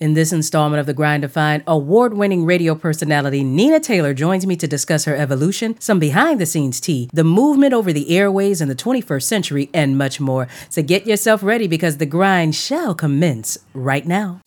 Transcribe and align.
In 0.00 0.14
this 0.14 0.32
installment 0.32 0.78
of 0.78 0.86
The 0.86 0.94
Grind 0.94 1.22
Defined, 1.22 1.64
award 1.66 2.14
winning 2.14 2.44
radio 2.44 2.76
personality 2.76 3.42
Nina 3.42 3.80
Taylor 3.80 4.14
joins 4.14 4.46
me 4.46 4.54
to 4.54 4.68
discuss 4.68 5.06
her 5.06 5.16
evolution, 5.16 5.74
some 5.80 5.98
behind 5.98 6.40
the 6.40 6.46
scenes 6.46 6.78
tea, 6.78 7.10
the 7.12 7.24
movement 7.24 7.74
over 7.74 7.92
the 7.92 8.16
airways 8.16 8.60
in 8.60 8.68
the 8.68 8.76
21st 8.76 9.24
century, 9.24 9.70
and 9.74 9.98
much 9.98 10.20
more. 10.20 10.46
So 10.68 10.82
get 10.82 11.04
yourself 11.04 11.42
ready 11.42 11.66
because 11.66 11.96
the 11.96 12.06
grind 12.06 12.54
shall 12.54 12.94
commence 12.94 13.58
right 13.74 14.06
now. 14.06 14.40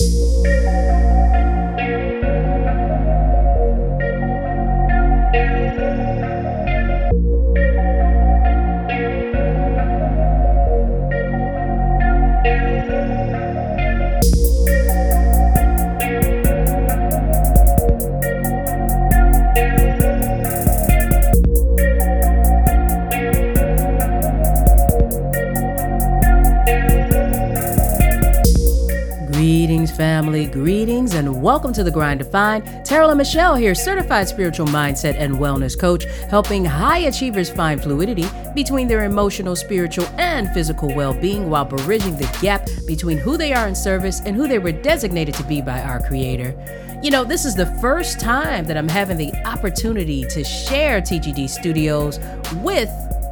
And 31.21 31.43
welcome 31.43 31.71
to 31.73 31.83
the 31.83 31.91
Grind 31.91 32.17
Defined. 32.17 32.83
Terrell 32.83 33.13
Michelle 33.13 33.53
here, 33.53 33.75
certified 33.75 34.27
spiritual 34.27 34.65
mindset 34.65 35.13
and 35.19 35.35
wellness 35.35 35.79
coach, 35.79 36.05
helping 36.31 36.65
high 36.65 36.97
achievers 36.97 37.47
find 37.47 37.79
fluidity 37.79 38.25
between 38.55 38.87
their 38.87 39.03
emotional, 39.03 39.55
spiritual, 39.55 40.07
and 40.17 40.49
physical 40.49 40.91
well 40.95 41.13
being 41.13 41.47
while 41.47 41.65
bridging 41.65 42.17
the 42.17 42.39
gap 42.41 42.67
between 42.87 43.19
who 43.19 43.37
they 43.37 43.53
are 43.53 43.67
in 43.67 43.75
service 43.75 44.21
and 44.21 44.35
who 44.35 44.47
they 44.47 44.57
were 44.57 44.71
designated 44.71 45.35
to 45.35 45.43
be 45.43 45.61
by 45.61 45.79
our 45.83 45.99
Creator. 46.07 46.55
You 47.03 47.11
know, 47.11 47.23
this 47.23 47.45
is 47.45 47.53
the 47.53 47.67
first 47.79 48.19
time 48.19 48.65
that 48.65 48.75
I'm 48.75 48.89
having 48.89 49.17
the 49.17 49.31
opportunity 49.45 50.25
to 50.25 50.43
share 50.43 51.01
TGD 51.01 51.47
Studios 51.51 52.19
with 52.63 52.89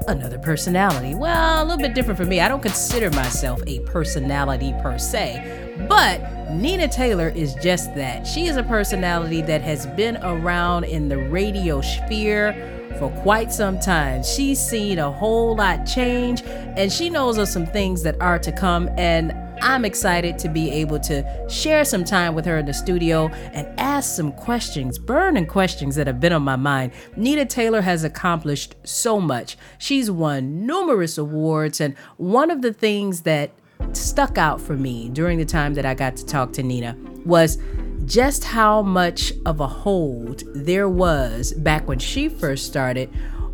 another 0.08 0.38
personality. 0.38 1.16
Well, 1.16 1.64
a 1.64 1.66
little 1.66 1.82
bit 1.82 1.96
different 1.96 2.20
for 2.20 2.26
me. 2.26 2.40
I 2.40 2.48
don't 2.48 2.62
consider 2.62 3.10
myself 3.12 3.62
a 3.66 3.80
personality 3.80 4.76
per 4.80 5.00
se, 5.00 5.69
but 5.88 6.52
Nina 6.52 6.88
Taylor 6.88 7.30
is 7.30 7.54
just 7.56 7.94
that. 7.96 8.26
She 8.26 8.48
is 8.48 8.58
a 8.58 8.64
personality 8.64 9.42
that 9.44 9.62
has 9.62 9.86
been 9.88 10.18
around 10.18 10.86
in 10.86 11.08
the 11.08 11.18
radio 11.18 11.82
sphere 11.82 12.54
for 12.98 13.10
quite 13.22 13.54
some 13.54 13.80
time. 13.80 14.24
She's 14.24 14.60
seen 14.60 15.00
a 15.00 15.12
whole 15.12 15.56
lot 15.56 15.86
change 15.86 16.42
and 16.44 16.92
she 16.92 17.10
knows 17.10 17.38
of 17.38 17.48
some 17.48 17.66
things 17.66 18.04
that 18.04 18.20
are 18.20 18.40
to 18.40 18.52
come. 18.52 18.90
And 18.98 19.32
I'm 19.62 19.86
excited 19.86 20.40
to 20.40 20.50
be 20.50 20.72
able 20.72 21.00
to 21.02 21.50
share 21.50 21.84
some 21.84 22.04
time 22.04 22.34
with 22.34 22.46
her 22.46 22.58
in 22.58 22.66
the 22.66 22.74
studio 22.74 23.28
and 23.54 23.68
ask 23.80 24.16
some 24.16 24.32
questions, 24.32 24.98
burning 24.98 25.46
questions 25.46 25.96
that 25.96 26.08
have 26.08 26.20
been 26.20 26.34
on 26.34 26.44
my 26.44 26.56
mind. 26.56 26.94
Nina 27.16 27.46
Taylor 27.46 27.82
has 27.82 28.04
accomplished 28.04 28.76
so 28.84 29.20
much. 29.20 29.58
She's 29.78 30.10
won 30.10 30.66
numerous 30.66 31.18
awards, 31.18 31.82
and 31.82 31.98
one 32.18 32.52
of 32.52 32.62
the 32.62 32.74
things 32.74 33.22
that 33.22 33.52
stuck 33.94 34.38
out 34.38 34.60
for 34.62 34.74
me 34.74 35.10
during 35.10 35.38
the 35.38 35.46
time 35.46 35.74
that 35.74 35.86
I 35.86 35.94
got 35.94 36.16
to 36.18 36.26
talk 36.26 36.54
to 36.54 36.64
Nina 36.64 36.96
was 37.26 37.58
just 38.06 38.44
how 38.44 38.82
much 38.82 39.34
of 39.46 39.60
a 39.60 39.68
hold 39.68 40.44
there 40.56 40.90
was 40.90 41.54
back 41.54 41.88
when 41.88 42.00
she 42.00 42.28
first 42.28 42.66
started 42.66 43.10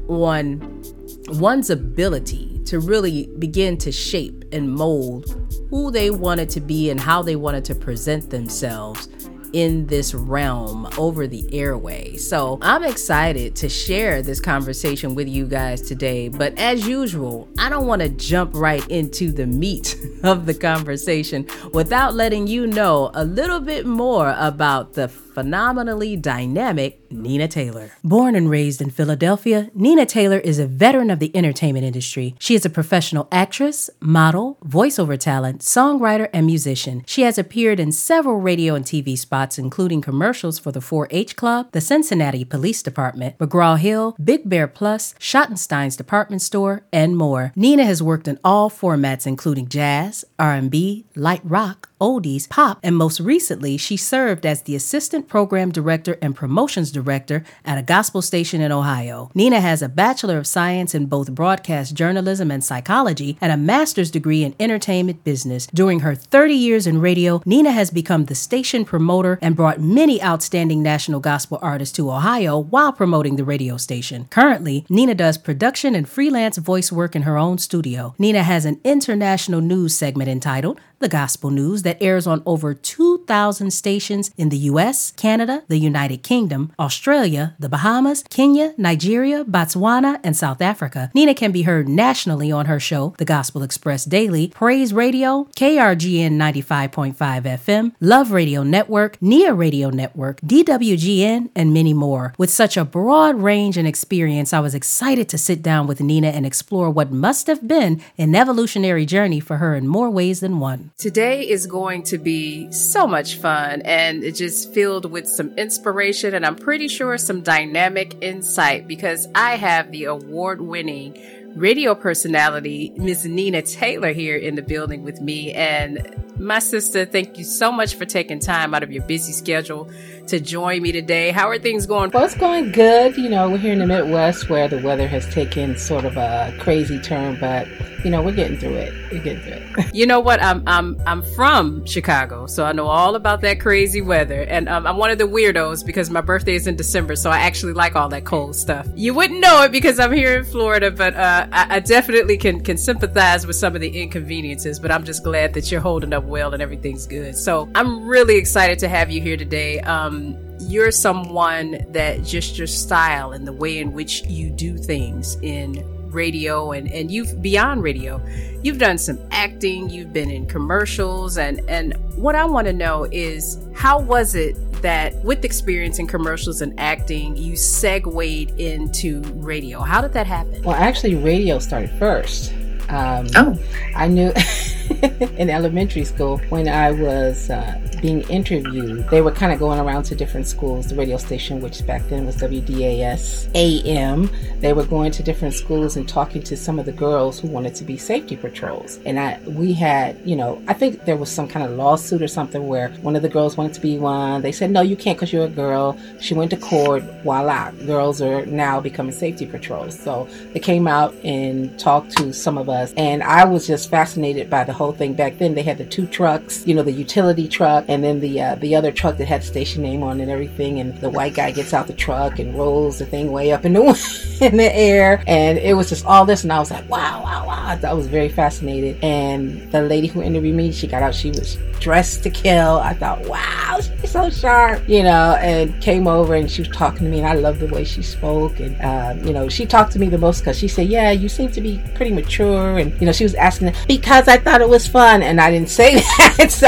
on 0.08 0.84
one's 1.28 1.70
ability 1.70 2.62
to 2.66 2.80
really 2.80 3.28
begin 3.40 3.78
to 3.78 3.92
shape 3.92 4.46
and 4.52 4.72
mold 4.72 5.26
who 5.70 5.92
they 5.92 6.10
wanted 6.10 6.50
to 6.50 6.62
be 6.62 6.90
and 6.90 7.00
how 7.00 7.22
they 7.22 7.36
wanted 7.36 7.66
to 7.66 7.76
present 7.76 8.30
themselves 8.30 9.08
in 9.56 9.88
this 9.88 10.14
realm 10.14 10.86
over 10.98 11.28
the 11.28 11.48
airway. 11.54 12.18
So 12.18 12.60
I'm 12.62 12.84
excited 12.84 13.56
to 13.56 13.70
share 13.70 14.22
this 14.22 14.42
conversation 14.42 15.16
with 15.16 15.30
you 15.30 15.48
guys 15.48 15.82
today. 15.82 16.28
But 16.28 16.60
as 16.60 16.86
usual, 16.86 17.48
I 17.58 17.70
don't 17.70 17.88
want 17.88 18.02
to 18.02 18.10
jump 18.10 18.52
right 18.54 18.86
into 18.90 19.32
the 19.32 19.48
meat 19.48 19.96
of 20.24 20.46
the 20.46 20.54
conversation 20.54 21.48
without 21.72 22.16
letting 22.16 22.48
you 22.48 22.68
know 22.68 23.12
a 23.14 23.24
little 23.24 23.62
bit 23.62 23.86
more 23.86 24.36
about 24.38 24.94
the 24.94 25.08
phenomenally 25.36 26.16
dynamic 26.16 27.12
Nina 27.12 27.48
Taylor. 27.48 27.92
Born 28.04 28.36
and 28.36 28.50
raised 28.50 28.82
in 28.82 28.90
Philadelphia, 28.90 29.70
Nina 29.76 30.06
Taylor 30.06 30.40
is 30.40 30.60
a 30.60 30.66
veteran 30.66 31.12
of 31.12 31.20
the 31.20 31.36
entertainment 31.36 31.86
industry. 31.86 32.36
She 32.40 32.56
is 32.56 32.66
a 32.66 32.70
professional 32.70 33.28
actress, 33.34 33.90
model, 34.00 34.58
voiceover 34.66 35.20
talent, 35.20 35.60
songwriter, 35.60 36.30
and 36.32 36.46
musician. 36.46 37.04
She 37.06 37.24
has 37.24 37.38
appeared 37.38 37.82
in 37.82 37.92
several 37.92 38.40
radio 38.40 38.76
and 38.76 38.86
TV 38.86 39.18
spots, 39.18 39.60
including 39.60 40.02
commercials 40.02 40.58
for 40.58 40.72
the 40.72 40.80
4 40.82 41.10
H 41.12 41.36
Club, 41.36 41.70
the 41.74 41.82
Cincinnati 41.82 42.46
Police 42.46 42.82
Department, 42.82 43.38
McGraw 43.38 43.78
Hill, 43.78 44.16
Big 44.24 44.50
Bear 44.50 44.68
Plus, 44.68 45.16
Schottenstein's 45.20 45.98
Department 45.98 46.42
Store, 46.42 46.86
and 46.94 47.18
more. 47.18 47.52
Nina 47.58 47.84
has 47.84 48.02
worked 48.02 48.30
in 48.30 48.40
all 48.42 48.70
formats, 48.70 49.28
including 49.28 49.68
jazz, 49.68 50.24
R&B, 50.40 51.06
light 51.16 51.42
rock, 51.44 51.90
oldies, 52.00 52.48
pop, 52.50 52.80
and 52.84 52.96
most 52.96 53.20
recently, 53.20 53.78
she 53.78 53.98
served 53.98 54.46
as 54.46 54.62
the 54.62 54.76
assistant 54.76 55.25
program 55.28 55.72
director 55.72 56.18
and 56.22 56.36
promotions 56.36 56.92
director 56.92 57.44
at 57.64 57.78
a 57.78 57.84
gospel 57.84 58.22
station 58.22 58.62
in 58.62 58.72
Ohio. 58.72 59.32
Nina 59.34 59.62
has 59.62 59.82
a 59.82 59.90
Bachelor 59.90 60.38
of 60.38 60.48
Science 60.48 60.96
in 60.96 61.06
both 61.06 61.34
broadcast 61.34 61.94
journalism 61.94 62.52
and 62.52 62.64
psychology 62.64 63.38
and 63.42 63.52
a 63.52 63.58
master's 63.58 64.12
degree 64.12 64.44
in 64.44 64.56
entertainment 64.60 65.24
business. 65.24 65.68
During 65.68 66.02
her 66.02 66.16
30 66.16 66.54
years 66.54 66.88
in 66.88 67.02
radio, 67.02 67.42
Nina 67.46 67.72
has 67.72 67.92
become 67.92 68.26
the 68.26 68.36
station 68.36 68.86
promoter 68.86 69.40
and 69.42 69.56
brought 69.56 69.82
many 69.82 70.22
outstanding 70.24 70.82
national 70.82 71.20
gospel 71.20 71.60
artists 71.62 71.96
to 71.98 72.12
Ohio 72.12 72.58
while 72.58 72.94
promoting 72.94 73.36
the 73.36 73.44
radio 73.44 73.78
station. 73.78 74.26
Currently, 74.30 74.86
Nina 74.90 75.16
does 75.16 75.38
production 75.38 75.96
and 75.96 76.08
freelance 76.08 76.58
voice 76.58 76.92
work 76.92 77.16
in 77.16 77.24
her 77.24 77.38
own 77.38 77.58
studio. 77.58 78.16
Nina 78.18 78.44
has 78.44 78.66
an 78.66 78.80
international 78.84 79.62
news 79.62 79.96
segment 79.96 80.30
entitled 80.30 80.80
the 81.06 81.10
gospel 81.10 81.52
news 81.52 81.84
that 81.84 82.02
airs 82.02 82.26
on 82.26 82.42
over 82.48 82.74
2,000 82.74 83.70
stations 83.70 84.32
in 84.40 84.50
the 84.50 84.58
US, 84.74 85.12
Canada, 85.12 85.62
the 85.68 85.78
United 85.78 86.24
Kingdom, 86.24 86.72
Australia, 86.80 87.56
the 87.60 87.70
Bahamas, 87.70 88.24
Kenya, 88.32 88.74
Nigeria, 88.76 89.46
Botswana, 89.46 90.20
and 90.24 90.36
South 90.36 90.64
Africa. 90.64 91.12
Nina 91.14 91.36
can 91.36 91.52
be 91.52 91.62
heard 91.62 91.88
nationally 91.88 92.52
on 92.52 92.66
her 92.66 92.80
show, 92.80 93.14
The 93.20 93.26
Gospel 93.26 93.62
Express 93.62 94.04
Daily, 94.04 94.48
Praise 94.48 94.94
Radio, 94.94 95.48
KRGN 95.56 96.38
95.5 96.38 97.14
FM, 97.14 97.92
Love 98.00 98.32
Radio 98.32 98.64
Network, 98.64 99.22
Nia 99.22 99.54
Radio 99.54 99.92
Network, 99.92 100.42
DWGN, 100.42 101.52
and 101.56 101.72
many 101.72 101.94
more. 101.94 102.34
With 102.40 102.50
such 102.50 102.78
a 102.78 102.84
broad 102.84 103.36
range 103.36 103.78
and 103.78 103.88
experience, 103.88 104.54
I 104.54 104.60
was 104.60 104.74
excited 104.74 105.30
to 105.30 105.38
sit 105.38 105.62
down 105.62 105.86
with 105.86 106.02
Nina 106.02 106.30
and 106.30 106.48
explore 106.48 106.90
what 106.90 107.12
must 107.12 107.46
have 107.46 107.68
been 107.68 108.02
an 108.18 108.34
evolutionary 108.34 109.06
journey 109.06 109.40
for 109.40 109.58
her 109.58 109.76
in 109.76 109.88
more 109.88 110.10
ways 110.10 110.40
than 110.40 110.60
one. 110.60 110.90
Today 110.98 111.42
is 111.50 111.68
going 111.68 112.04
to 112.04 112.18
be 112.18 112.72
so 112.72 113.06
much 113.06 113.36
fun 113.36 113.82
and 113.82 114.24
it's 114.24 114.40
just 114.40 114.74
filled 114.74 115.12
with 115.12 115.28
some 115.28 115.50
inspiration 115.58 116.34
and 116.34 116.46
I'm 116.46 116.56
pretty 116.56 116.88
sure 116.88 117.18
some 117.18 117.42
dynamic 117.42 118.16
insight 118.24 118.88
because 118.88 119.28
I 119.36 119.58
have 119.58 119.92
the 119.92 120.06
award 120.06 120.62
winning 120.62 121.45
radio 121.56 121.96
personality, 121.96 122.94
Miss 122.98 123.26
Nina 123.26 123.62
Taylor, 123.62 124.12
here 124.12 124.36
in 124.36 124.56
the 124.56 124.62
building 124.62 125.04
with 125.04 125.22
me. 125.22 125.54
And 125.54 126.06
my 126.38 126.60
sister, 126.60 127.06
thank 127.06 127.38
you 127.38 127.44
so 127.44 127.72
much 127.72 127.96
for 127.96 128.06
taking 128.06 128.40
time 128.40 128.74
out 128.74 128.84
of 128.84 128.92
your 128.92 129.04
busy 129.04 129.32
schedule 129.32 129.90
to 130.28 130.40
join 130.40 130.82
me 130.82 130.92
today. 130.92 131.32
How 131.32 131.48
are 131.50 131.58
things 131.58 131.86
going? 131.86 132.12
Well, 132.12 132.26
it's 132.26 132.36
going 132.36 132.72
good. 132.72 133.18
You 133.18 133.30
know, 133.30 133.50
we're 133.50 133.58
here 133.58 133.74
in 133.74 133.80
the 133.80 133.88
Midwest 133.88 134.50
where 134.50 134.68
the 134.68 134.82
weather 134.82 135.08
has 135.08 135.32
taken 135.34 135.78
sort 135.78 136.06
of 136.06 136.18
a 136.18 136.54
crazy 136.60 137.00
turn, 137.00 137.40
but 137.40 137.68
you 138.04 138.12
know, 138.12 138.22
we're 138.22 138.34
getting 138.34 138.58
through 138.58 138.76
it. 138.76 138.94
We're 139.12 139.24
getting 139.24 139.42
through 139.42 139.84
it. 139.84 139.96
you 139.96 140.06
know 140.06 140.20
what? 140.20 140.42
I'm 140.42 140.62
I'm 140.68 141.02
I'm 141.08 141.24
from 141.24 141.86
Chicago, 141.86 142.46
so 142.46 142.64
I 142.64 142.72
know 142.72 142.86
all 142.86 143.16
about 143.16 143.42
that 143.42 143.60
crazy 143.60 144.00
weather, 144.00 144.42
and 144.44 144.70
um, 144.70 144.86
I'm 144.86 144.98
one 144.98 145.10
of 145.10 145.18
the 145.18 145.24
weirdos 145.24 145.84
because 145.84 146.12
my 146.12 146.22
birthday 146.22 146.54
is 146.54 146.68
in 146.68 146.76
December, 146.76 147.16
so 147.16 147.32
I 147.32 147.40
actually 147.40 147.74
like 147.74 147.96
all 147.96 148.10
that 148.10 148.24
cold 148.26 148.56
stuff. 148.56 148.88
You 148.94 149.16
wouldn't 149.16 149.40
know 149.40 149.64
it 149.64 149.72
because 149.72 150.00
I'm 150.00 150.12
here 150.12 150.38
in 150.38 150.46
Florida, 150.46 150.92
but 150.92 151.16
uh, 151.16 151.45
I, 151.52 151.76
I 151.76 151.80
definitely 151.80 152.38
can 152.38 152.62
can 152.62 152.78
sympathize 152.78 153.46
with 153.46 153.56
some 153.56 153.76
of 153.76 153.82
the 153.82 154.02
inconveniences. 154.02 154.80
But 154.80 154.92
I'm 154.92 155.04
just 155.04 155.24
glad 155.24 155.54
that 155.54 155.72
you're 155.72 155.82
holding 155.82 156.14
up 156.14 156.24
well 156.24 156.54
and 156.54 156.62
everything's 156.62 157.06
good. 157.06 157.36
So 157.36 157.70
I'm 157.76 158.08
really 158.08 158.36
excited 158.36 158.80
to 158.80 158.88
have 158.88 159.12
you 159.12 159.22
here 159.22 159.38
today. 159.38 159.80
Um, 159.82 160.38
you're 160.62 160.92
someone 160.92 161.86
that 161.90 162.24
just 162.24 162.58
your 162.58 162.68
style 162.68 163.32
and 163.32 163.46
the 163.46 163.54
way 163.54 163.80
in 163.80 163.94
which 163.94 164.24
you 164.26 164.50
do 164.50 164.78
things 164.78 165.38
in 165.42 165.84
radio 166.16 166.72
and, 166.72 166.92
and 166.92 167.12
you've 167.12 167.42
beyond 167.42 167.84
radio. 167.84 168.22
You've 168.64 168.80
done 168.80 168.98
some 168.98 169.20
acting, 169.32 169.90
you've 169.90 170.12
been 170.12 170.32
in 170.32 170.48
commercials, 170.48 171.38
and, 171.38 171.62
and 171.70 171.94
what 172.16 172.34
I 172.34 172.46
want 172.46 172.66
to 172.66 172.74
know 172.74 173.06
is 173.12 173.60
how 173.76 174.00
was 174.00 174.34
it 174.34 174.56
that 174.82 175.16
with 175.24 175.46
experience 175.46 176.00
in 176.00 176.08
commercials 176.08 176.62
and 176.62 176.80
acting, 176.80 177.36
you 177.38 177.56
segued 177.56 178.60
into 178.60 179.22
radio? 179.36 179.82
How 179.82 180.02
did 180.02 180.14
that 180.14 180.26
happen? 180.26 180.64
Well, 180.64 180.76
actually, 180.76 181.16
radio 181.16 181.60
started 181.60 181.92
first. 181.92 182.54
Um, 182.90 183.28
oh, 183.36 183.58
I 183.96 184.08
knew 184.08 184.32
in 185.38 185.50
elementary 185.50 186.04
school 186.04 186.38
when 186.50 186.68
I 186.68 186.92
was 186.92 187.50
uh, 187.50 187.80
being 188.02 188.22
interviewed. 188.30 189.08
They 189.10 189.22
were 189.22 189.32
kind 189.32 189.52
of 189.52 189.60
going 189.60 189.80
around 189.80 190.04
to 190.04 190.16
different 190.16 190.48
schools, 190.48 190.88
the 190.88 190.96
radio 190.96 191.18
station, 191.18 191.62
which 191.62 191.86
back 191.86 192.08
then 192.10 192.26
was 192.26 192.38
WDAS 192.38 193.50
AM. 193.56 194.30
They 194.60 194.74
were 194.74 194.86
going 194.86 195.12
to 195.12 195.24
different 195.24 195.54
schools 195.54 195.98
and 195.98 196.08
talking 196.08 196.42
to 196.44 196.58
some 196.58 196.80
of 196.80 196.86
the 196.86 196.92
girls 196.92 197.40
who 197.40 197.48
wanted 197.48 197.76
to 197.76 197.84
be 197.84 197.98
safety 197.98 198.36
patrols. 198.36 199.00
And 199.06 199.20
I, 199.20 199.40
we 199.46 199.74
had, 199.74 200.20
you 200.26 200.36
know, 200.36 200.62
I 200.68 200.74
think 200.74 201.06
there 201.06 201.18
was 201.18 201.32
some 201.32 201.48
kind 201.48 201.66
of 201.66 201.78
lawsuit 201.78 202.22
or 202.22 202.28
something 202.28 202.68
where 202.68 202.90
one 203.02 203.16
of 203.16 203.22
the 203.22 203.30
girls 203.30 203.58
wanted 203.58 203.74
to 203.76 203.82
be 203.82 203.98
one. 203.98 204.42
They 204.42 204.52
said, 204.52 204.72
no, 204.72 204.82
you 204.82 204.96
can't 204.96 205.18
because 205.18 205.32
you're 205.32 205.46
a 205.46 205.50
girl. 205.50 205.98
She 206.20 206.34
went 206.34 206.52
to 206.52 206.58
court. 206.58 207.04
Voila, 207.24 207.72
girls 207.86 208.22
are 208.22 208.46
now 208.46 208.80
becoming 208.80 209.12
safety 209.12 209.46
patrols. 209.46 210.00
So 210.00 210.28
they 210.54 210.60
came 210.60 210.88
out 210.88 211.14
and 211.24 211.78
talked 211.80 212.18
to 212.18 212.34
some 212.34 212.58
of 212.58 212.70
us. 212.70 212.94
And 212.98 213.24
I 213.24 213.46
was 213.46 213.68
just 213.68 213.90
fascinated 213.90 214.50
by 214.50 214.64
the 214.64 214.74
whole 214.74 214.94
thing. 214.96 215.14
Back 215.14 215.38
then, 215.38 215.54
they 215.54 215.64
had 215.64 215.78
the 215.78 215.86
two 215.86 216.08
trucks, 216.08 216.66
you 216.66 216.74
know, 216.74 216.84
the 216.84 216.92
utility 216.92 217.48
truck 217.48 217.86
and 217.88 218.04
then 218.04 218.20
the 218.20 218.42
uh, 218.42 218.56
the 218.56 218.76
other 218.76 218.92
truck 218.92 219.18
that 219.18 219.28
had 219.28 219.44
station 219.44 219.82
name 219.82 220.04
on 220.04 220.20
and 220.20 220.32
everything. 220.32 220.80
And 220.80 221.00
the 221.00 221.10
white 221.10 221.36
guy 221.36 221.52
gets 221.52 221.74
out 221.74 221.88
the 221.88 221.94
truck 221.94 222.40
and 222.40 222.58
rolls 222.58 223.00
the 223.00 223.06
thing 223.06 223.32
way 223.32 223.52
up 223.52 223.66
in 223.66 223.74
the 223.74 224.38
in 224.42 224.58
the 224.58 224.76
air. 224.76 225.24
And 225.28 225.58
it 225.58 225.76
was 225.76 225.90
just 225.90 226.06
all 226.06 226.26
this. 226.26 226.44
And 226.44 226.52
I 226.52 226.60
was 226.60 226.72
like, 226.72 226.90
wow, 226.90 227.24
wow, 227.24 227.48
wow. 227.48 227.80
I 227.84 227.94
was 227.94 228.08
very 228.08 228.30
fascinated. 228.30 229.04
And 229.04 229.72
the 229.72 229.82
lady 229.82 230.08
who 230.08 230.22
interviewed 230.22 230.56
me, 230.56 230.72
she 230.72 230.88
got 230.88 231.04
out. 231.04 231.16
She 231.16 231.30
was 231.30 231.58
dressed 231.80 232.24
to 232.24 232.30
kill. 232.30 232.80
I 232.80 232.94
thought, 232.94 233.22
wow, 233.28 233.80
she's 233.82 234.12
so 234.12 234.30
sharp, 234.30 234.88
you 234.90 235.04
know. 235.04 235.36
And 235.36 235.80
came 235.82 236.08
over 236.08 236.36
and 236.36 236.50
she 236.50 236.62
was 236.62 236.70
talking 236.70 237.06
to 237.06 237.10
me, 237.10 237.20
and 237.20 237.28
I 237.28 237.34
loved 237.34 237.60
the 237.60 237.68
way 237.68 237.84
she 237.84 238.02
spoke. 238.02 238.60
And 238.60 238.76
um, 238.82 239.26
you 239.26 239.34
know, 239.34 239.48
she 239.48 239.66
talked 239.66 239.92
to 239.94 240.00
me 240.00 240.10
the 240.10 240.18
most 240.18 240.40
because 240.40 240.58
she 240.58 240.68
said, 240.68 240.88
yeah, 240.88 241.12
you 241.12 241.30
seem 241.30 241.52
to 241.52 241.62
be 241.62 241.82
pretty 241.94 242.12
mature. 242.12 242.80
And 242.80 243.00
you 243.00 243.06
know, 243.06 243.12
she 243.12 243.24
was 243.24 243.36
asking 243.36 243.74
because 243.88 244.28
I 244.28 244.38
thought 244.38 244.62
it 244.62 244.70
was 244.70 244.75
fun, 244.84 245.22
and 245.22 245.40
I 245.40 245.52
didn't 245.52 245.70
say 245.70 245.96
that. 246.18 246.52
so, 246.52 246.68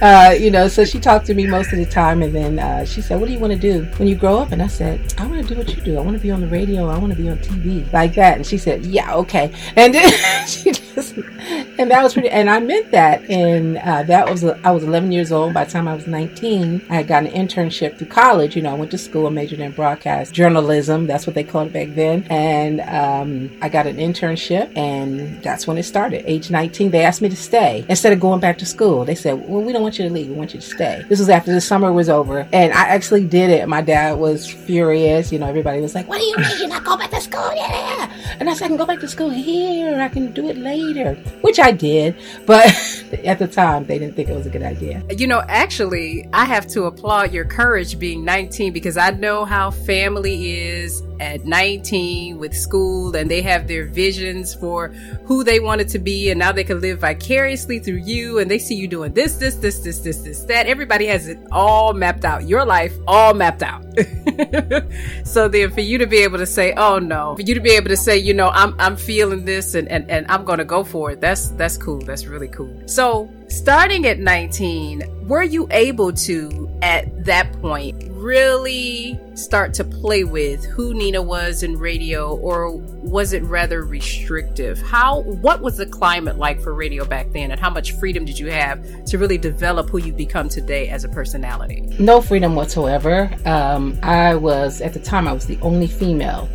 uh, 0.00 0.34
you 0.38 0.50
know, 0.50 0.68
so 0.68 0.84
she 0.84 0.98
talked 0.98 1.26
to 1.26 1.34
me 1.34 1.46
most 1.46 1.72
of 1.72 1.78
the 1.78 1.86
time. 1.86 2.22
And 2.22 2.34
then 2.34 2.58
uh, 2.58 2.84
she 2.84 3.00
said, 3.00 3.20
what 3.20 3.26
do 3.26 3.32
you 3.32 3.38
want 3.38 3.52
to 3.52 3.58
do 3.58 3.84
when 3.98 4.08
you 4.08 4.16
grow 4.16 4.38
up? 4.38 4.52
And 4.52 4.62
I 4.62 4.66
said, 4.66 5.14
I 5.18 5.26
want 5.26 5.46
to 5.46 5.54
do 5.54 5.58
what 5.58 5.68
you 5.74 5.82
do. 5.82 5.98
I 5.98 6.00
want 6.00 6.16
to 6.16 6.22
be 6.22 6.30
on 6.30 6.40
the 6.40 6.46
radio. 6.46 6.88
I 6.88 6.98
want 6.98 7.12
to 7.12 7.18
be 7.18 7.28
on 7.28 7.38
TV 7.38 7.90
like 7.92 8.14
that. 8.14 8.36
And 8.36 8.46
she 8.46 8.58
said, 8.58 8.84
yeah, 8.86 9.14
okay. 9.16 9.52
And 9.76 9.94
then 9.94 10.10
she 10.46 10.72
just, 10.72 11.16
and 11.16 11.90
that 11.90 12.02
was 12.02 12.14
pretty, 12.14 12.30
and 12.30 12.48
I 12.48 12.60
meant 12.60 12.90
that. 12.92 13.28
And 13.28 13.78
uh, 13.78 14.02
that 14.04 14.30
was, 14.30 14.44
I 14.44 14.70
was 14.70 14.84
11 14.84 15.12
years 15.12 15.32
old. 15.32 15.54
By 15.54 15.64
the 15.64 15.70
time 15.70 15.88
I 15.88 15.94
was 15.94 16.06
19, 16.06 16.86
I 16.88 16.94
had 16.94 17.06
gotten 17.06 17.28
an 17.28 17.46
internship 17.46 17.98
through 17.98 18.08
college. 18.08 18.56
You 18.56 18.62
know, 18.62 18.70
I 18.70 18.74
went 18.74 18.90
to 18.92 18.98
school, 18.98 19.26
and 19.26 19.34
majored 19.34 19.60
in 19.60 19.72
broadcast 19.72 20.32
journalism. 20.32 21.06
That's 21.06 21.26
what 21.26 21.34
they 21.34 21.44
called 21.44 21.68
it 21.68 21.72
back 21.72 21.94
then. 21.94 22.26
And 22.30 22.80
um, 22.80 23.58
I 23.60 23.68
got 23.68 23.86
an 23.86 23.96
internship, 23.96 24.76
and 24.76 25.42
that's 25.42 25.66
when 25.66 25.78
it 25.78 25.82
started. 25.82 26.24
Age 26.30 26.50
19, 26.50 26.90
they 26.90 27.02
asked 27.02 27.20
me 27.20 27.28
to 27.34 27.42
stay 27.42 27.84
instead 27.88 28.12
of 28.12 28.20
going 28.20 28.40
back 28.40 28.58
to 28.58 28.66
school. 28.66 29.04
They 29.04 29.14
said, 29.14 29.48
well, 29.48 29.62
we 29.62 29.72
don't 29.72 29.82
want 29.82 29.98
you 29.98 30.06
to 30.08 30.12
leave. 30.12 30.28
We 30.28 30.34
want 30.34 30.54
you 30.54 30.60
to 30.60 30.66
stay. 30.66 31.04
This 31.08 31.18
was 31.18 31.28
after 31.28 31.52
the 31.52 31.60
summer 31.60 31.92
was 31.92 32.08
over. 32.08 32.48
And 32.52 32.72
I 32.72 32.88
actually 32.88 33.26
did 33.26 33.50
it. 33.50 33.68
My 33.68 33.82
dad 33.82 34.18
was 34.18 34.50
furious. 34.50 35.32
You 35.32 35.38
know, 35.38 35.46
everybody 35.46 35.80
was 35.80 35.94
like, 35.94 36.08
what 36.08 36.18
do 36.18 36.24
you 36.24 36.36
mean 36.36 36.58
you're 36.58 36.68
not 36.68 36.84
going 36.84 36.98
back 36.98 37.10
to 37.10 37.20
school? 37.20 37.50
Yeah. 37.54 38.12
And 38.40 38.48
I 38.48 38.54
said, 38.54 38.66
I 38.66 38.68
can 38.68 38.76
go 38.76 38.86
back 38.86 39.00
to 39.00 39.08
school 39.08 39.30
here. 39.30 40.00
I 40.00 40.08
can 40.08 40.32
do 40.32 40.48
it 40.48 40.56
later, 40.56 41.14
which 41.42 41.58
I 41.58 41.72
did. 41.72 42.16
But 42.46 42.66
at 43.24 43.38
the 43.38 43.48
time, 43.48 43.86
they 43.86 43.98
didn't 43.98 44.16
think 44.16 44.28
it 44.28 44.36
was 44.36 44.46
a 44.46 44.50
good 44.50 44.62
idea. 44.62 45.02
You 45.10 45.26
know, 45.26 45.42
actually, 45.48 46.28
I 46.32 46.44
have 46.44 46.66
to 46.68 46.84
applaud 46.84 47.32
your 47.32 47.44
courage 47.44 47.98
being 47.98 48.24
19 48.24 48.72
because 48.72 48.96
I 48.96 49.10
know 49.10 49.44
how 49.44 49.70
family 49.70 50.52
is 50.52 51.02
at 51.20 51.44
19 51.44 52.38
with 52.38 52.54
school 52.54 53.14
and 53.14 53.30
they 53.30 53.40
have 53.40 53.68
their 53.68 53.86
visions 53.86 54.54
for 54.54 54.88
who 55.24 55.44
they 55.44 55.60
wanted 55.60 55.88
to 55.88 55.98
be 55.98 56.30
and 56.30 56.38
now 56.38 56.50
they 56.50 56.64
can 56.64 56.80
live 56.80 56.98
vicariously 57.00 57.23
through 57.26 58.02
you 58.04 58.38
and 58.38 58.50
they 58.50 58.58
see 58.58 58.74
you 58.74 58.88
doing 58.88 59.12
this 59.12 59.36
this 59.36 59.56
this 59.56 59.78
this 59.80 59.98
this 59.98 60.18
this 60.18 60.40
that. 60.44 60.66
Everybody 60.66 61.06
has 61.06 61.28
it 61.28 61.38
all 61.50 61.92
mapped 61.92 62.24
out. 62.24 62.46
Your 62.46 62.64
life 62.64 62.94
all 63.06 63.34
mapped 63.34 63.62
out. 63.62 63.84
So 65.24 65.48
then 65.48 65.70
for 65.70 65.80
you 65.80 65.98
to 65.98 66.06
be 66.06 66.18
able 66.18 66.38
to 66.38 66.46
say 66.46 66.72
oh 66.76 66.98
no. 66.98 67.34
For 67.36 67.42
you 67.42 67.54
to 67.54 67.60
be 67.60 67.70
able 67.70 67.88
to 67.88 67.96
say 67.96 68.18
you 68.18 68.34
know 68.34 68.50
i'm 68.50 68.74
i'm 68.78 68.96
feeling 68.96 69.44
this 69.44 69.74
and 69.74 69.88
and, 69.88 70.08
and 70.10 70.26
i'm 70.28 70.44
gonna 70.44 70.64
go 70.64 70.84
for 70.84 71.10
it 71.10 71.20
that's 71.20 71.48
that's 71.50 71.76
cool. 71.76 72.00
That's 72.00 72.26
really 72.26 72.48
cool. 72.48 72.82
So 72.86 73.30
starting 73.54 74.04
at 74.04 74.18
19 74.18 75.28
were 75.28 75.42
you 75.42 75.68
able 75.70 76.12
to 76.12 76.68
at 76.82 77.24
that 77.24 77.52
point 77.60 77.96
really 78.10 79.18
start 79.34 79.72
to 79.72 79.84
play 79.84 80.24
with 80.24 80.64
who 80.64 80.92
Nina 80.92 81.22
was 81.22 81.62
in 81.62 81.78
radio 81.78 82.36
or 82.36 82.72
was 82.72 83.32
it 83.32 83.44
rather 83.44 83.84
restrictive? 83.84 84.82
How 84.82 85.20
what 85.20 85.60
was 85.60 85.76
the 85.76 85.86
climate 85.86 86.36
like 86.36 86.60
for 86.60 86.74
radio 86.74 87.04
back 87.04 87.30
then 87.32 87.52
and 87.52 87.60
how 87.60 87.70
much 87.70 87.92
freedom 87.92 88.24
did 88.24 88.40
you 88.40 88.50
have 88.50 89.04
to 89.04 89.18
really 89.18 89.38
develop 89.38 89.88
who 89.88 89.98
you 89.98 90.12
become 90.12 90.48
today 90.48 90.88
as 90.88 91.04
a 91.04 91.08
personality? 91.08 91.82
No 92.00 92.20
freedom 92.20 92.56
whatsoever. 92.56 93.30
Um, 93.44 93.96
I 94.02 94.34
was 94.34 94.80
at 94.80 94.94
the 94.94 95.00
time 95.00 95.28
I 95.28 95.32
was 95.32 95.46
the 95.46 95.60
only 95.60 95.86
female 95.86 96.48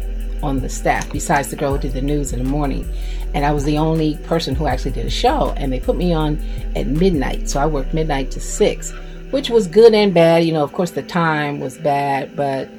on 0.44 0.60
the 0.60 0.70
staff 0.70 1.10
besides 1.12 1.50
the 1.50 1.56
girl 1.56 1.74
who 1.74 1.80
did 1.80 1.94
the 1.94 2.02
news 2.02 2.34
in 2.34 2.40
the 2.44 2.50
morning 2.50 2.90
and 3.34 3.46
I 3.46 3.52
was 3.52 3.64
the 3.64 3.78
only 3.78 4.18
person 4.18 4.56
who 4.56 4.68
actually 4.68 4.92
did 4.92 5.06
a 5.06 5.10
show 5.10 5.54
and 5.58 5.72
they 5.72 5.80
put 5.80 5.96
me 5.96 6.14
on 6.14 6.40
at 6.76 6.88
midnight 6.88 7.50
so 7.50 7.60
I 7.60 7.66
worked 7.66 7.94
midnight 7.94 8.32
to 8.32 8.40
6 8.40 8.94
which 9.32 9.50
was 9.50 9.68
good 9.68 9.94
and 9.94 10.14
bad. 10.14 10.44
You 10.44 10.54
know, 10.54 10.64
of 10.64 10.74
course, 10.74 10.92
the 10.92 11.04
time 11.04 11.60
was 11.60 11.78
bad, 11.78 12.36
but 12.36 12.70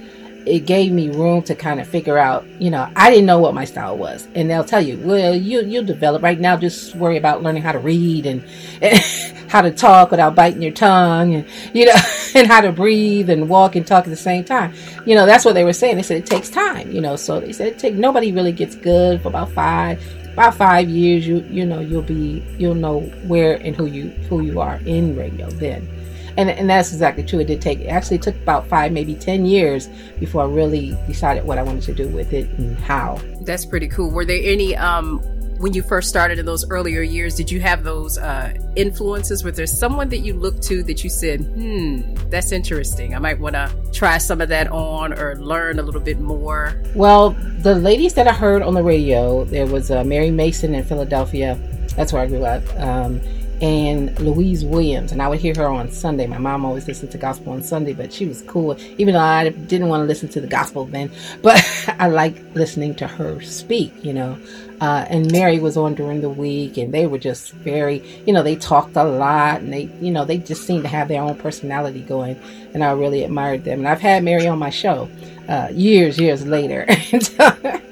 it 0.47 0.61
gave 0.61 0.91
me 0.91 1.11
room 1.11 1.43
to 1.43 1.55
kind 1.55 1.81
of 1.81 1.87
figure 1.87 2.19
out, 2.19 2.47
you 2.59 2.71
know, 2.71 2.91
I 2.97 3.11
didn't 3.11 3.27
know 3.27 3.39
what 3.39 3.55
my 3.55 3.67
style 3.67 3.97
was. 3.97 4.27
And 4.35 4.49
they'll 4.49 4.65
tell 4.65 4.81
you, 4.81 4.99
well, 4.99 5.35
you, 5.35 5.63
you'll 5.63 5.85
develop 5.85 6.23
right 6.23 6.41
now. 6.41 6.57
Just 6.57 6.97
worry 6.97 7.19
about 7.19 7.43
learning 7.43 7.63
how 7.63 7.73
to 7.73 7.79
read 7.79 8.27
and, 8.27 8.43
and 8.81 8.99
how 9.49 9.61
to 9.61 9.71
talk 9.71 10.11
without 10.11 10.35
biting 10.35 10.63
your 10.63 10.73
tongue 10.73 11.35
and, 11.35 11.47
you 11.75 11.87
know, 11.87 11.97
and 12.35 12.47
how 12.47 12.63
to 12.63 12.73
breathe 12.73 13.29
and 13.29 13.49
walk 13.49 13.77
and 13.77 13.87
talk 13.87 14.05
at 14.05 14.11
the 14.11 14.17
same 14.17 14.45
time. 14.45 14.73
You 15.05 15.15
know, 15.15 15.27
that's 15.27 15.45
what 15.45 15.53
they 15.53 15.65
were 15.65 15.75
saying. 15.75 15.97
They 15.97 16.03
said 16.03 16.17
it 16.17 16.27
takes 16.27 16.49
time, 16.49 16.91
you 16.91 17.01
know, 17.01 17.17
so 17.17 17.39
they 17.39 17.53
said 17.53 17.69
it 17.69 17.79
take, 17.79 17.95
nobody 17.95 18.33
really 18.33 18.53
gets 18.53 18.75
good 18.75 19.21
for 19.21 19.29
about 19.29 19.51
five, 19.53 20.03
about 20.41 20.55
five 20.55 20.89
years. 20.89 21.27
You, 21.27 21.41
you 21.51 21.67
know, 21.67 21.81
you'll 21.81 22.03
be, 22.03 22.45
you'll 22.59 22.75
know 22.75 23.01
where 23.27 23.55
and 23.57 23.77
who 23.77 23.87
you, 23.87 24.09
who 24.29 24.41
you 24.43 24.61
are 24.61 24.77
in 24.87 25.17
radio 25.17 25.51
then 25.51 25.89
and 26.37 26.51
and 26.51 26.71
that's 26.71 26.93
exactly 26.93 27.23
true. 27.25 27.41
It 27.41 27.47
did 27.47 27.61
take 27.61 27.85
actually 27.87 28.19
took 28.19 28.37
about 28.37 28.67
five, 28.67 28.93
maybe 28.93 29.15
ten 29.15 29.45
years 29.45 29.89
before 30.19 30.43
I 30.43 30.47
really 30.47 30.97
decided 31.07 31.45
what 31.45 31.59
I 31.59 31.63
wanted 31.63 31.83
to 31.83 31.95
do 31.95 32.09
with 32.09 32.33
it 32.33 32.49
and 32.59 32.79
how. 32.79 33.19
That's 33.43 33.67
pretty 33.67 33.89
cool. 33.89 34.11
Were 34.11 34.25
there 34.25 34.41
any 34.43 34.77
um 34.77 35.21
when 35.61 35.75
you 35.75 35.83
first 35.83 36.09
started 36.09 36.39
in 36.39 36.47
those 36.47 36.69
earlier 36.71 37.03
years, 37.03 37.35
did 37.35 37.51
you 37.51 37.61
have 37.61 37.85
those 37.85 38.17
uh, 38.17 38.55
influences? 38.77 39.45
Was 39.45 39.57
there 39.57 39.67
someone 39.67 40.09
that 40.09 40.21
you 40.21 40.33
looked 40.33 40.63
to 40.65 40.83
that 40.85 41.05
you 41.05 41.11
said, 41.11 41.41
hmm, 41.43 42.15
that's 42.31 42.51
interesting. 42.51 43.15
I 43.15 43.19
might 43.19 43.39
want 43.39 43.55
to 43.57 43.71
try 43.93 44.17
some 44.17 44.41
of 44.41 44.49
that 44.49 44.69
on 44.69 45.13
or 45.13 45.37
learn 45.37 45.79
a 45.79 45.83
little 45.83 46.01
bit 46.01 46.19
more? 46.19 46.83
Well, 46.95 47.31
the 47.59 47.75
ladies 47.75 48.15
that 48.15 48.27
I 48.27 48.33
heard 48.33 48.63
on 48.63 48.73
the 48.73 48.83
radio, 48.83 49.45
there 49.45 49.67
was 49.67 49.91
uh, 49.91 50.03
Mary 50.03 50.31
Mason 50.31 50.75
in 50.75 50.83
Philadelphia. 50.83 51.59
That's 51.95 52.11
where 52.11 52.23
I 52.23 52.27
grew 52.27 52.45
up. 52.45 52.63
Um, 52.77 53.21
and 53.61 54.19
Louise 54.19 54.65
Williams, 54.65 55.13
and 55.13 55.21
I 55.21 55.29
would 55.29 55.41
hear 55.41 55.55
her 55.57 55.67
on 55.67 55.91
Sunday. 55.91 56.27
My 56.27 56.39
mom 56.39 56.65
always 56.65 56.89
listened 56.89 57.11
to 57.13 57.19
gospel 57.19 57.53
on 57.53 57.63
Sunday, 57.63 57.93
but 57.93 58.13
she 58.13 58.27
was 58.27 58.43
cool, 58.43 58.77
even 58.99 59.15
though 59.15 59.21
I 59.21 59.51
didn't 59.51 59.89
want 59.89 60.03
to 60.03 60.07
listen 60.07 60.29
to 60.31 60.41
the 60.41 60.47
gospel 60.47 60.87
then. 60.87 61.11
But 61.43 61.63
I 61.99 62.09
like 62.09 62.37
listening 62.55 62.95
to 62.97 63.07
her 63.07 63.41
speak, 63.41 63.93
you 64.05 64.13
know. 64.13 64.39
Uh, 64.81 65.05
and 65.09 65.31
Mary 65.31 65.59
was 65.59 65.77
on 65.77 65.95
during 65.95 66.23
the 66.23 66.31
week, 66.31 66.79
and 66.79 66.93
they 66.93 67.07
were 67.07 67.19
just 67.19 67.53
very, 67.53 68.03
you 68.27 68.33
know, 68.33 68.43
they 68.43 68.57
talked 68.57 68.97
a 68.97 69.05
lot, 69.05 69.61
and 69.61 69.73
they, 69.73 69.91
you 70.01 70.11
know, 70.11 70.25
they 70.25 70.39
just 70.39 70.67
seemed 70.67 70.85
to 70.85 70.89
have 70.89 71.09
their 71.09 71.23
own 71.23 71.37
personality 71.37 72.01
going, 72.01 72.41
and 72.73 72.83
I 72.83 72.93
really 72.93 73.23
admired 73.25 73.65
them. 73.65 73.81
And 73.81 73.89
I've 73.89 74.01
had 74.01 74.25
Mary 74.25 74.47
on 74.47 74.59
my 74.59 74.71
show 74.71 75.09
uh, 75.49 75.69
years, 75.71 76.19
years 76.19 76.47
later. 76.47 76.87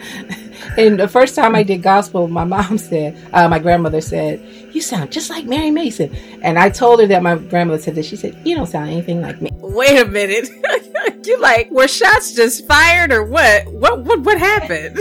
and 0.78 0.98
the 0.98 1.08
first 1.08 1.34
time 1.34 1.54
I 1.54 1.62
did 1.62 1.82
gospel, 1.82 2.28
my 2.28 2.44
mom 2.44 2.78
said, 2.78 3.16
uh, 3.32 3.48
my 3.48 3.58
grandmother 3.58 4.00
said, 4.00 4.40
"You 4.80 4.84
sound 4.84 5.12
just 5.12 5.28
like 5.28 5.44
Mary 5.44 5.70
Mason." 5.70 6.10
And 6.40 6.58
I 6.58 6.70
told 6.70 7.00
her 7.00 7.06
that 7.08 7.22
my 7.22 7.36
grandmother 7.36 7.82
said 7.82 7.96
that. 7.96 8.04
She 8.06 8.16
said, 8.16 8.34
"You 8.44 8.56
don't 8.56 8.66
sound 8.66 8.88
anything 8.88 9.20
like 9.20 9.42
me." 9.42 9.50
Wait 9.52 10.00
a 10.00 10.06
minute, 10.06 10.48
you 11.26 11.38
like 11.38 11.70
were 11.70 11.86
shots 11.86 12.32
just 12.32 12.66
fired 12.66 13.12
or 13.12 13.22
what? 13.22 13.66
What 13.74 14.04
what 14.04 14.20
what 14.20 14.38
happened? 14.38 14.98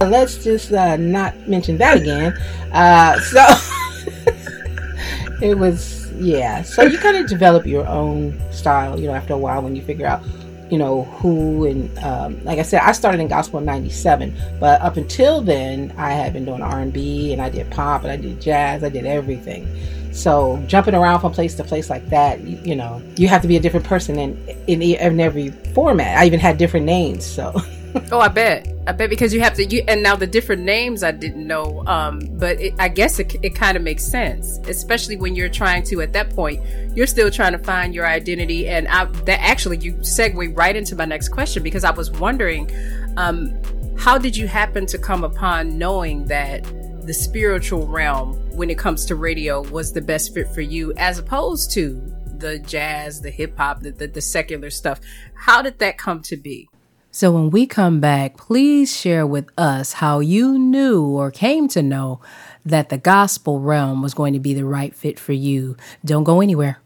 Let's 0.00 0.42
just 0.42 0.72
uh, 0.72 0.96
not 0.96 1.46
mention 1.46 1.78
that 1.78 1.98
again. 1.98 2.32
Uh, 2.72 3.20
so 3.20 3.46
it 5.40 5.56
was 5.56 6.10
yeah. 6.14 6.62
So 6.62 6.82
you 6.82 6.98
kind 6.98 7.18
of 7.18 7.28
develop 7.28 7.66
your 7.66 7.86
own 7.86 8.36
style, 8.50 8.98
you 8.98 9.06
know, 9.06 9.14
after 9.14 9.34
a 9.34 9.38
while 9.38 9.62
when 9.62 9.76
you 9.76 9.82
figure 9.82 10.08
out 10.08 10.24
you 10.70 10.78
know 10.78 11.04
who 11.04 11.66
and 11.66 11.98
um, 11.98 12.42
like 12.44 12.58
I 12.58 12.62
said, 12.62 12.82
I 12.82 12.92
started 12.92 13.20
in 13.20 13.28
gospel 13.28 13.58
in 13.58 13.64
'97, 13.64 14.34
but 14.58 14.80
up 14.80 14.96
until 14.96 15.40
then, 15.40 15.92
I 15.96 16.12
had 16.12 16.32
been 16.32 16.44
doing 16.44 16.62
R&B 16.62 17.32
and 17.32 17.42
I 17.42 17.50
did 17.50 17.70
pop 17.70 18.02
and 18.02 18.12
I 18.12 18.16
did 18.16 18.40
jazz, 18.40 18.84
I 18.84 18.88
did 18.88 19.06
everything. 19.06 19.66
So 20.12 20.62
jumping 20.66 20.94
around 20.94 21.20
from 21.20 21.32
place 21.32 21.54
to 21.56 21.64
place 21.64 21.88
like 21.88 22.08
that, 22.10 22.40
you, 22.40 22.58
you 22.64 22.76
know, 22.76 23.02
you 23.16 23.28
have 23.28 23.42
to 23.42 23.48
be 23.48 23.56
a 23.56 23.60
different 23.60 23.86
person 23.86 24.18
in, 24.18 24.36
in 24.66 24.82
in 24.82 25.20
every 25.20 25.50
format. 25.74 26.18
I 26.18 26.26
even 26.26 26.40
had 26.40 26.58
different 26.58 26.86
names, 26.86 27.24
so. 27.24 27.60
oh, 28.12 28.20
I 28.20 28.28
bet. 28.28 28.68
I 28.86 28.92
bet 28.92 29.10
because 29.10 29.34
you 29.34 29.40
have 29.40 29.54
to. 29.54 29.64
You, 29.64 29.82
and 29.88 30.02
now 30.02 30.14
the 30.16 30.26
different 30.26 30.62
names 30.62 31.02
I 31.02 31.10
didn't 31.10 31.46
know. 31.46 31.84
Um, 31.86 32.20
but 32.32 32.60
it, 32.60 32.74
I 32.78 32.88
guess 32.88 33.18
it, 33.18 33.34
it 33.42 33.54
kind 33.54 33.76
of 33.76 33.82
makes 33.82 34.04
sense, 34.04 34.58
especially 34.68 35.16
when 35.16 35.34
you're 35.34 35.48
trying 35.48 35.82
to. 35.84 36.00
At 36.00 36.12
that 36.12 36.30
point, 36.30 36.62
you're 36.96 37.06
still 37.06 37.30
trying 37.30 37.52
to 37.52 37.58
find 37.58 37.94
your 37.94 38.06
identity. 38.06 38.68
And 38.68 38.86
I, 38.88 39.04
that 39.04 39.40
actually 39.40 39.78
you 39.78 39.94
segue 39.94 40.56
right 40.56 40.76
into 40.76 40.94
my 40.94 41.04
next 41.04 41.30
question 41.30 41.62
because 41.62 41.84
I 41.84 41.90
was 41.90 42.10
wondering, 42.12 42.70
um, 43.16 43.52
how 43.98 44.18
did 44.18 44.36
you 44.36 44.46
happen 44.46 44.86
to 44.86 44.98
come 44.98 45.24
upon 45.24 45.76
knowing 45.76 46.24
that 46.26 46.64
the 47.06 47.14
spiritual 47.14 47.86
realm, 47.86 48.34
when 48.56 48.70
it 48.70 48.78
comes 48.78 49.04
to 49.06 49.16
radio, 49.16 49.62
was 49.70 49.92
the 49.92 50.00
best 50.00 50.32
fit 50.32 50.48
for 50.48 50.60
you, 50.60 50.92
as 50.96 51.18
opposed 51.18 51.72
to 51.72 52.00
the 52.36 52.58
jazz, 52.60 53.20
the 53.20 53.30
hip 53.30 53.56
hop, 53.58 53.80
the, 53.80 53.90
the, 53.90 54.06
the 54.06 54.20
secular 54.20 54.70
stuff? 54.70 55.00
How 55.34 55.60
did 55.60 55.80
that 55.80 55.98
come 55.98 56.22
to 56.22 56.36
be? 56.36 56.69
So, 57.12 57.32
when 57.32 57.50
we 57.50 57.66
come 57.66 57.98
back, 57.98 58.36
please 58.36 58.96
share 58.96 59.26
with 59.26 59.48
us 59.58 59.94
how 59.94 60.20
you 60.20 60.56
knew 60.56 61.04
or 61.04 61.32
came 61.32 61.66
to 61.68 61.82
know 61.82 62.20
that 62.64 62.88
the 62.88 62.98
gospel 62.98 63.58
realm 63.58 64.00
was 64.00 64.14
going 64.14 64.32
to 64.32 64.38
be 64.38 64.54
the 64.54 64.64
right 64.64 64.94
fit 64.94 65.18
for 65.18 65.32
you. 65.32 65.76
Don't 66.04 66.22
go 66.22 66.40
anywhere. 66.40 66.80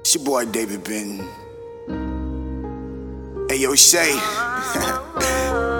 It's 0.00 0.14
your 0.14 0.24
boy 0.24 0.44
David 0.44 0.84
Ben. 0.84 1.26
Hey 3.48 3.56
yo, 3.56 3.74
Shay. 3.74 4.12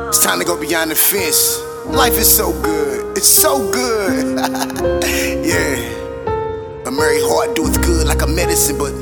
it's 0.09 0.25
time 0.25 0.39
to 0.39 0.45
go 0.47 0.59
beyond 0.59 0.91
the 0.91 0.95
fence. 0.95 1.61
Life 1.85 2.15
is 2.15 2.35
so 2.35 2.51
good. 2.63 3.19
It's 3.19 3.29
so 3.29 3.59
good. 3.73 4.39
yeah. 5.45 6.87
A 6.87 6.91
merry 6.91 7.21
heart 7.21 7.55
doeth 7.57 7.83
good 7.83 8.07
like 8.07 8.23
a 8.23 8.27
medicine, 8.27 8.79
but 8.79 8.93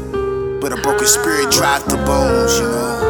but 0.60 0.72
a 0.72 0.82
broken 0.82 1.06
spirit 1.06 1.52
drives 1.52 1.84
the 1.84 1.96
bones, 1.98 2.58
you 2.58 2.66
know. 2.66 3.07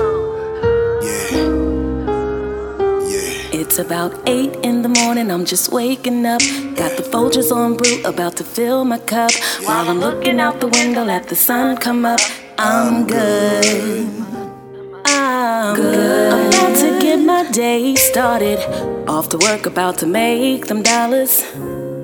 It's 3.69 3.79
about 3.79 4.27
eight 4.27 4.57
in 4.65 4.81
the 4.81 4.89
morning, 4.89 5.31
I'm 5.31 5.45
just 5.45 5.71
waking 5.71 6.25
up. 6.25 6.41
Got 6.75 6.97
the 6.97 7.05
Folgers 7.13 7.53
on 7.53 7.77
brew, 7.77 8.03
about 8.03 8.35
to 8.39 8.43
fill 8.43 8.87
my 8.87 8.97
cup. 8.97 9.31
While 9.63 9.91
I'm 9.91 10.01
looking 10.01 10.41
out 10.41 10.59
the 10.61 10.69
window, 10.69 11.05
let 11.05 11.29
the 11.29 11.37
sun 11.37 11.77
come 11.77 12.07
up. 12.07 12.19
I'm 12.57 13.07
good. 13.07 14.09
I'm 15.05 15.77
good. 15.77 16.49
About 16.49 16.77
to 16.79 16.99
get 16.99 17.19
my 17.19 17.51
day 17.51 17.95
started. 17.95 18.59
Off 19.07 19.29
to 19.29 19.37
work, 19.37 19.67
about 19.67 19.99
to 19.99 20.07
make 20.07 20.69
them 20.69 20.83
dollars. 20.83 21.43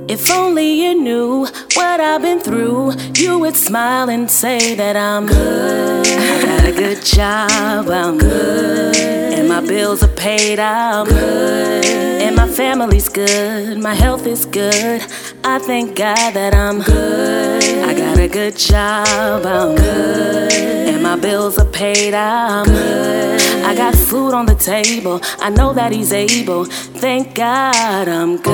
If 0.06 0.30
only 0.30 0.70
you 0.82 1.00
knew 1.00 1.46
what 1.76 1.98
I've 1.98 2.20
been 2.20 2.40
through, 2.40 2.92
you 3.16 3.38
would 3.38 3.56
smile 3.56 4.10
and 4.10 4.30
say 4.30 4.74
that 4.74 4.96
I'm 4.96 5.26
good. 5.26 6.06
I 6.06 6.44
got 6.44 6.64
a 6.66 6.72
good 6.72 7.02
job, 7.02 7.88
I'm 7.88 8.18
good 8.18 9.23
my 9.54 9.60
bills 9.60 10.02
are 10.02 10.16
paid, 10.16 10.58
I'm 10.58 11.06
good. 11.06 11.84
And 12.24 12.34
my 12.34 12.48
family's 12.48 13.08
good, 13.08 13.78
my 13.78 13.94
health 13.94 14.26
is 14.26 14.46
good. 14.46 15.00
I 15.44 15.60
thank 15.60 15.94
God 15.94 16.32
that 16.34 16.52
I'm 16.52 16.82
good. 16.82 17.62
I 17.62 17.94
got 17.94 18.18
a 18.18 18.26
good 18.26 18.56
job, 18.56 19.46
I'm 19.46 19.76
good. 19.76 20.52
And 20.90 21.00
my 21.04 21.14
bills 21.14 21.56
are 21.58 21.70
paid, 21.70 22.14
I'm 22.14 22.66
good. 22.66 23.40
I 23.64 23.76
got 23.76 23.94
food 23.94 24.34
on 24.34 24.46
the 24.46 24.56
table, 24.56 25.20
I 25.38 25.50
know 25.50 25.72
that 25.72 25.92
He's 25.92 26.12
able. 26.12 26.64
Thank 27.04 27.36
God 27.36 28.08
I'm 28.08 28.38
good. 28.38 28.52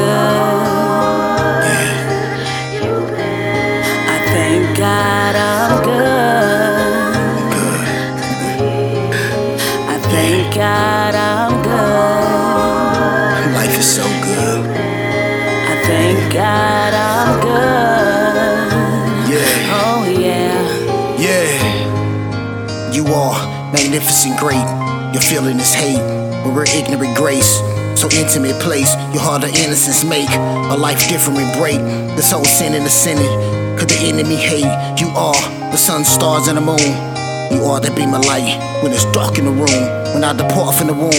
I 4.14 4.19
thank 4.35 4.76
God 4.76 5.35
I'm 5.35 5.83
good. 5.83 6.69
God, 10.61 11.14
I'm 11.14 11.62
good. 11.62 13.55
Life 13.55 13.79
is 13.79 13.97
so 13.97 14.02
good. 14.02 14.67
I 14.69 15.83
thank 15.87 16.35
God 16.35 16.93
I'm 16.93 17.40
good. 17.40 18.69
Yeah. 19.33 19.81
Oh, 19.81 20.05
yeah. 20.05 20.52
Yeah. 21.17 22.93
You 22.93 23.07
are 23.07 23.73
magnificent, 23.73 24.38
great. 24.38 24.67
Your 25.14 25.23
feeling 25.23 25.59
is 25.59 25.73
hate, 25.73 25.97
but 26.45 26.52
we're 26.55 26.69
ignorant 26.69 27.17
grace. 27.17 27.57
So 27.99 28.11
intimate 28.11 28.61
place, 28.61 28.95
your 29.14 29.23
heart 29.23 29.45
of 29.45 29.57
innocence 29.57 30.05
make 30.05 30.29
a 30.29 30.76
life 30.76 31.09
different 31.09 31.38
and 31.38 31.59
break. 31.59 31.81
This 32.17 32.33
whole 32.33 32.45
sin 32.45 32.75
and 32.75 32.85
the 32.85 32.90
sinning, 32.90 33.79
could 33.79 33.88
the 33.88 33.97
enemy 34.02 34.37
hate? 34.37 35.00
You 35.00 35.09
are 35.17 35.40
the 35.73 35.79
sun, 35.79 36.05
stars, 36.05 36.49
and 36.49 36.59
the 36.59 36.61
moon. 36.61 37.10
You 37.50 37.64
are 37.64 37.80
the 37.80 37.90
beam 37.90 38.14
of 38.14 38.25
light 38.26 38.59
when 38.83 38.92
it's 38.92 39.04
dark 39.12 39.37
in 39.38 39.45
the 39.45 39.50
room. 39.50 39.85
When 40.14 40.23
I 40.23 40.33
depart 40.33 40.76
from 40.76 40.87
the 40.87 40.95
womb, 40.95 41.11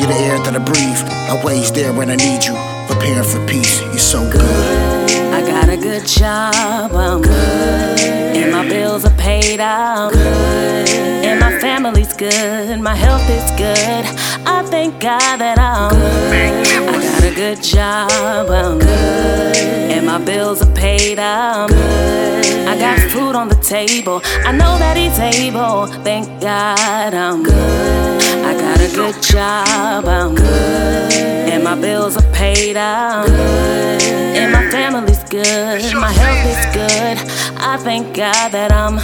you're 0.00 0.08
the 0.08 0.16
air 0.16 0.38
that 0.38 0.56
I 0.56 0.58
breathe. 0.58 1.02
I 1.28 1.36
Always 1.36 1.70
there 1.72 1.92
when 1.92 2.08
I 2.10 2.16
need 2.16 2.42
you. 2.44 2.56
Preparing 2.88 3.22
for 3.22 3.44
peace, 3.46 3.82
you're 3.82 3.98
so 3.98 4.20
good. 4.32 5.10
I 5.34 5.42
got 5.46 5.68
a 5.68 5.76
good 5.76 6.06
job, 6.06 6.92
I'm 6.92 7.20
good. 7.20 8.00
And 8.00 8.50
my 8.50 8.66
bills 8.66 9.04
are 9.04 9.16
paid, 9.18 9.60
I'm 9.60 10.10
good. 10.10 10.88
And 11.28 11.38
my 11.38 11.58
family's 11.60 12.14
good, 12.14 12.80
my 12.80 12.94
health 12.94 13.28
is 13.28 13.50
good. 13.52 14.04
I 14.50 14.62
thank 14.64 14.98
God 15.00 15.36
that 15.40 15.58
I'm 15.58 15.90
good. 15.90 16.66
I 16.88 17.02
got 17.02 17.24
a 17.24 17.34
good 17.34 17.62
job, 17.62 18.48
I'm 18.50 18.78
good. 18.78 19.56
And 19.92 20.06
my 20.06 20.18
bills 20.18 20.62
are 20.62 20.74
paid, 20.74 21.18
I'm 21.18 21.68
good. 21.68 22.66
I 22.66 22.78
got 22.78 22.98
food 23.10 23.34
on 23.36 23.48
the 23.48 23.56
table, 23.56 24.20
I 24.44 24.52
know 24.52 24.78
that 24.78 24.96
He's 24.96 25.18
able. 25.18 25.86
Thank 26.02 26.26
God 26.40 27.12
I'm 27.14 27.42
good. 27.42 28.22
I 28.50 28.52
got 28.54 28.80
a 28.80 28.90
good 28.94 29.22
job, 29.22 30.06
I'm 30.06 30.34
good. 30.34 31.12
And 31.52 31.62
my 31.62 31.78
bills 31.78 32.16
are 32.16 32.32
paid, 32.32 32.76
I'm 32.76 33.26
good. 33.26 34.02
And 34.40 34.52
my 34.52 34.70
family's 34.70 35.22
good, 35.24 35.94
my 35.94 36.10
health 36.10 36.44
is 36.54 36.64
good. 36.74 37.16
I 37.60 37.76
thank 37.76 38.16
God 38.16 38.52
that 38.52 38.72
I'm 38.72 38.96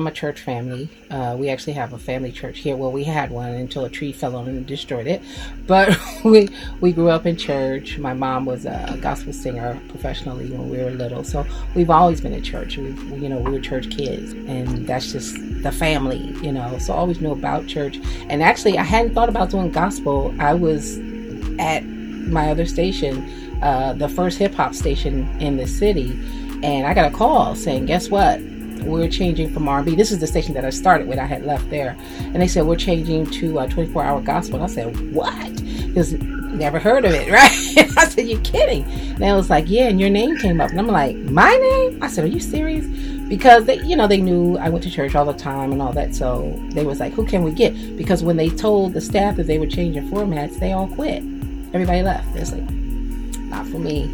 from 0.00 0.06
a 0.06 0.10
church 0.10 0.40
family. 0.40 0.88
Uh, 1.10 1.36
we 1.38 1.50
actually 1.50 1.74
have 1.74 1.92
a 1.92 1.98
family 1.98 2.32
church 2.32 2.60
here. 2.60 2.74
Well, 2.74 2.90
we 2.90 3.04
had 3.04 3.30
one 3.30 3.50
until 3.50 3.84
a 3.84 3.90
tree 3.90 4.12
fell 4.12 4.34
on 4.34 4.48
and 4.48 4.64
destroyed 4.64 5.06
it. 5.06 5.20
But 5.66 5.94
we 6.24 6.48
we 6.80 6.90
grew 6.90 7.10
up 7.10 7.26
in 7.26 7.36
church. 7.36 7.98
My 7.98 8.14
mom 8.14 8.46
was 8.46 8.64
a 8.64 8.96
gospel 9.02 9.34
singer 9.34 9.78
professionally 9.90 10.50
when 10.50 10.70
we 10.70 10.78
were 10.78 10.90
little, 10.90 11.22
so 11.22 11.44
we've 11.74 11.90
always 11.90 12.22
been 12.22 12.32
in 12.32 12.42
church. 12.42 12.78
We, 12.78 12.84
you 13.18 13.28
know, 13.28 13.40
we 13.40 13.50
were 13.50 13.60
church 13.60 13.90
kids, 13.90 14.32
and 14.32 14.86
that's 14.86 15.12
just 15.12 15.34
the 15.62 15.70
family, 15.70 16.34
you 16.40 16.52
know. 16.52 16.78
So 16.78 16.94
I 16.94 16.96
always 16.96 17.20
knew 17.20 17.32
about 17.32 17.66
church. 17.66 17.98
And 18.30 18.42
actually, 18.42 18.78
I 18.78 18.84
hadn't 18.84 19.12
thought 19.12 19.28
about 19.28 19.50
doing 19.50 19.70
gospel. 19.70 20.34
I 20.40 20.54
was 20.54 20.96
at 21.58 21.84
my 21.84 22.50
other 22.50 22.64
station, 22.64 23.60
uh, 23.62 23.92
the 23.92 24.08
first 24.08 24.38
hip 24.38 24.54
hop 24.54 24.74
station 24.74 25.28
in 25.42 25.58
the 25.58 25.66
city, 25.66 26.18
and 26.62 26.86
I 26.86 26.94
got 26.94 27.12
a 27.12 27.14
call 27.14 27.54
saying, 27.54 27.84
"Guess 27.84 28.08
what? 28.08 28.40
We're 28.84 29.08
changing 29.08 29.52
from 29.52 29.68
R&B. 29.68 29.94
This 29.94 30.10
is 30.10 30.18
the 30.18 30.26
station 30.26 30.54
that 30.54 30.64
I 30.64 30.70
started 30.70 31.08
with. 31.08 31.18
I 31.18 31.24
had 31.24 31.44
left 31.44 31.68
there, 31.70 31.96
and 32.18 32.36
they 32.36 32.48
said 32.48 32.66
we're 32.66 32.76
changing 32.76 33.26
to 33.26 33.58
a 33.58 33.66
24-hour 33.66 34.20
gospel." 34.22 34.56
And 34.56 34.64
I 34.64 34.74
said, 34.74 35.14
"What?" 35.14 35.56
Because 35.86 36.12
never 36.12 36.78
heard 36.78 37.04
of 37.04 37.12
it, 37.12 37.30
right? 37.32 37.98
I 37.98 38.04
said, 38.06 38.28
"You're 38.28 38.40
kidding?" 38.40 38.84
And 38.84 39.18
they 39.18 39.32
was 39.32 39.50
like, 39.50 39.68
"Yeah," 39.68 39.88
and 39.88 40.00
your 40.00 40.10
name 40.10 40.36
came 40.38 40.60
up, 40.60 40.70
and 40.70 40.78
I'm 40.78 40.86
like, 40.86 41.16
"My 41.16 41.54
name?" 41.54 42.02
I 42.02 42.08
said, 42.08 42.24
"Are 42.24 42.28
you 42.28 42.40
serious?" 42.40 42.86
Because 43.28 43.64
they, 43.64 43.80
you 43.82 43.94
know, 43.94 44.08
they 44.08 44.20
knew 44.20 44.58
I 44.58 44.68
went 44.68 44.82
to 44.84 44.90
church 44.90 45.14
all 45.14 45.24
the 45.24 45.32
time 45.32 45.70
and 45.70 45.80
all 45.80 45.92
that, 45.92 46.14
so 46.14 46.52
they 46.70 46.84
was 46.84 46.98
like, 47.00 47.12
"Who 47.12 47.24
can 47.24 47.42
we 47.42 47.52
get?" 47.52 47.96
Because 47.96 48.22
when 48.22 48.36
they 48.36 48.50
told 48.50 48.92
the 48.92 49.00
staff 49.00 49.36
that 49.36 49.46
they 49.46 49.58
were 49.58 49.66
changing 49.66 50.08
formats, 50.08 50.58
they 50.58 50.72
all 50.72 50.88
quit. 50.88 51.22
Everybody 51.72 52.02
left. 52.02 52.34
It's 52.34 52.52
like, 52.52 52.68
not 53.50 53.66
for 53.66 53.78
me. 53.78 54.08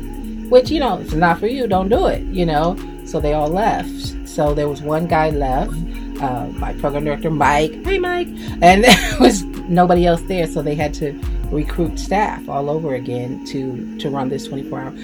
Which, 0.48 0.70
you 0.70 0.78
know, 0.78 0.98
if 0.98 1.06
it's 1.06 1.14
not 1.14 1.38
for 1.38 1.46
you, 1.46 1.66
don't 1.66 1.88
do 1.88 2.06
it, 2.06 2.22
you 2.24 2.44
know? 2.44 2.76
So 3.04 3.18
they 3.18 3.32
all 3.32 3.48
left. 3.48 4.15
So 4.36 4.52
there 4.52 4.68
was 4.68 4.82
one 4.82 5.06
guy 5.06 5.30
left, 5.30 5.72
uh, 6.20 6.48
my 6.58 6.74
program 6.74 7.04
director, 7.04 7.30
Mike. 7.30 7.72
Hey, 7.86 7.98
Mike. 7.98 8.28
And 8.60 8.84
there 8.84 9.18
was 9.18 9.44
nobody 9.44 10.04
else 10.04 10.20
there. 10.24 10.46
So 10.46 10.60
they 10.60 10.74
had 10.74 10.92
to 10.94 11.18
recruit 11.50 11.98
staff 11.98 12.46
all 12.46 12.68
over 12.68 12.96
again 12.96 13.46
to, 13.46 13.98
to 13.98 14.10
run 14.10 14.28
this 14.28 14.46
24 14.46 14.78
hour 14.78 14.94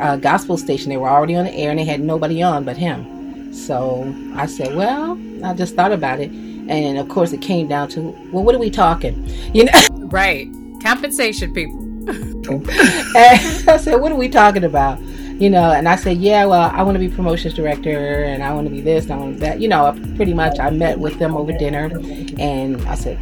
uh, 0.00 0.16
gospel 0.16 0.56
station. 0.56 0.88
They 0.88 0.96
were 0.96 1.10
already 1.10 1.36
on 1.36 1.44
the 1.44 1.52
air 1.52 1.68
and 1.68 1.78
they 1.78 1.84
had 1.84 2.00
nobody 2.00 2.42
on 2.42 2.64
but 2.64 2.78
him. 2.78 3.52
So 3.52 4.10
I 4.34 4.46
said, 4.46 4.74
well, 4.74 5.20
I 5.44 5.52
just 5.52 5.74
thought 5.74 5.92
about 5.92 6.20
it. 6.20 6.30
And 6.30 6.96
of 6.96 7.10
course, 7.10 7.34
it 7.34 7.42
came 7.42 7.68
down 7.68 7.88
to, 7.90 8.00
well, 8.32 8.42
what 8.42 8.54
are 8.54 8.58
we 8.58 8.70
talking? 8.70 9.28
You 9.54 9.64
know? 9.66 9.72
Right. 10.08 10.48
Compensation, 10.82 11.52
people. 11.52 11.78
I 12.70 13.76
said, 13.78 13.96
what 13.96 14.10
are 14.10 14.16
we 14.16 14.30
talking 14.30 14.64
about? 14.64 14.98
You 15.38 15.50
know, 15.50 15.70
and 15.70 15.88
I 15.88 15.94
said, 15.94 16.18
yeah, 16.18 16.46
well, 16.46 16.70
I 16.74 16.82
want 16.82 16.96
to 16.96 16.98
be 16.98 17.08
promotions 17.08 17.54
director 17.54 18.24
and 18.24 18.42
I 18.42 18.52
want 18.52 18.66
to 18.66 18.72
be 18.72 18.80
this 18.80 19.04
and 19.04 19.12
I 19.12 19.16
want 19.18 19.38
that. 19.38 19.60
You 19.60 19.68
know, 19.68 19.96
pretty 20.16 20.34
much 20.34 20.58
I 20.58 20.70
met 20.70 20.98
with 20.98 21.18
them 21.20 21.36
over 21.36 21.52
dinner 21.52 21.90
and 22.38 22.82
I 22.88 22.96
said, 22.96 23.18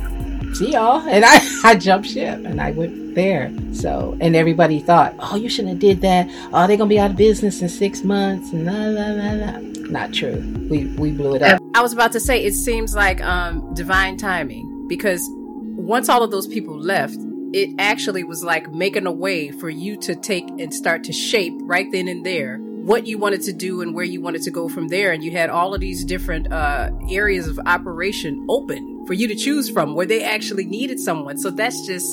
see 0.56 0.72
y'all. 0.72 1.06
And 1.06 1.24
I, 1.26 1.40
I 1.64 1.74
jumped 1.74 2.08
ship 2.08 2.44
and 2.44 2.60
I 2.60 2.70
went 2.70 3.14
there. 3.14 3.52
So, 3.72 4.16
and 4.20 4.34
everybody 4.34 4.80
thought, 4.80 5.14
oh, 5.18 5.36
you 5.36 5.48
shouldn't 5.48 5.74
have 5.74 5.78
did 5.78 6.00
that. 6.00 6.26
Oh, 6.52 6.66
they're 6.66 6.78
going 6.78 6.88
to 6.88 6.94
be 6.94 6.98
out 6.98 7.10
of 7.10 7.16
business 7.16 7.60
in 7.60 7.68
six 7.68 8.02
months 8.02 8.52
and 8.52 8.64
la, 8.64 8.72
la, 8.72 9.08
la, 9.08 9.32
la. 9.32 9.58
Not 9.90 10.12
true. 10.14 10.36
We, 10.70 10.86
we 10.96 11.12
blew 11.12 11.34
it 11.36 11.42
up. 11.42 11.60
I 11.74 11.82
was 11.82 11.92
about 11.92 12.12
to 12.12 12.20
say, 12.20 12.42
it 12.42 12.54
seems 12.54 12.94
like 12.94 13.22
um, 13.22 13.74
divine 13.74 14.16
timing 14.16 14.88
because 14.88 15.22
once 15.30 16.08
all 16.08 16.22
of 16.22 16.30
those 16.30 16.46
people 16.46 16.78
left, 16.78 17.18
it 17.56 17.74
actually 17.78 18.22
was 18.22 18.44
like 18.44 18.70
making 18.70 19.06
a 19.06 19.12
way 19.12 19.50
for 19.50 19.70
you 19.70 19.96
to 19.96 20.14
take 20.14 20.46
and 20.60 20.74
start 20.74 21.02
to 21.04 21.12
shape 21.12 21.54
right 21.62 21.90
then 21.90 22.06
and 22.06 22.24
there 22.24 22.58
what 22.58 23.06
you 23.06 23.16
wanted 23.16 23.40
to 23.40 23.52
do 23.52 23.80
and 23.80 23.94
where 23.94 24.04
you 24.04 24.20
wanted 24.20 24.42
to 24.42 24.50
go 24.50 24.68
from 24.68 24.88
there. 24.88 25.10
And 25.10 25.24
you 25.24 25.32
had 25.32 25.48
all 25.48 25.74
of 25.74 25.80
these 25.80 26.04
different 26.04 26.52
uh, 26.52 26.90
areas 27.10 27.48
of 27.48 27.58
operation 27.64 28.46
open 28.48 29.06
for 29.06 29.14
you 29.14 29.26
to 29.26 29.34
choose 29.34 29.70
from 29.70 29.94
where 29.94 30.04
they 30.04 30.22
actually 30.22 30.66
needed 30.66 31.00
someone. 31.00 31.38
So 31.38 31.50
that's 31.50 31.84
just, 31.86 32.06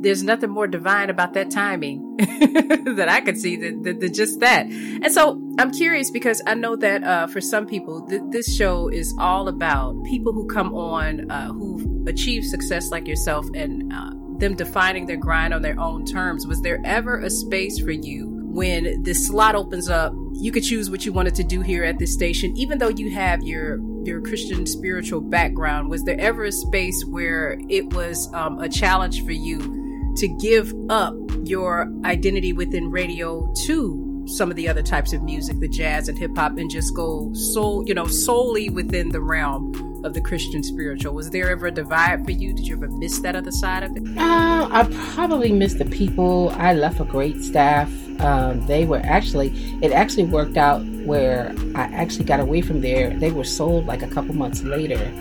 there's 0.00 0.22
nothing 0.22 0.50
more 0.50 0.66
divine 0.66 1.10
about 1.10 1.34
that 1.34 1.50
timing 1.50 2.16
that 2.16 3.06
I 3.08 3.20
could 3.20 3.38
see 3.38 3.56
than, 3.56 3.82
than, 3.82 3.98
than, 3.98 4.14
just 4.14 4.40
that. 4.40 4.66
And 4.66 5.12
so 5.12 5.40
I'm 5.58 5.70
curious 5.72 6.10
because 6.10 6.40
I 6.46 6.54
know 6.54 6.74
that 6.74 7.04
uh, 7.04 7.26
for 7.26 7.42
some 7.42 7.66
people, 7.66 8.04
th- 8.08 8.22
this 8.30 8.52
show 8.56 8.88
is 8.88 9.14
all 9.20 9.46
about 9.46 10.02
people 10.04 10.32
who 10.32 10.48
come 10.48 10.74
on 10.74 11.30
uh, 11.30 11.52
who've 11.52 12.08
achieved 12.08 12.46
success 12.46 12.90
like 12.90 13.06
yourself 13.06 13.46
and 13.54 13.92
uh, 13.92 14.10
them 14.38 14.54
defining 14.54 15.06
their 15.06 15.16
grind 15.16 15.54
on 15.54 15.62
their 15.62 15.78
own 15.78 16.04
terms. 16.04 16.46
Was 16.46 16.60
there 16.62 16.80
ever 16.84 17.18
a 17.18 17.30
space 17.30 17.78
for 17.78 17.92
you 17.92 18.28
when 18.52 19.02
this 19.02 19.26
slot 19.26 19.54
opens 19.54 19.88
up? 19.88 20.12
You 20.32 20.52
could 20.52 20.64
choose 20.64 20.90
what 20.90 21.06
you 21.06 21.12
wanted 21.12 21.34
to 21.36 21.44
do 21.44 21.62
here 21.62 21.84
at 21.84 21.98
this 21.98 22.12
station, 22.12 22.56
even 22.56 22.78
though 22.78 22.88
you 22.88 23.10
have 23.10 23.42
your 23.42 23.80
your 24.04 24.20
Christian 24.20 24.66
spiritual 24.66 25.20
background. 25.20 25.90
Was 25.90 26.04
there 26.04 26.20
ever 26.20 26.44
a 26.44 26.52
space 26.52 27.04
where 27.04 27.58
it 27.68 27.92
was 27.92 28.32
um, 28.32 28.58
a 28.60 28.68
challenge 28.68 29.24
for 29.24 29.32
you 29.32 30.12
to 30.16 30.28
give 30.40 30.72
up 30.88 31.14
your 31.42 31.90
identity 32.04 32.52
within 32.52 32.90
radio 32.90 33.52
to 33.66 34.05
some 34.26 34.50
of 34.50 34.56
the 34.56 34.68
other 34.68 34.82
types 34.82 35.12
of 35.12 35.22
music, 35.22 35.60
the 35.60 35.68
jazz 35.68 36.08
and 36.08 36.18
hip 36.18 36.36
hop, 36.36 36.58
and 36.58 36.70
just 36.70 36.94
go 36.94 37.32
so 37.34 37.82
you 37.86 37.94
know 37.94 38.06
solely 38.06 38.68
within 38.68 39.10
the 39.10 39.20
realm 39.20 39.96
of 40.06 40.14
the 40.14 40.20
Christian 40.20 40.62
spiritual? 40.62 41.12
Was 41.12 41.30
there 41.30 41.50
ever 41.50 41.66
a 41.66 41.70
divide 41.70 42.24
for 42.24 42.30
you? 42.30 42.54
Did 42.54 42.66
you 42.66 42.76
ever 42.76 42.88
miss 42.88 43.18
that 43.20 43.36
other 43.36 43.50
side 43.50 43.82
of 43.82 43.94
it? 43.96 44.02
Uh, 44.16 44.68
I 44.70 44.88
probably 45.14 45.52
missed 45.52 45.78
the 45.78 45.84
people. 45.84 46.50
I 46.56 46.72
left 46.72 47.00
a 47.00 47.04
great 47.04 47.42
staff. 47.42 47.90
Um, 48.20 48.66
they 48.66 48.86
were 48.86 49.02
actually, 49.04 49.48
it 49.82 49.92
actually 49.92 50.24
worked 50.24 50.56
out 50.56 50.82
where 51.04 51.54
I 51.74 51.82
actually 51.82 52.24
got 52.24 52.40
away 52.40 52.62
from 52.62 52.80
there. 52.80 53.10
They 53.10 53.30
were 53.30 53.44
sold 53.44 53.86
like 53.86 54.02
a 54.02 54.08
couple 54.08 54.34
months 54.34 54.62
later, 54.62 55.12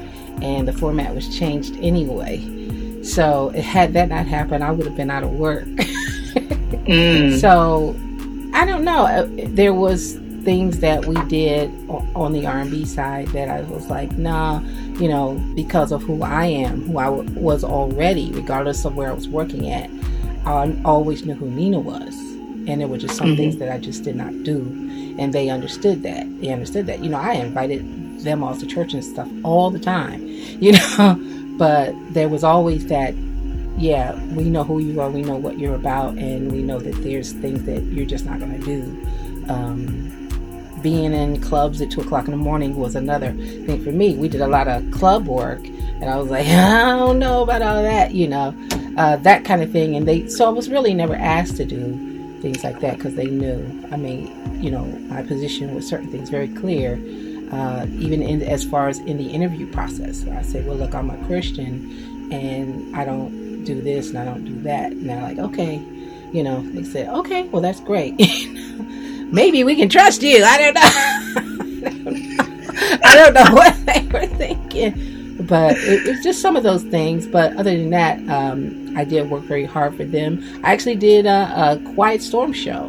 and 0.41 0.67
the 0.67 0.73
format 0.73 1.13
was 1.13 1.35
changed 1.37 1.75
anyway. 1.81 3.03
So, 3.03 3.49
had 3.49 3.93
that 3.93 4.09
not 4.09 4.25
happened, 4.25 4.63
I 4.63 4.71
would 4.71 4.85
have 4.85 4.95
been 4.95 5.11
out 5.11 5.23
of 5.23 5.31
work. 5.31 5.65
mm. 6.85 7.39
So, 7.39 7.95
I 8.55 8.63
don't 8.63 8.85
know. 8.85 9.05
Uh, 9.05 9.27
there 9.27 9.73
was 9.73 10.13
things 10.45 10.79
that 10.79 11.05
we 11.07 11.15
did 11.25 11.69
on 11.89 12.31
the 12.31 12.45
R&B 12.47 12.85
side 12.85 13.27
that 13.29 13.49
I 13.49 13.61
was 13.63 13.87
like, 13.87 14.13
nah, 14.13 14.61
you 14.97 15.09
know, 15.09 15.33
because 15.55 15.91
of 15.91 16.03
who 16.03 16.23
I 16.23 16.45
am, 16.45 16.83
who 16.83 16.97
I 16.97 17.05
w- 17.05 17.29
was 17.37 17.65
already, 17.65 18.31
regardless 18.31 18.85
of 18.85 18.95
where 18.95 19.09
I 19.09 19.13
was 19.13 19.27
working 19.27 19.69
at, 19.69 19.89
I 20.45 20.73
always 20.85 21.25
knew 21.25 21.33
who 21.33 21.51
Nina 21.51 21.79
was. 21.79 22.15
And 22.67 22.79
there 22.79 22.87
were 22.87 22.97
just 22.97 23.17
some 23.17 23.27
mm-hmm. 23.27 23.35
things 23.35 23.57
that 23.57 23.73
I 23.73 23.77
just 23.77 24.03
did 24.03 24.15
not 24.15 24.31
do. 24.43 24.61
And 25.19 25.33
they 25.33 25.49
understood 25.49 26.01
that. 26.03 26.25
They 26.39 26.47
understood 26.47 26.85
that. 26.85 27.03
You 27.03 27.09
know, 27.09 27.19
I 27.19 27.33
invited 27.33 28.21
them 28.21 28.41
all 28.41 28.55
to 28.55 28.65
church 28.65 28.93
and 28.93 29.03
stuff 29.03 29.29
all 29.43 29.69
the 29.69 29.79
time, 29.79 30.25
you 30.27 30.71
know, 30.71 31.55
but 31.57 31.93
there 32.13 32.29
was 32.29 32.45
always 32.45 32.87
that 32.87 33.13
yeah, 33.77 34.15
we 34.33 34.45
know 34.45 34.63
who 34.63 34.79
you 34.79 35.01
are, 35.01 35.09
we 35.09 35.21
know 35.21 35.35
what 35.35 35.59
you're 35.59 35.75
about, 35.75 36.17
and 36.17 36.51
we 36.51 36.61
know 36.61 36.79
that 36.79 36.95
there's 37.03 37.33
things 37.33 37.63
that 37.63 37.83
you're 37.83 38.05
just 38.05 38.25
not 38.25 38.39
going 38.39 38.59
to 38.59 38.65
do. 38.65 39.51
Um, 39.51 40.15
being 40.81 41.13
in 41.13 41.41
clubs 41.41 41.81
at 41.81 41.91
two 41.91 42.01
o'clock 42.01 42.25
in 42.25 42.31
the 42.31 42.37
morning 42.37 42.75
was 42.75 42.95
another 42.95 43.31
thing 43.31 43.83
for 43.83 43.91
me. 43.91 44.15
We 44.15 44.29
did 44.29 44.41
a 44.41 44.47
lot 44.47 44.67
of 44.67 44.89
club 44.91 45.27
work, 45.27 45.65
and 45.65 46.05
I 46.05 46.15
was 46.17 46.29
like, 46.29 46.47
I 46.47 46.95
don't 46.97 47.19
know 47.19 47.43
about 47.43 47.61
all 47.61 47.81
that, 47.81 48.13
you 48.13 48.27
know, 48.27 48.55
uh, 48.97 49.17
that 49.17 49.43
kind 49.43 49.61
of 49.61 49.71
thing. 49.71 49.95
And 49.95 50.07
they, 50.07 50.27
so 50.27 50.45
I 50.45 50.49
was 50.49 50.69
really 50.69 50.93
never 50.93 51.15
asked 51.15 51.57
to 51.57 51.65
do 51.65 52.39
things 52.41 52.63
like 52.63 52.79
that 52.79 52.97
because 52.97 53.15
they 53.15 53.25
knew. 53.25 53.87
I 53.91 53.97
mean, 53.97 54.31
you 54.63 54.71
know, 54.71 54.85
my 55.09 55.23
position 55.23 55.75
was 55.75 55.87
certain 55.87 56.09
things 56.09 56.29
very 56.29 56.47
clear. 56.49 56.93
Uh, 57.51 57.85
even 57.91 58.21
in, 58.21 58.41
as 58.41 58.63
far 58.63 58.87
as 58.87 58.99
in 58.99 59.17
the 59.17 59.27
interview 59.27 59.69
process, 59.71 60.25
I 60.27 60.43
said, 60.43 60.65
"Well, 60.65 60.77
look, 60.77 60.93
I'm 60.93 61.09
a 61.09 61.17
Christian, 61.25 62.29
and 62.31 62.95
I 62.95 63.05
don't 63.05 63.44
do 63.65 63.81
this 63.81 64.09
and 64.09 64.17
I 64.17 64.25
don't 64.25 64.45
do 64.45 64.61
that." 64.63 64.91
And 64.91 65.09
they're 65.09 65.21
like, 65.21 65.39
"Okay," 65.39 65.81
you 66.31 66.43
know. 66.43 66.61
They 66.61 66.83
said, 66.83 67.09
"Okay, 67.09 67.43
well, 67.43 67.61
that's 67.61 67.79
great." 67.79 68.15
maybe 69.31 69.63
we 69.63 69.75
can 69.75 69.89
trust 69.89 70.23
you. 70.23 70.43
I 70.43 70.57
don't 70.57 70.73
know. 70.73 72.31
I 73.03 73.15
don't 73.15 73.33
know 73.33 73.53
what 73.53 73.85
they 73.85 74.07
were 74.07 74.27
thinking, 74.37 75.37
but 75.45 75.77
it, 75.77 76.07
it's 76.07 76.23
just 76.23 76.41
some 76.41 76.55
of 76.55 76.63
those 76.63 76.83
things. 76.83 77.27
But 77.27 77.55
other 77.57 77.75
than 77.75 77.89
that, 77.91 78.19
um, 78.29 78.95
I 78.97 79.03
did 79.03 79.29
work 79.29 79.43
very 79.43 79.65
hard 79.65 79.95
for 79.95 80.05
them. 80.05 80.43
I 80.63 80.73
actually 80.73 80.95
did 80.95 81.25
a, 81.25 81.53
a 81.55 81.93
Quiet 81.93 82.21
Storm 82.21 82.53
show, 82.53 82.85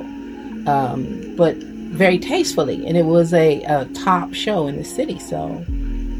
um, 0.66 1.34
but 1.36 1.56
very 1.56 2.18
tastefully, 2.18 2.86
and 2.86 2.96
it 2.96 3.04
was 3.04 3.32
a, 3.32 3.62
a 3.62 3.84
top 3.86 4.34
show 4.34 4.66
in 4.68 4.76
the 4.76 4.84
city. 4.84 5.18
So 5.18 5.64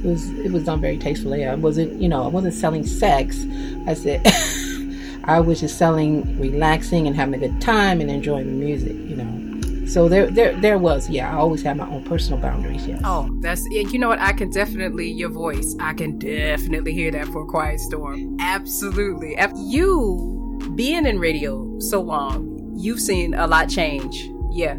it 0.05 0.09
was 0.09 0.31
it 0.39 0.53
was 0.53 0.65
done 0.65 0.81
very 0.81 0.99
tastefully. 0.99 1.47
I 1.47 1.55
wasn't 1.55 2.01
you 2.01 2.09
know 2.09 2.25
I 2.25 2.29
wasn't 2.29 2.55
selling 2.55 2.87
sex. 2.87 3.45
I 3.87 3.95
said. 3.95 4.27
I 5.29 5.41
was 5.41 5.59
just 5.59 5.77
selling, 5.77 6.39
relaxing, 6.39 7.09
and 7.09 7.17
having 7.17 7.35
a 7.35 7.39
good 7.39 7.61
time 7.61 8.01
and 8.01 8.09
enjoying 8.09 8.47
the 8.47 8.53
music, 8.53 8.93
you 8.93 9.17
know. 9.17 9.47
So 9.87 10.09
there, 10.09 10.27
there, 10.27 10.55
there 10.61 10.79
was. 10.79 11.09
Yeah, 11.09 11.33
I 11.33 11.39
always 11.39 11.63
had 11.63 11.77
my 11.77 11.89
own 11.89 12.05
personal 12.05 12.41
boundaries. 12.41 12.87
Yes. 12.87 13.01
Oh, 13.05 13.29
that's 13.41 13.65
you 13.71 13.99
know 13.99 14.09
what? 14.09 14.21
I 14.21 14.33
can 14.33 14.51
definitely 14.51 15.11
your 15.11 15.31
voice. 15.31 15.77
I 15.81 15.95
can 15.95 16.19
definitely 16.19 16.93
hear 16.93 17.11
that 17.13 17.27
for 17.29 17.47
Quiet 17.47 17.81
Storm. 17.81 18.37
Absolutely. 18.41 19.37
You 19.57 20.73
being 20.75 21.07
in 21.07 21.19
radio 21.19 21.79
so 21.79 22.01
long, 22.01 22.73
you've 22.77 23.01
seen 23.01 23.35
a 23.35 23.47
lot 23.47 23.69
change. 23.69 24.29
Yeah, 24.53 24.77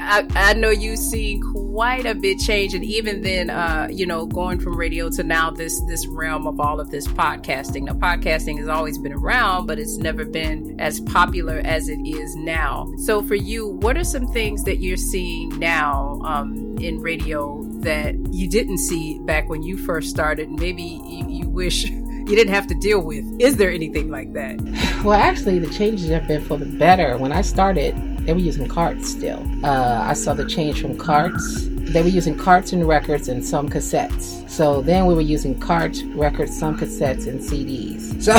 I, 0.00 0.26
I 0.34 0.54
know 0.54 0.70
you've 0.70 0.98
seen 0.98 1.40
quite 1.40 2.06
a 2.06 2.14
bit 2.14 2.38
change, 2.38 2.74
and 2.74 2.84
even 2.84 3.22
then, 3.22 3.50
uh, 3.50 3.88
you 3.90 4.06
know, 4.06 4.26
going 4.26 4.58
from 4.60 4.76
radio 4.76 5.08
to 5.10 5.22
now 5.22 5.50
this 5.50 5.80
this 5.88 6.06
realm 6.06 6.46
of 6.46 6.60
all 6.60 6.80
of 6.80 6.90
this 6.90 7.06
podcasting. 7.06 7.82
Now, 7.82 7.94
podcasting 7.94 8.58
has 8.58 8.68
always 8.68 8.98
been 8.98 9.12
around, 9.12 9.66
but 9.66 9.78
it's 9.78 9.96
never 9.96 10.24
been 10.24 10.80
as 10.80 11.00
popular 11.00 11.60
as 11.64 11.88
it 11.88 11.98
is 12.06 12.34
now. 12.36 12.92
So, 13.04 13.22
for 13.22 13.34
you, 13.34 13.68
what 13.68 13.96
are 13.96 14.04
some 14.04 14.26
things 14.28 14.64
that 14.64 14.76
you're 14.76 14.96
seeing 14.96 15.58
now 15.58 16.20
um, 16.24 16.76
in 16.78 17.00
radio 17.00 17.62
that 17.80 18.14
you 18.32 18.48
didn't 18.48 18.78
see 18.78 19.18
back 19.20 19.48
when 19.48 19.62
you 19.62 19.76
first 19.76 20.10
started? 20.10 20.50
Maybe 20.50 20.82
you, 20.82 21.28
you 21.28 21.48
wish 21.48 21.84
you 21.84 22.36
didn't 22.36 22.52
have 22.52 22.66
to 22.68 22.74
deal 22.74 23.00
with. 23.00 23.24
Is 23.40 23.56
there 23.56 23.70
anything 23.70 24.10
like 24.10 24.32
that? 24.34 24.60
Well, 25.04 25.18
actually, 25.18 25.60
the 25.60 25.70
changes 25.70 26.08
have 26.10 26.26
been 26.26 26.44
for 26.44 26.58
the 26.58 26.66
better. 26.66 27.16
When 27.16 27.32
I 27.32 27.42
started, 27.42 27.94
they 28.28 28.34
were 28.34 28.40
using 28.40 28.68
carts 28.68 29.08
still. 29.08 29.42
Uh, 29.64 30.02
I 30.06 30.12
saw 30.12 30.34
the 30.34 30.44
change 30.44 30.82
from 30.82 30.98
carts. 30.98 31.66
They 31.66 32.02
were 32.02 32.10
using 32.10 32.36
carts 32.36 32.74
and 32.74 32.86
records 32.86 33.28
and 33.28 33.42
some 33.42 33.70
cassettes. 33.70 34.46
So 34.50 34.82
then 34.82 35.06
we 35.06 35.14
were 35.14 35.22
using 35.22 35.58
carts, 35.58 36.02
records, 36.02 36.54
some 36.54 36.78
cassettes, 36.78 37.26
and 37.26 37.40
CDs. 37.40 38.06
So 38.28 38.34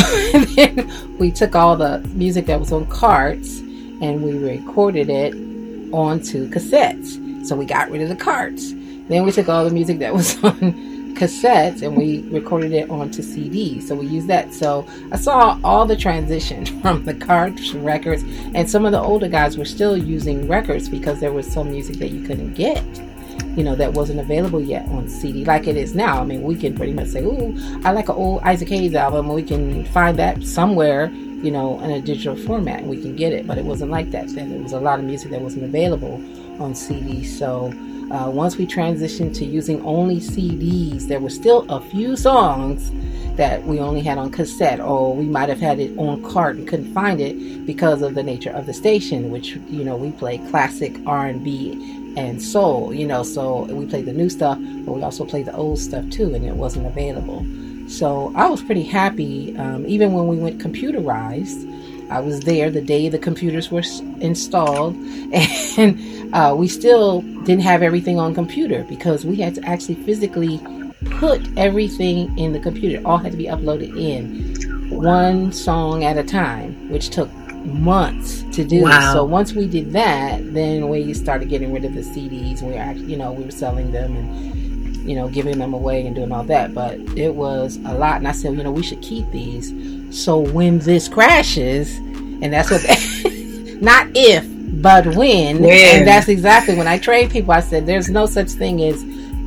then 0.53 1.17
we 1.17 1.31
took 1.31 1.55
all 1.55 1.75
the 1.75 2.07
music 2.13 2.45
that 2.45 2.59
was 2.59 2.71
on 2.71 2.85
carts 2.85 3.57
and 3.57 4.21
we 4.21 4.37
recorded 4.37 5.09
it 5.09 5.33
onto 5.91 6.47
cassettes. 6.51 7.47
So 7.47 7.55
we 7.55 7.65
got 7.65 7.89
rid 7.89 8.03
of 8.03 8.09
the 8.09 8.15
carts. 8.15 8.71
Then 9.07 9.25
we 9.25 9.31
took 9.31 9.49
all 9.49 9.65
the 9.65 9.71
music 9.71 9.97
that 9.99 10.13
was 10.13 10.37
on 10.43 10.88
cassettes 11.19 11.81
and 11.81 11.97
we 11.97 12.21
recorded 12.29 12.71
it 12.71 12.89
onto 12.89 13.21
CD. 13.21 13.81
So 13.81 13.93
we 13.93 14.07
used 14.07 14.27
that. 14.27 14.53
So 14.53 14.87
I 15.11 15.17
saw 15.17 15.59
all 15.63 15.85
the 15.85 15.97
transition 15.97 16.65
from 16.81 17.03
the 17.03 17.13
carts 17.13 17.73
records, 17.73 18.23
and 18.55 18.69
some 18.69 18.85
of 18.85 18.91
the 18.93 19.01
older 19.01 19.27
guys 19.27 19.57
were 19.57 19.65
still 19.65 19.97
using 19.97 20.47
records 20.47 20.87
because 20.87 21.19
there 21.19 21.33
was 21.33 21.45
some 21.45 21.71
music 21.71 21.97
that 21.97 22.09
you 22.09 22.25
couldn't 22.25 22.53
get. 22.53 22.83
You 23.57 23.63
know, 23.63 23.75
that 23.75 23.93
wasn't 23.93 24.19
available 24.19 24.61
yet 24.61 24.87
on 24.89 25.09
CD 25.09 25.43
like 25.43 25.67
it 25.67 25.75
is 25.75 25.93
now. 25.93 26.21
I 26.21 26.23
mean, 26.23 26.43
we 26.43 26.55
can 26.55 26.75
pretty 26.75 26.93
much 26.93 27.07
say, 27.07 27.21
Ooh, 27.21 27.57
I 27.83 27.91
like 27.91 28.07
an 28.07 28.15
old 28.15 28.41
Isaac 28.43 28.69
Hayes 28.69 28.95
album. 28.95 29.27
We 29.27 29.43
can 29.43 29.83
find 29.85 30.17
that 30.17 30.43
somewhere, 30.43 31.07
you 31.07 31.51
know, 31.51 31.79
in 31.81 31.91
a 31.91 31.99
digital 31.99 32.37
format 32.37 32.79
and 32.79 32.89
we 32.89 33.01
can 33.01 33.15
get 33.15 33.33
it. 33.33 33.47
But 33.47 33.57
it 33.57 33.65
wasn't 33.65 33.91
like 33.91 34.11
that 34.11 34.29
then. 34.29 34.51
There 34.51 34.61
was 34.61 34.71
a 34.71 34.79
lot 34.79 34.99
of 34.99 35.05
music 35.05 35.31
that 35.31 35.41
wasn't 35.41 35.65
available 35.65 36.23
on 36.61 36.75
CD. 36.75 37.25
So 37.25 37.73
uh, 38.11 38.29
once 38.29 38.57
we 38.57 38.65
transitioned 38.65 39.35
to 39.35 39.45
using 39.45 39.83
only 39.85 40.17
CDs, 40.17 41.07
there 41.07 41.19
were 41.19 41.29
still 41.29 41.65
a 41.69 41.79
few 41.79 42.15
songs 42.15 42.91
that 43.35 43.63
we 43.65 43.79
only 43.79 44.01
had 44.01 44.17
on 44.17 44.31
cassette, 44.31 44.79
or 44.79 45.15
we 45.15 45.25
might 45.25 45.47
have 45.47 45.59
had 45.59 45.79
it 45.79 45.97
on 45.97 46.21
cart 46.23 46.57
and 46.57 46.67
couldn't 46.67 46.93
find 46.93 47.21
it 47.21 47.65
because 47.65 48.01
of 48.01 48.15
the 48.15 48.23
nature 48.23 48.49
of 48.49 48.65
the 48.65 48.73
station, 48.73 49.29
which 49.29 49.55
you 49.69 49.83
know 49.83 49.95
we 49.95 50.11
play 50.11 50.39
classic 50.49 50.95
R&B 51.05 52.13
and 52.17 52.41
soul. 52.41 52.93
You 52.93 53.07
know, 53.07 53.23
so 53.23 53.63
we 53.65 53.85
played 53.85 54.05
the 54.05 54.13
new 54.13 54.29
stuff, 54.29 54.57
but 54.85 54.93
we 54.93 55.03
also 55.03 55.23
played 55.23 55.45
the 55.45 55.55
old 55.55 55.79
stuff 55.79 56.09
too, 56.09 56.33
and 56.33 56.43
it 56.43 56.55
wasn't 56.55 56.87
available. 56.87 57.45
So 57.87 58.31
I 58.35 58.47
was 58.47 58.61
pretty 58.61 58.83
happy, 58.83 59.55
um, 59.57 59.85
even 59.87 60.13
when 60.13 60.27
we 60.27 60.37
went 60.37 60.59
computerized. 60.59 61.67
I 62.09 62.19
was 62.19 62.41
there 62.41 62.69
the 62.69 62.81
day 62.81 63.09
the 63.09 63.19
computers 63.19 63.71
were 63.71 63.83
installed, 64.19 64.95
and 65.77 66.33
uh, 66.33 66.55
we 66.57 66.67
still 66.67 67.21
didn't 67.43 67.61
have 67.61 67.81
everything 67.81 68.19
on 68.19 68.33
computer 68.33 68.83
because 68.89 69.25
we 69.25 69.37
had 69.37 69.55
to 69.55 69.63
actually 69.65 69.95
physically 69.95 70.59
put 71.11 71.41
everything 71.57 72.37
in 72.37 72.53
the 72.53 72.59
computer. 72.59 72.99
It 72.99 73.05
all 73.05 73.17
had 73.17 73.31
to 73.31 73.37
be 73.37 73.45
uploaded 73.45 73.97
in 73.97 74.89
one 74.89 75.51
song 75.51 76.03
at 76.03 76.17
a 76.17 76.23
time, 76.23 76.89
which 76.89 77.09
took 77.09 77.29
months 77.65 78.43
to 78.53 78.63
do. 78.63 78.83
Wow. 78.83 79.13
So 79.13 79.23
once 79.23 79.53
we 79.53 79.67
did 79.67 79.91
that, 79.93 80.53
then 80.53 80.89
we 80.89 81.13
started 81.13 81.49
getting 81.49 81.73
rid 81.73 81.85
of 81.85 81.93
the 81.93 82.01
CDs. 82.01 82.61
We 82.61 82.73
were 82.73 82.79
actually, 82.79 83.05
you 83.05 83.17
know, 83.17 83.31
we 83.31 83.43
were 83.43 83.51
selling 83.51 83.91
them 83.91 84.15
and 84.15 84.59
you 85.07 85.15
know 85.15 85.27
giving 85.27 85.57
them 85.57 85.73
away 85.73 86.05
and 86.05 86.15
doing 86.15 86.31
all 86.31 86.43
that. 86.45 86.73
But 86.73 86.99
it 87.17 87.35
was 87.35 87.77
a 87.85 87.93
lot, 87.93 88.17
and 88.17 88.27
I 88.27 88.31
said, 88.31 88.55
you 88.55 88.63
know, 88.63 88.71
we 88.71 88.83
should 88.83 89.01
keep 89.01 89.29
these. 89.31 89.71
So 90.11 90.39
when 90.39 90.79
this 90.79 91.07
crashes, 91.07 91.97
and 91.97 92.53
that's 92.53 92.71
what, 92.71 92.81
not 93.81 94.07
if, 94.15 94.45
but 94.81 95.05
when. 95.07 95.61
when. 95.61 95.99
And 95.99 96.07
that's 96.07 96.27
exactly 96.27 96.75
when 96.75 96.87
I 96.87 96.97
train 96.97 97.29
people. 97.29 97.51
I 97.51 97.59
said, 97.59 97.85
there's 97.85 98.09
no 98.09 98.25
such 98.25 98.49
thing 98.49 98.81
as 98.83 99.03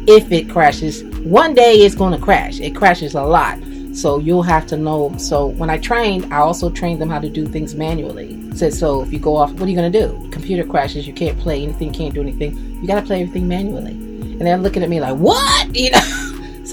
if 0.07 0.31
it 0.33 0.51
crashes. 0.51 1.05
One 1.25 1.55
day 1.55 1.75
it's 1.75 1.95
going 1.95 2.13
to 2.19 2.25
crash. 2.25 2.61
It 2.61 2.75
crashes 2.75 3.15
a 3.15 3.23
lot. 3.23 3.59
So 3.95 4.19
you'll 4.19 4.43
have 4.43 4.67
to 4.69 4.77
know. 4.77 5.15
So 5.19 5.47
when 5.47 5.69
I 5.69 5.79
trained, 5.79 6.33
I 6.33 6.39
also 6.39 6.71
trained 6.71 7.01
them 7.01 7.11
how 7.11 7.19
to 7.19 7.29
do 7.29 7.47
things 7.47 7.75
manually. 7.75 8.39
Said 8.55 8.73
so 8.73 9.03
if 9.03 9.13
you 9.13 9.19
go 9.19 9.37
off, 9.37 9.53
what 9.53 9.63
are 9.63 9.69
you 9.69 9.77
going 9.77 9.93
to 9.93 10.07
do? 10.07 10.31
Computer 10.31 10.65
crashes. 10.65 11.07
You 11.07 11.13
can't 11.13 11.39
play 11.39 11.63
anything. 11.63 11.93
Can't 11.93 12.15
do 12.15 12.21
anything. 12.21 12.81
You 12.81 12.87
got 12.87 13.01
to 13.01 13.07
play 13.07 13.23
everything 13.23 13.49
manually. 13.49 13.93
And 13.93 14.41
they're 14.41 14.59
looking 14.59 14.83
at 14.83 14.89
me 14.89 15.01
like, 15.01 15.17
what? 15.17 15.77
You 15.77 15.91
know. 15.91 16.22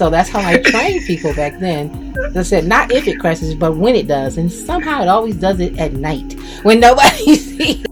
So 0.00 0.08
that's 0.08 0.30
how 0.30 0.40
I 0.40 0.56
trained 0.56 1.04
people 1.04 1.34
back 1.34 1.58
then. 1.58 2.16
I 2.34 2.40
said, 2.40 2.64
not 2.64 2.90
if 2.90 3.06
it 3.06 3.20
crashes, 3.20 3.54
but 3.54 3.76
when 3.76 3.94
it 3.94 4.06
does. 4.06 4.38
And 4.38 4.50
somehow 4.50 5.02
it 5.02 5.08
always 5.08 5.36
does 5.36 5.60
it 5.60 5.78
at 5.78 5.92
night 5.92 6.40
when 6.62 6.80
nobody 6.80 7.34
sees. 7.36 7.84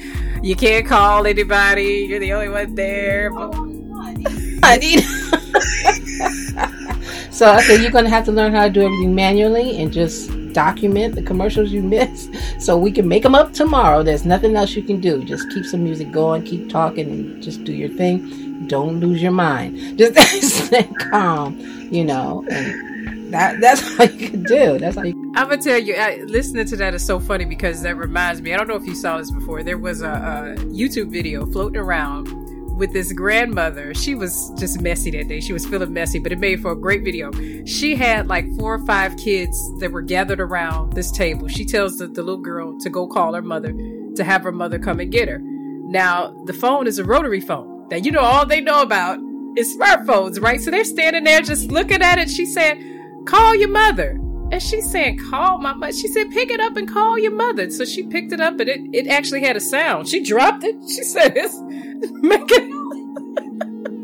You 0.42 0.56
can't 0.56 0.86
call 0.86 1.26
anybody. 1.26 2.06
You're 2.08 2.18
the 2.18 2.32
only 2.32 2.48
one 2.48 2.74
there. 2.74 3.30
Oh, 3.34 3.52
I 4.62 4.78
need. 4.78 5.00
so 7.30 7.52
I 7.52 7.60
said, 7.60 7.82
you're 7.82 7.90
going 7.90 8.04
to 8.04 8.10
have 8.10 8.24
to 8.24 8.32
learn 8.32 8.54
how 8.54 8.64
to 8.64 8.70
do 8.70 8.80
everything 8.80 9.14
manually 9.14 9.78
and 9.78 9.92
just 9.92 10.30
document 10.54 11.14
the 11.14 11.22
commercials 11.22 11.72
you 11.72 11.82
miss 11.82 12.30
so 12.58 12.78
we 12.78 12.90
can 12.90 13.06
make 13.06 13.22
them 13.22 13.34
up 13.34 13.52
tomorrow. 13.52 14.02
There's 14.02 14.24
nothing 14.24 14.56
else 14.56 14.74
you 14.74 14.82
can 14.82 14.98
do. 14.98 15.22
Just 15.24 15.50
keep 15.50 15.66
some 15.66 15.84
music 15.84 16.10
going, 16.10 16.42
keep 16.42 16.70
talking, 16.70 17.10
and 17.10 17.42
just 17.42 17.64
do 17.64 17.74
your 17.74 17.90
thing. 17.90 18.47
Don't 18.66 19.00
lose 19.00 19.22
your 19.22 19.32
mind. 19.32 19.98
Just 19.98 20.16
stay 20.66 20.84
calm, 21.10 21.58
you 21.90 22.04
know. 22.04 22.44
And 22.50 23.32
that 23.32 23.60
that's 23.60 23.82
all 24.00 24.06
you 24.06 24.28
can 24.30 24.42
do. 24.42 24.78
That's 24.78 24.96
all 24.96 25.06
you. 25.06 25.32
I'm 25.36 25.48
gonna 25.48 25.62
tell 25.62 25.78
you. 25.78 25.94
I, 25.94 26.22
listening 26.26 26.66
to 26.66 26.76
that 26.76 26.94
is 26.94 27.04
so 27.04 27.20
funny 27.20 27.44
because 27.44 27.82
that 27.82 27.96
reminds 27.96 28.42
me. 28.42 28.52
I 28.52 28.56
don't 28.56 28.68
know 28.68 28.76
if 28.76 28.86
you 28.86 28.94
saw 28.94 29.18
this 29.18 29.30
before. 29.30 29.62
There 29.62 29.78
was 29.78 30.02
a, 30.02 30.08
a 30.08 30.54
YouTube 30.64 31.10
video 31.10 31.46
floating 31.46 31.80
around 31.80 32.26
with 32.78 32.92
this 32.92 33.12
grandmother. 33.12 33.92
She 33.92 34.14
was 34.14 34.52
just 34.56 34.80
messy 34.80 35.10
that 35.10 35.28
day. 35.28 35.40
She 35.40 35.52
was 35.52 35.66
feeling 35.66 35.92
messy, 35.92 36.18
but 36.18 36.32
it 36.32 36.38
made 36.38 36.62
for 36.62 36.72
a 36.72 36.76
great 36.76 37.02
video. 37.02 37.32
She 37.64 37.96
had 37.96 38.28
like 38.28 38.46
four 38.56 38.74
or 38.74 38.86
five 38.86 39.16
kids 39.16 39.58
that 39.80 39.90
were 39.90 40.02
gathered 40.02 40.40
around 40.40 40.92
this 40.92 41.10
table. 41.10 41.48
She 41.48 41.64
tells 41.64 41.98
the, 41.98 42.06
the 42.06 42.22
little 42.22 42.40
girl 42.40 42.78
to 42.80 42.88
go 42.88 43.06
call 43.06 43.34
her 43.34 43.42
mother 43.42 43.72
to 44.14 44.24
have 44.24 44.42
her 44.42 44.52
mother 44.52 44.78
come 44.78 45.00
and 45.00 45.10
get 45.10 45.28
her. 45.28 45.40
Now, 45.42 46.34
the 46.46 46.52
phone 46.52 46.86
is 46.86 46.98
a 46.98 47.04
rotary 47.04 47.40
phone. 47.40 47.77
Now, 47.90 47.96
you 47.96 48.10
know, 48.10 48.20
all 48.20 48.44
they 48.44 48.60
know 48.60 48.82
about 48.82 49.18
is 49.56 49.76
smartphones, 49.76 50.40
right? 50.40 50.60
So 50.60 50.70
they're 50.70 50.84
standing 50.84 51.24
there 51.24 51.40
just 51.40 51.70
looking 51.70 52.02
at 52.02 52.18
it. 52.18 52.30
She 52.30 52.44
said, 52.44 52.78
call 53.26 53.54
your 53.54 53.70
mother. 53.70 54.10
And 54.50 54.62
she 54.62 54.80
said, 54.80 55.18
call 55.30 55.58
my 55.58 55.72
mother. 55.72 55.92
She 55.92 56.08
said, 56.08 56.30
pick 56.30 56.50
it 56.50 56.60
up 56.60 56.76
and 56.76 56.90
call 56.90 57.18
your 57.18 57.32
mother. 57.32 57.70
So 57.70 57.84
she 57.84 58.02
picked 58.02 58.32
it 58.32 58.40
up 58.40 58.60
and 58.60 58.68
it, 58.68 58.80
it 58.92 59.06
actually 59.08 59.42
had 59.42 59.56
a 59.56 59.60
sound. 59.60 60.08
She 60.08 60.22
dropped 60.22 60.64
it. 60.64 60.76
She 60.88 61.02
said, 61.02 61.32
it's 61.36 61.58
making. 62.12 62.74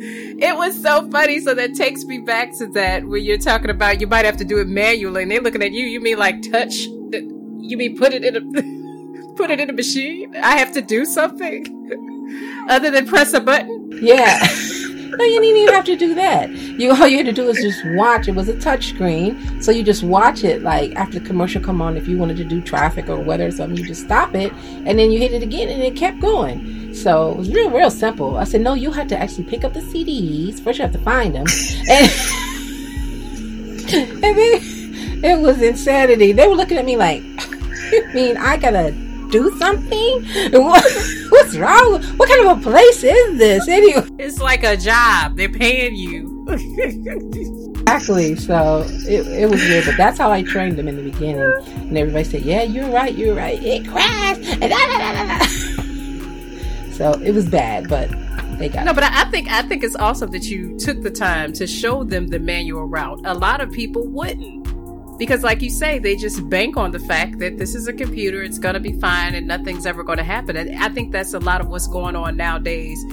it 0.40 0.56
was 0.56 0.80
so 0.80 1.10
funny. 1.10 1.40
So 1.40 1.54
that 1.54 1.74
takes 1.74 2.04
me 2.04 2.18
back 2.18 2.56
to 2.58 2.66
that 2.68 3.04
where 3.04 3.18
you're 3.18 3.38
talking 3.38 3.70
about 3.70 4.00
you 4.00 4.06
might 4.06 4.24
have 4.24 4.38
to 4.38 4.44
do 4.44 4.58
it 4.58 4.68
manually 4.68 5.22
and 5.22 5.30
they're 5.30 5.40
looking 5.40 5.62
at 5.62 5.72
you. 5.72 5.84
You 5.84 6.00
mean 6.00 6.18
like 6.18 6.42
touch? 6.50 6.74
You 6.76 7.76
mean 7.76 7.96
put 7.96 8.12
it 8.14 8.24
in 8.24 8.36
a, 8.36 8.40
put 9.36 9.50
it 9.50 9.60
in 9.60 9.68
a 9.68 9.74
machine? 9.74 10.36
I 10.36 10.58
have 10.58 10.72
to 10.72 10.82
do 10.82 11.04
something 11.06 12.13
other 12.68 12.90
than 12.90 13.06
press 13.06 13.32
a 13.34 13.40
button? 13.40 13.90
Yeah. 14.02 14.46
No, 15.16 15.24
you 15.24 15.40
didn't 15.40 15.56
even 15.58 15.74
have 15.74 15.84
to 15.84 15.96
do 15.96 16.14
that. 16.14 16.50
You 16.50 16.90
all 16.90 17.06
you 17.06 17.18
had 17.18 17.26
to 17.26 17.32
do 17.32 17.48
is 17.48 17.56
just 17.58 17.80
watch. 17.96 18.26
It 18.26 18.34
was 18.34 18.48
a 18.48 18.58
touch 18.58 18.88
screen, 18.88 19.62
so 19.62 19.70
you 19.70 19.84
just 19.84 20.02
watch 20.02 20.42
it. 20.42 20.62
Like 20.62 20.94
after 20.96 21.20
the 21.20 21.24
commercial 21.24 21.62
come 21.62 21.80
on, 21.80 21.96
if 21.96 22.08
you 22.08 22.18
wanted 22.18 22.36
to 22.38 22.44
do 22.44 22.60
traffic 22.60 23.08
or 23.08 23.20
weather 23.20 23.46
or 23.46 23.50
something, 23.52 23.78
you 23.78 23.86
just 23.86 24.02
stop 24.02 24.34
it, 24.34 24.52
and 24.52 24.98
then 24.98 25.12
you 25.12 25.20
hit 25.20 25.32
it 25.32 25.42
again, 25.42 25.68
and 25.68 25.80
it 25.82 25.94
kept 25.94 26.20
going. 26.20 26.92
So 26.94 27.30
it 27.30 27.36
was 27.36 27.50
real, 27.52 27.70
real 27.70 27.90
simple. 27.90 28.36
I 28.36 28.44
said, 28.44 28.60
no, 28.60 28.74
you 28.74 28.90
have 28.90 29.06
to 29.08 29.16
actually 29.16 29.44
pick 29.44 29.62
up 29.62 29.72
the 29.72 29.80
CDs 29.80 30.60
first. 30.60 30.78
You 30.78 30.82
have 30.82 30.92
to 30.92 30.98
find 30.98 31.34
them, 31.34 31.46
and, 31.90 32.10
and 34.24 34.36
then 34.36 35.24
it 35.24 35.40
was 35.40 35.62
insanity. 35.62 36.32
They 36.32 36.48
were 36.48 36.56
looking 36.56 36.78
at 36.78 36.84
me 36.84 36.96
like, 36.96 37.22
I 37.38 38.10
mean 38.12 38.36
I 38.36 38.56
gotta 38.56 38.92
do 39.30 39.50
something? 39.58 40.24
What, 40.52 40.84
what's 41.30 41.56
wrong? 41.56 42.02
What 42.16 42.28
kind 42.28 42.48
of 42.48 42.58
a 42.58 42.62
place 42.62 43.02
is 43.02 43.38
this 43.38 43.68
anyway? 43.68 44.06
It's 44.18 44.38
like 44.38 44.62
a 44.64 44.76
job. 44.76 45.36
They're 45.36 45.48
paying 45.48 45.96
you. 45.96 46.46
exactly. 47.86 48.36
So 48.36 48.84
it, 49.08 49.26
it 49.26 49.50
was 49.50 49.60
weird, 49.62 49.84
but 49.86 49.96
that's 49.96 50.18
how 50.18 50.30
I 50.30 50.42
trained 50.42 50.76
them 50.76 50.88
in 50.88 50.96
the 50.96 51.10
beginning. 51.10 51.42
And 51.42 51.98
everybody 51.98 52.24
said, 52.24 52.42
"Yeah, 52.42 52.62
you're 52.62 52.90
right. 52.90 53.14
You're 53.14 53.34
right. 53.34 53.62
It 53.62 53.86
crashed." 53.88 54.60
Da, 54.60 54.68
da, 54.68 55.38
da. 55.38 55.46
So 56.94 57.10
it 57.14 57.32
was 57.32 57.48
bad, 57.48 57.88
but 57.88 58.08
they 58.58 58.68
got 58.68 58.84
no, 58.84 58.92
it. 58.92 58.94
but 58.94 59.02
I 59.02 59.24
think 59.24 59.50
I 59.50 59.62
think 59.62 59.82
it's 59.82 59.96
awesome 59.96 60.30
that 60.30 60.44
you 60.44 60.78
took 60.78 61.02
the 61.02 61.10
time 61.10 61.52
to 61.54 61.66
show 61.66 62.04
them 62.04 62.28
the 62.28 62.38
manual 62.38 62.84
route. 62.84 63.20
A 63.24 63.34
lot 63.34 63.60
of 63.60 63.72
people 63.72 64.06
wouldn't 64.06 64.68
because 65.18 65.42
like 65.42 65.62
you 65.62 65.70
say 65.70 65.98
they 65.98 66.16
just 66.16 66.48
bank 66.48 66.76
on 66.76 66.90
the 66.90 66.98
fact 66.98 67.38
that 67.38 67.58
this 67.58 67.74
is 67.74 67.86
a 67.88 67.92
computer 67.92 68.42
it's 68.42 68.58
going 68.58 68.74
to 68.74 68.80
be 68.80 68.92
fine 69.00 69.34
and 69.34 69.46
nothing's 69.46 69.86
ever 69.86 70.02
going 70.02 70.18
to 70.18 70.24
happen. 70.24 70.56
And 70.56 70.76
i 70.82 70.88
think 70.88 71.12
that's 71.12 71.34
a 71.34 71.38
lot 71.40 71.60
of 71.60 71.68
what's 71.68 71.86
going 71.86 72.16
on 72.16 72.36
nowadays 72.36 73.04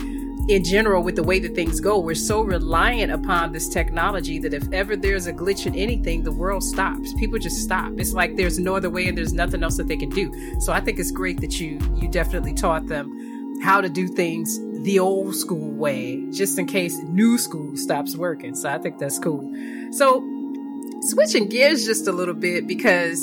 in 0.50 0.64
general 0.64 1.04
with 1.04 1.16
the 1.16 1.24
way 1.24 1.40
that 1.40 1.56
things 1.56 1.80
go. 1.80 2.00
We're 2.00 2.16
so 2.16 2.42
reliant 2.42 3.12
upon 3.12 3.52
this 3.52 3.70
technology 3.70 4.40
that 4.40 4.54
if 4.54 4.72
ever 4.74 4.96
there's 4.96 5.28
a 5.28 5.34
glitch 5.34 5.66
in 5.66 5.76
anything 5.76 6.24
the 6.24 6.32
world 6.32 6.64
stops. 6.64 7.14
People 7.14 7.40
just 7.40 7.62
stop. 7.62 7.94
It's 7.98 8.14
like 8.14 8.36
there's 8.36 8.60
no 8.60 8.76
other 8.76 8.90
way 8.90 9.08
and 9.08 9.18
there's 9.18 9.34
nothing 9.34 9.64
else 9.64 9.78
that 9.78 9.88
they 9.88 9.98
can 9.98 10.10
do. 10.10 10.32
So 10.60 10.74
i 10.74 10.80
think 10.80 11.00
it's 11.00 11.12
great 11.12 11.40
that 11.42 11.60
you 11.60 11.80
you 11.96 12.08
definitely 12.10 12.54
taught 12.54 12.88
them 12.88 13.60
how 13.62 13.80
to 13.80 13.90
do 13.90 14.08
things 14.08 14.60
the 14.84 14.98
old 14.98 15.36
school 15.36 15.72
way 15.72 16.26
just 16.32 16.58
in 16.58 16.66
case 16.66 16.98
new 17.04 17.38
school 17.38 17.78
stops 17.78 18.16
working. 18.16 18.56
So 18.56 18.70
i 18.70 18.78
think 18.78 18.98
that's 18.98 19.20
cool. 19.20 19.54
So 19.92 20.22
switching 21.02 21.48
gears 21.48 21.86
just 21.86 22.08
a 22.08 22.12
little 22.12 22.34
bit 22.34 22.68
because 22.68 23.20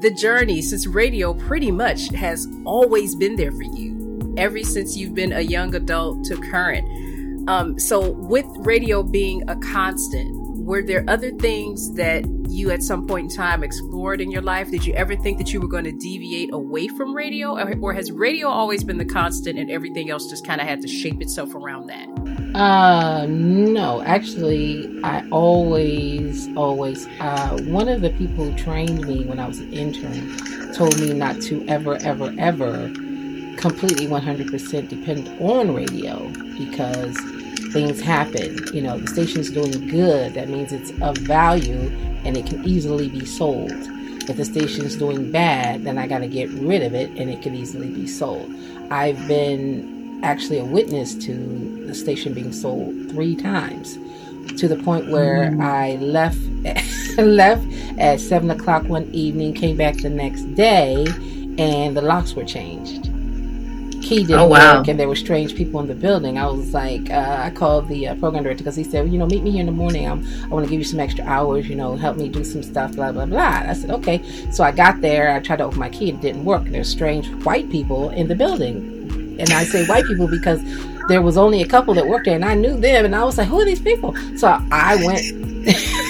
the 0.00 0.14
journey 0.16 0.62
since 0.62 0.86
radio 0.86 1.34
pretty 1.34 1.70
much 1.70 2.08
has 2.14 2.46
always 2.64 3.14
been 3.14 3.36
there 3.36 3.52
for 3.52 3.62
you 3.62 4.34
ever 4.36 4.62
since 4.62 4.96
you've 4.96 5.14
been 5.14 5.32
a 5.32 5.40
young 5.40 5.74
adult 5.74 6.24
to 6.24 6.36
current. 6.36 7.48
Um, 7.48 7.78
so, 7.78 8.10
with 8.10 8.46
radio 8.58 9.02
being 9.02 9.48
a 9.48 9.56
constant, 9.56 10.43
were 10.64 10.82
there 10.82 11.04
other 11.08 11.30
things 11.30 11.92
that 11.94 12.24
you 12.48 12.70
at 12.70 12.82
some 12.82 13.06
point 13.06 13.30
in 13.30 13.36
time 13.36 13.62
explored 13.62 14.20
in 14.20 14.30
your 14.30 14.40
life? 14.40 14.70
Did 14.70 14.86
you 14.86 14.94
ever 14.94 15.14
think 15.14 15.36
that 15.38 15.52
you 15.52 15.60
were 15.60 15.68
going 15.68 15.84
to 15.84 15.92
deviate 15.92 16.52
away 16.54 16.88
from 16.88 17.14
radio? 17.14 17.58
Or, 17.80 17.92
has 17.92 18.10
radio 18.10 18.48
always 18.48 18.82
been 18.82 18.96
the 18.96 19.04
constant 19.04 19.58
and 19.58 19.70
everything 19.70 20.10
else 20.10 20.28
just 20.30 20.46
kind 20.46 20.62
of 20.62 20.66
had 20.66 20.80
to 20.80 20.88
shape 20.88 21.20
itself 21.20 21.54
around 21.54 21.88
that? 21.88 22.08
Uh, 22.58 23.26
no, 23.26 24.00
actually, 24.02 24.88
I 25.02 25.28
always, 25.30 26.48
always, 26.56 27.06
uh, 27.20 27.58
one 27.64 27.88
of 27.88 28.00
the 28.00 28.10
people 28.10 28.50
who 28.50 28.56
trained 28.56 29.06
me 29.06 29.24
when 29.26 29.38
I 29.38 29.46
was 29.46 29.58
an 29.58 29.72
intern 29.72 30.72
told 30.72 30.98
me 30.98 31.12
not 31.12 31.42
to 31.42 31.62
ever, 31.68 31.96
ever, 31.96 32.32
ever 32.38 32.90
completely 33.58 34.06
100% 34.06 34.88
depend 34.88 35.28
on 35.40 35.74
radio 35.74 36.28
because 36.56 37.16
things 37.74 38.00
happen. 38.00 38.66
You 38.72 38.80
know, 38.80 38.98
the 38.98 39.08
station's 39.08 39.50
doing 39.50 39.88
good, 39.88 40.34
that 40.34 40.48
means 40.48 40.72
it's 40.72 40.92
of 41.02 41.18
value 41.18 41.90
and 42.24 42.36
it 42.36 42.46
can 42.46 42.64
easily 42.66 43.08
be 43.08 43.26
sold. 43.26 43.72
If 43.72 44.36
the 44.38 44.44
station's 44.44 44.96
doing 44.96 45.30
bad, 45.30 45.84
then 45.84 45.98
I 45.98 46.06
got 46.06 46.20
to 46.20 46.28
get 46.28 46.48
rid 46.50 46.82
of 46.82 46.94
it 46.94 47.10
and 47.18 47.28
it 47.28 47.42
can 47.42 47.54
easily 47.54 47.90
be 47.90 48.06
sold. 48.06 48.50
I've 48.90 49.28
been 49.28 50.20
actually 50.22 50.58
a 50.58 50.64
witness 50.64 51.14
to 51.26 51.84
the 51.86 51.94
station 51.94 52.32
being 52.32 52.52
sold 52.52 53.10
three 53.10 53.34
times 53.34 53.98
to 54.56 54.68
the 54.68 54.76
point 54.76 55.10
where 55.10 55.50
mm. 55.50 55.62
I 55.62 55.96
left 55.96 56.38
left 57.18 57.66
at 57.98 58.20
seven 58.20 58.50
o'clock 58.50 58.84
one 58.84 59.10
evening, 59.12 59.52
came 59.52 59.76
back 59.76 59.96
the 59.96 60.10
next 60.10 60.42
day, 60.54 61.06
and 61.58 61.96
the 61.96 62.02
locks 62.02 62.34
were 62.34 62.44
changed. 62.44 63.13
Key 64.04 64.24
didn't 64.24 64.40
oh, 64.40 64.46
wow. 64.46 64.78
work, 64.78 64.88
and 64.88 64.98
there 65.00 65.08
were 65.08 65.16
strange 65.16 65.54
people 65.54 65.80
in 65.80 65.88
the 65.88 65.94
building. 65.94 66.38
I 66.38 66.46
was 66.46 66.74
like, 66.74 67.10
uh, 67.10 67.40
I 67.44 67.50
called 67.50 67.88
the 67.88 68.08
uh, 68.08 68.14
program 68.16 68.44
director 68.44 68.62
because 68.62 68.76
he 68.76 68.84
said, 68.84 69.04
well, 69.04 69.12
you 69.12 69.18
know, 69.18 69.26
meet 69.26 69.42
me 69.42 69.50
here 69.50 69.60
in 69.60 69.66
the 69.66 69.72
morning. 69.72 70.08
I'm, 70.08 70.26
I 70.44 70.48
want 70.48 70.64
to 70.66 70.70
give 70.70 70.78
you 70.78 70.84
some 70.84 71.00
extra 71.00 71.24
hours. 71.24 71.68
You 71.68 71.76
know, 71.76 71.96
help 71.96 72.16
me 72.16 72.28
do 72.28 72.44
some 72.44 72.62
stuff. 72.62 72.94
Blah 72.94 73.12
blah 73.12 73.26
blah. 73.26 73.64
I 73.66 73.72
said, 73.72 73.90
okay. 73.90 74.22
So 74.50 74.62
I 74.62 74.72
got 74.72 75.00
there. 75.00 75.32
I 75.32 75.40
tried 75.40 75.56
to 75.56 75.64
open 75.64 75.78
my 75.78 75.88
key. 75.88 76.10
It 76.10 76.20
didn't 76.20 76.44
work. 76.44 76.64
There's 76.64 76.88
strange 76.88 77.28
white 77.44 77.70
people 77.70 78.10
in 78.10 78.28
the 78.28 78.34
building 78.34 78.94
and 79.38 79.50
I 79.50 79.64
say 79.64 79.84
white 79.86 80.04
people 80.04 80.28
because 80.28 80.62
there 81.08 81.22
was 81.22 81.36
only 81.36 81.62
a 81.62 81.66
couple 81.66 81.94
that 81.94 82.06
worked 82.06 82.26
there, 82.26 82.34
and 82.34 82.44
I 82.44 82.54
knew 82.54 82.78
them, 82.78 83.04
and 83.04 83.14
I 83.14 83.24
was 83.24 83.38
like, 83.38 83.48
"Who 83.48 83.60
are 83.60 83.64
these 83.64 83.80
people?" 83.80 84.14
So 84.36 84.48
I 84.70 84.96
went, 85.04 85.20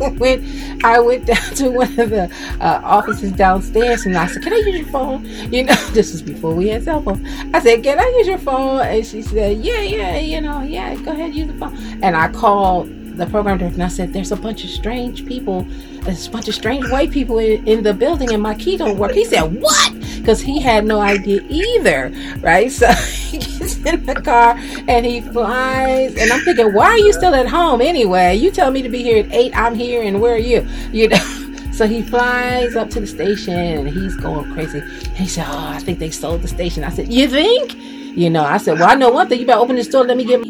went, 0.18 0.84
I 0.84 0.98
went 1.00 1.26
down 1.26 1.54
to 1.56 1.70
one 1.70 2.00
of 2.00 2.10
the 2.10 2.30
uh, 2.60 2.80
offices 2.82 3.32
downstairs, 3.32 4.06
and 4.06 4.16
I 4.16 4.26
said, 4.26 4.42
"Can 4.42 4.52
I 4.52 4.56
use 4.56 4.80
your 4.80 4.88
phone?" 4.88 5.24
You 5.52 5.64
know, 5.64 5.74
this 5.92 6.12
was 6.12 6.22
before 6.22 6.54
we 6.54 6.68
had 6.68 6.84
cell 6.84 7.02
phones. 7.02 7.26
I 7.54 7.60
said, 7.60 7.82
"Can 7.82 7.98
I 7.98 8.14
use 8.18 8.26
your 8.26 8.38
phone?" 8.38 8.80
And 8.80 9.06
she 9.06 9.22
said, 9.22 9.58
"Yeah, 9.58 9.80
yeah, 9.82 10.16
you 10.16 10.40
know, 10.40 10.62
yeah, 10.62 10.94
go 10.96 11.12
ahead, 11.12 11.34
use 11.34 11.48
the 11.48 11.58
phone." 11.58 11.76
And 12.02 12.16
I 12.16 12.30
called 12.32 12.88
the 13.20 13.26
program 13.26 13.58
director 13.58 13.74
and 13.74 13.82
I 13.82 13.88
said, 13.88 14.12
"There's 14.12 14.32
a 14.32 14.36
bunch 14.36 14.64
of 14.64 14.70
strange 14.70 15.26
people, 15.26 15.66
there's 16.02 16.26
a 16.26 16.30
bunch 16.30 16.48
of 16.48 16.54
strange 16.54 16.88
white 16.90 17.10
people 17.10 17.38
in, 17.38 17.66
in 17.66 17.82
the 17.82 17.94
building, 17.94 18.32
and 18.32 18.42
my 18.42 18.54
key 18.54 18.76
don't 18.76 18.98
work." 18.98 19.12
He 19.12 19.24
said, 19.24 19.42
"What?" 19.60 19.92
Because 20.18 20.40
he 20.40 20.60
had 20.60 20.84
no 20.84 21.00
idea 21.00 21.42
either, 21.48 22.12
right? 22.40 22.70
So 22.80 22.88
he 22.92 23.38
gets 23.38 23.76
in 23.84 24.06
the 24.06 24.14
car 24.14 24.54
and 24.88 25.04
he 25.04 25.20
flies, 25.20 26.16
and 26.16 26.32
I'm 26.32 26.40
thinking, 26.40 26.72
"Why 26.72 26.86
are 26.86 26.98
you 26.98 27.12
still 27.12 27.34
at 27.34 27.46
home 27.46 27.80
anyway? 27.80 28.34
You 28.36 28.50
tell 28.50 28.70
me 28.70 28.82
to 28.82 28.88
be 28.88 29.02
here 29.02 29.24
at 29.24 29.32
eight. 29.32 29.52
I'm 29.54 29.74
here, 29.74 30.02
and 30.02 30.20
where 30.20 30.34
are 30.34 30.46
you?" 30.52 30.66
You 30.92 31.08
know. 31.08 31.18
So 31.72 31.86
he 31.86 32.02
flies 32.02 32.76
up 32.76 32.90
to 32.90 33.00
the 33.00 33.06
station 33.06 33.54
and 33.54 33.88
he's 33.88 34.14
going 34.14 34.52
crazy. 34.52 34.82
He 35.14 35.26
said, 35.26 35.46
"Oh, 35.48 35.68
I 35.68 35.78
think 35.78 35.98
they 35.98 36.10
sold 36.10 36.42
the 36.42 36.48
station." 36.48 36.84
I 36.84 36.90
said, 36.90 37.10
"You 37.10 37.26
think?" 37.26 37.74
You 37.74 38.28
know, 38.28 38.44
I 38.44 38.58
said, 38.58 38.78
"Well, 38.78 38.90
I 38.90 38.96
know 38.96 39.08
one 39.08 39.28
thing. 39.28 39.40
You 39.40 39.46
better 39.46 39.60
open 39.60 39.76
the 39.76 39.84
store. 39.84 40.04
Let 40.04 40.18
me 40.18 40.24
get." 40.24 40.44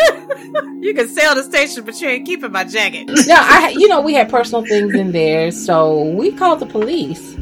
you 0.80 0.94
can 0.94 1.08
sell 1.08 1.34
the 1.34 1.42
station, 1.42 1.84
but 1.84 2.00
you 2.00 2.08
ain't 2.08 2.26
keeping 2.26 2.52
my 2.52 2.64
jacket. 2.64 3.06
no, 3.06 3.34
I, 3.36 3.74
you 3.76 3.88
know, 3.88 4.00
we 4.00 4.14
had 4.14 4.30
personal 4.30 4.64
things 4.64 4.94
in 4.94 5.12
there, 5.12 5.50
so 5.50 6.04
we 6.04 6.32
called 6.32 6.60
the 6.60 6.66
police 6.66 7.34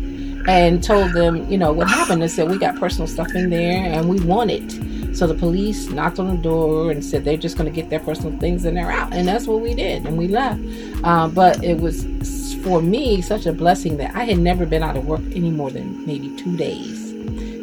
and 0.48 0.82
told 0.82 1.12
them, 1.12 1.48
you 1.50 1.58
know, 1.58 1.72
what 1.72 1.88
happened. 1.88 2.22
They 2.22 2.28
said 2.28 2.48
we 2.48 2.58
got 2.58 2.78
personal 2.80 3.06
stuff 3.06 3.34
in 3.34 3.50
there 3.50 3.84
and 3.84 4.08
we 4.08 4.18
want 4.20 4.50
it. 4.50 5.16
So 5.16 5.26
the 5.26 5.34
police 5.34 5.90
knocked 5.90 6.18
on 6.18 6.28
the 6.28 6.42
door 6.42 6.90
and 6.90 7.04
said 7.04 7.24
they're 7.24 7.36
just 7.36 7.56
going 7.58 7.70
to 7.70 7.74
get 7.74 7.90
their 7.90 8.00
personal 8.00 8.38
things 8.38 8.64
and 8.64 8.76
they're 8.76 8.90
out. 8.90 9.12
And 9.12 9.26
that's 9.26 9.46
what 9.46 9.60
we 9.60 9.74
did, 9.74 10.06
and 10.06 10.16
we 10.16 10.28
left. 10.28 10.60
Uh, 11.04 11.28
but 11.28 11.62
it 11.62 11.78
was 11.80 12.06
for 12.62 12.80
me 12.80 13.20
such 13.20 13.46
a 13.46 13.52
blessing 13.52 13.96
that 13.98 14.14
I 14.14 14.24
had 14.24 14.38
never 14.38 14.66
been 14.66 14.82
out 14.82 14.96
of 14.96 15.06
work 15.06 15.20
any 15.32 15.50
more 15.50 15.70
than 15.70 16.04
maybe 16.06 16.34
two 16.36 16.56
days 16.56 16.97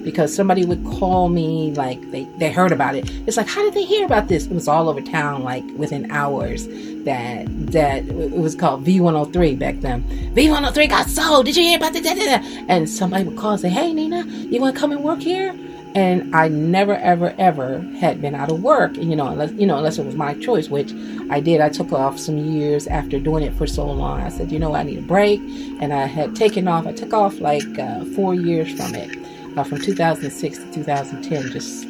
because 0.06 0.34
somebody 0.34 0.64
would 0.64 0.86
call 0.86 1.28
me 1.28 1.72
like 1.72 2.00
they, 2.12 2.24
they 2.38 2.52
heard 2.52 2.72
about 2.72 2.96
it. 2.96 3.10
It's 3.28 3.36
like, 3.36 3.48
how 3.48 3.64
did 3.64 3.74
they 3.74 3.84
hear 3.84 4.06
about 4.06 4.30
this? 4.30 4.46
It 4.46 4.54
was 4.54 4.68
all 4.68 4.88
over 4.88 5.02
town, 5.02 5.44
like 5.44 5.66
within 5.76 6.10
hours. 6.12 6.68
That 7.04 7.46
that 7.72 8.08
it 8.08 8.32
was 8.32 8.56
called 8.56 8.86
V103 8.86 9.60
back 9.60 9.82
then. 9.82 10.04
V103 10.34 10.90
got 10.90 11.08
sold. 11.08 11.46
Did 11.46 11.58
you 11.58 11.64
hear 11.64 11.78
about 11.78 11.94
that? 11.94 12.66
And 12.68 12.90
somebody 12.90 13.26
would 13.26 13.38
call 13.38 13.52
and 13.52 13.60
say, 13.60 13.70
Hey 13.70 13.94
Nina, 13.94 14.24
you 14.26 14.62
want 14.62 14.76
to 14.76 14.80
come 14.80 14.92
and 14.92 15.04
work 15.04 15.20
here? 15.20 15.54
and 15.96 16.36
I 16.36 16.50
never 16.50 16.98
ever 16.98 17.34
ever 17.38 17.80
had 18.00 18.22
been 18.22 18.36
out 18.36 18.52
of 18.52 18.62
work, 18.62 18.98
you 18.98 19.16
know, 19.16 19.28
unless 19.28 19.52
you 19.54 19.66
know, 19.66 19.78
unless 19.78 19.98
it 19.98 20.06
was 20.06 20.14
my 20.14 20.34
choice, 20.34 20.68
which 20.70 20.92
I 21.30 21.40
did. 21.40 21.62
I 21.62 21.70
took 21.70 21.94
off 21.94 22.20
some 22.20 22.38
years 22.38 22.86
after 22.88 23.18
doing 23.18 23.44
it 23.44 23.54
for 23.54 23.66
so 23.66 23.90
long. 23.90 24.20
I 24.20 24.28
said, 24.28 24.52
you 24.52 24.60
know, 24.60 24.76
I 24.76 24.84
need 24.84 25.00
a 25.00 25.02
break, 25.02 25.40
and 25.80 25.94
I 25.94 26.06
had 26.06 26.36
taken 26.36 26.68
off. 26.68 26.86
I 26.86 26.92
took 26.92 27.14
off 27.14 27.40
like 27.40 27.80
uh, 27.80 28.04
four 28.14 28.36
years 28.36 28.74
from 28.74 28.94
it, 28.94 29.18
uh, 29.58 29.64
from 29.64 29.80
2006 29.80 30.58
to 30.58 30.72
2010. 30.72 31.52
Just 31.52 31.88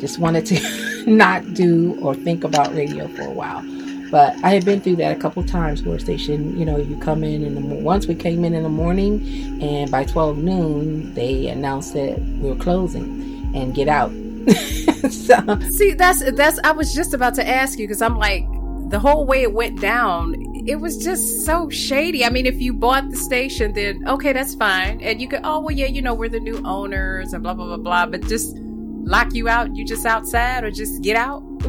just 0.00 0.18
wanted 0.18 0.46
to 0.46 1.06
not 1.10 1.54
do 1.54 1.98
or 2.00 2.14
think 2.14 2.44
about 2.44 2.74
radio 2.74 3.08
for 3.08 3.22
a 3.22 3.30
while. 3.30 3.64
But 4.10 4.36
I 4.44 4.50
had 4.50 4.64
been 4.64 4.80
through 4.80 4.96
that 4.96 5.16
a 5.16 5.18
couple 5.18 5.42
times 5.42 5.82
where 5.82 5.98
station, 5.98 6.56
you 6.56 6.64
know, 6.64 6.76
you 6.76 6.96
come 6.98 7.24
in 7.24 7.44
and 7.44 7.84
once 7.84 8.06
we 8.06 8.14
came 8.14 8.44
in 8.44 8.54
in 8.54 8.62
the 8.62 8.68
morning, 8.68 9.20
and 9.60 9.90
by 9.90 10.04
12 10.04 10.38
noon 10.38 11.14
they 11.14 11.48
announced 11.48 11.94
that 11.94 12.18
we 12.20 12.50
were 12.50 12.56
closing 12.56 13.52
and 13.54 13.74
get 13.74 13.88
out. 13.88 14.10
so 15.10 15.58
see, 15.70 15.94
that's 15.94 16.22
that's. 16.32 16.60
I 16.62 16.70
was 16.70 16.94
just 16.94 17.14
about 17.14 17.34
to 17.34 17.48
ask 17.48 17.78
you 17.78 17.86
because 17.86 18.00
I'm 18.00 18.16
like, 18.16 18.44
the 18.90 18.98
whole 19.00 19.26
way 19.26 19.42
it 19.42 19.52
went 19.52 19.80
down, 19.80 20.34
it 20.66 20.76
was 20.76 20.96
just 21.02 21.44
so 21.44 21.68
shady. 21.70 22.24
I 22.24 22.30
mean, 22.30 22.46
if 22.46 22.60
you 22.60 22.72
bought 22.72 23.10
the 23.10 23.16
station, 23.16 23.72
then 23.72 24.06
okay, 24.08 24.32
that's 24.32 24.54
fine. 24.54 25.00
And 25.00 25.20
you 25.20 25.28
could, 25.28 25.40
oh, 25.44 25.60
well, 25.60 25.70
yeah, 25.74 25.86
you 25.86 26.02
know, 26.02 26.14
we're 26.14 26.28
the 26.28 26.40
new 26.40 26.60
owners 26.64 27.32
and 27.32 27.42
blah, 27.42 27.54
blah, 27.54 27.66
blah, 27.66 27.76
blah. 27.76 28.06
But 28.06 28.22
just 28.22 28.56
lock 28.56 29.34
you 29.34 29.48
out, 29.48 29.74
you 29.76 29.84
just 29.84 30.04
outside 30.04 30.64
or 30.64 30.70
just 30.70 31.02
get 31.02 31.16
out? 31.16 31.42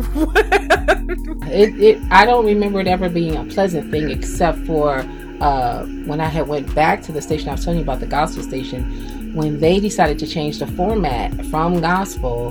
it, 1.47 1.79
it, 1.79 2.01
I 2.11 2.25
don't 2.25 2.45
remember 2.45 2.79
it 2.79 2.87
ever 2.87 3.09
being 3.09 3.35
a 3.35 3.45
pleasant 3.45 3.91
thing 3.91 4.09
except 4.09 4.59
for 4.59 5.05
uh, 5.41 5.85
when 6.05 6.19
I 6.19 6.27
had 6.27 6.47
went 6.47 6.73
back 6.73 7.03
to 7.03 7.11
the 7.11 7.21
station 7.21 7.49
I 7.49 7.53
was 7.53 7.63
telling 7.63 7.79
you 7.79 7.83
about, 7.83 7.99
the 7.99 8.07
gospel 8.07 8.41
station, 8.41 9.33
when 9.35 9.59
they 9.59 9.79
decided 9.79 10.17
to 10.19 10.27
change 10.27 10.57
the 10.59 10.67
format 10.67 11.45
from 11.45 11.81
gospel 11.81 12.47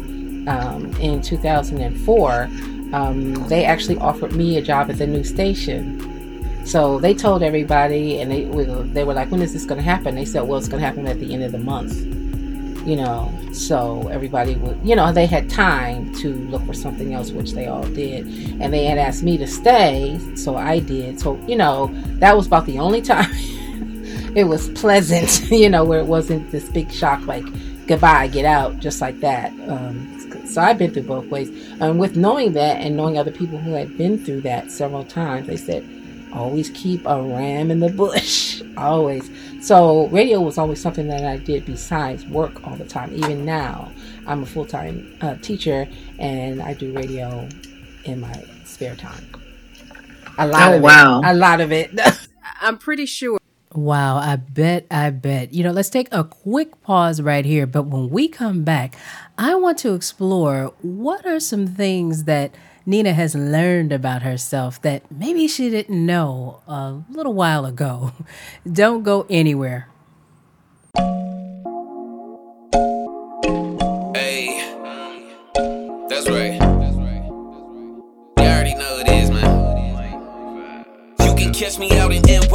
um, 0.49 0.95
in 1.01 1.21
2004 1.21 2.49
um, 2.93 3.35
they 3.49 3.65
actually 3.65 3.99
offered 3.99 4.35
me 4.35 4.57
a 4.57 4.63
job 4.63 4.91
at 4.91 4.99
the 4.99 5.07
new 5.07 5.25
station. 5.25 6.16
So 6.67 6.99
they 6.99 7.15
told 7.15 7.45
everybody, 7.45 8.21
and 8.21 8.31
they 8.31 8.45
they 8.93 9.05
were 9.05 9.15
like, 9.15 9.31
"When 9.31 9.41
is 9.41 9.53
this 9.53 9.65
going 9.65 9.79
to 9.79 9.85
happen?" 9.85 10.17
They 10.17 10.25
said, 10.25 10.43
"Well, 10.43 10.59
it's 10.59 10.69
going 10.69 10.81
to 10.81 10.87
happen 10.87 11.07
at 11.07 11.21
the 11.21 11.33
end 11.33 11.45
of 11.45 11.53
the 11.53 11.59
month." 11.59 11.95
You 12.85 12.97
know, 12.97 13.33
so 13.53 14.09
everybody 14.09 14.55
would, 14.57 14.79
you 14.85 14.95
know, 14.95 15.13
they 15.13 15.27
had 15.27 15.49
time 15.49 16.13
to 16.17 16.35
look 16.35 16.65
for 16.67 16.75
something 16.75 17.15
else, 17.15 17.31
which 17.31 17.53
they 17.53 17.67
all 17.67 17.85
did, 17.85 18.27
and 18.61 18.73
they 18.73 18.85
had 18.85 18.99
asked 18.99 19.23
me 19.23 19.39
to 19.39 19.47
stay, 19.47 20.21
so 20.35 20.57
I 20.57 20.81
did. 20.81 21.21
So 21.21 21.37
you 21.47 21.57
know, 21.57 21.89
that 22.19 22.37
was 22.37 22.49
about 22.49 22.67
the 22.67 22.81
only 22.81 23.01
time 23.01 23.31
it 24.35 24.45
was 24.49 24.69
pleasant, 24.71 25.49
you 25.51 25.71
know, 25.71 25.85
where 25.85 26.01
it 26.01 26.07
wasn't 26.07 26.51
this 26.51 26.69
big 26.69 26.91
shock 26.91 27.25
like 27.27 27.45
goodbye, 27.87 28.27
get 28.27 28.45
out, 28.45 28.81
just 28.81 29.01
like 29.01 29.21
that. 29.21 29.53
Um, 29.69 30.13
so 30.47 30.61
I've 30.63 30.79
been 30.79 30.93
through 30.93 31.05
both 31.05 31.27
ways. 31.27 31.49
And 31.81 31.99
with 31.99 32.17
knowing 32.17 32.53
that 32.55 32.81
and 32.81 32.97
knowing 32.97 33.19
other 33.19 33.31
people 33.31 33.59
who 33.59 33.73
had 33.73 33.97
been 33.97 34.19
through 34.19 34.41
that 34.43 34.71
several 34.71 35.05
times, 35.05 35.47
they 35.47 35.57
said, 35.57 35.85
always 36.37 36.71
keep 36.71 37.05
a 37.07 37.21
ram 37.21 37.71
in 37.71 37.81
the 37.81 37.89
bush. 37.89 38.63
always. 38.77 39.31
So 39.61 40.09
radio 40.09 40.41
was 40.41 40.59
always 40.59 40.81
something 40.81 41.09
that 41.09 41.25
I 41.25 41.39
did 41.39 41.67
besides 41.67 42.25
work 42.27 42.67
all 42.67 42.77
the 42.77 42.85
time. 42.85 43.13
Even 43.15 43.45
now, 43.45 43.91
I'm 44.27 44.43
a 44.43 44.47
full 44.47 44.67
time 44.67 45.17
uh, 45.21 45.37
teacher 45.37 45.89
and 46.19 46.63
I 46.63 46.75
do 46.75 46.93
radio 46.93 47.49
in 48.05 48.21
my 48.21 48.45
spare 48.65 48.97
time. 48.97 49.27
A 50.39 50.47
lot 50.47 50.73
oh, 50.73 50.77
of 50.77 50.83
wow. 50.83 51.21
it. 51.21 51.27
A 51.27 51.35
lot 51.35 51.61
of 51.61 51.73
it. 51.73 51.99
I'm 52.61 52.79
pretty 52.79 53.07
sure 53.07 53.39
Wow, 53.77 54.17
I 54.17 54.37
bet, 54.37 54.87
I 54.91 55.11
bet. 55.11 55.53
You 55.53 55.63
know, 55.63 55.71
let's 55.71 55.91
take 55.91 56.09
a 56.11 56.25
quick 56.25 56.81
pause 56.83 57.21
right 57.21 57.45
here. 57.45 57.67
But 57.67 57.83
when 57.83 58.09
we 58.09 58.27
come 58.27 58.65
back, 58.65 58.97
I 59.37 59.55
want 59.55 59.77
to 59.79 59.93
explore 59.93 60.73
what 60.81 61.27
are 61.27 61.39
some 61.39 61.67
things 61.67 62.25
that 62.25 62.55
Nina 62.89 63.13
has 63.13 63.35
learned 63.35 63.91
about 63.93 64.23
herself 64.23 64.81
that 64.83 65.11
maybe 65.11 65.49
she 65.49 65.71
didn't 65.71 66.07
know 66.07 66.61
a 66.69 67.03
little 67.11 67.35
while 67.35 67.67
ago. 67.67 68.13
Don't 68.73 69.03
go 69.03 69.27
anywhere. 69.29 69.89
Hey, 74.15 74.63
that's 76.09 76.29
right. 76.31 76.63
You 81.21 81.35
can 81.35 81.53
catch 81.53 81.79
me 81.79 81.91
out 81.99 82.13
in 82.13 82.23
NY, 82.23 82.47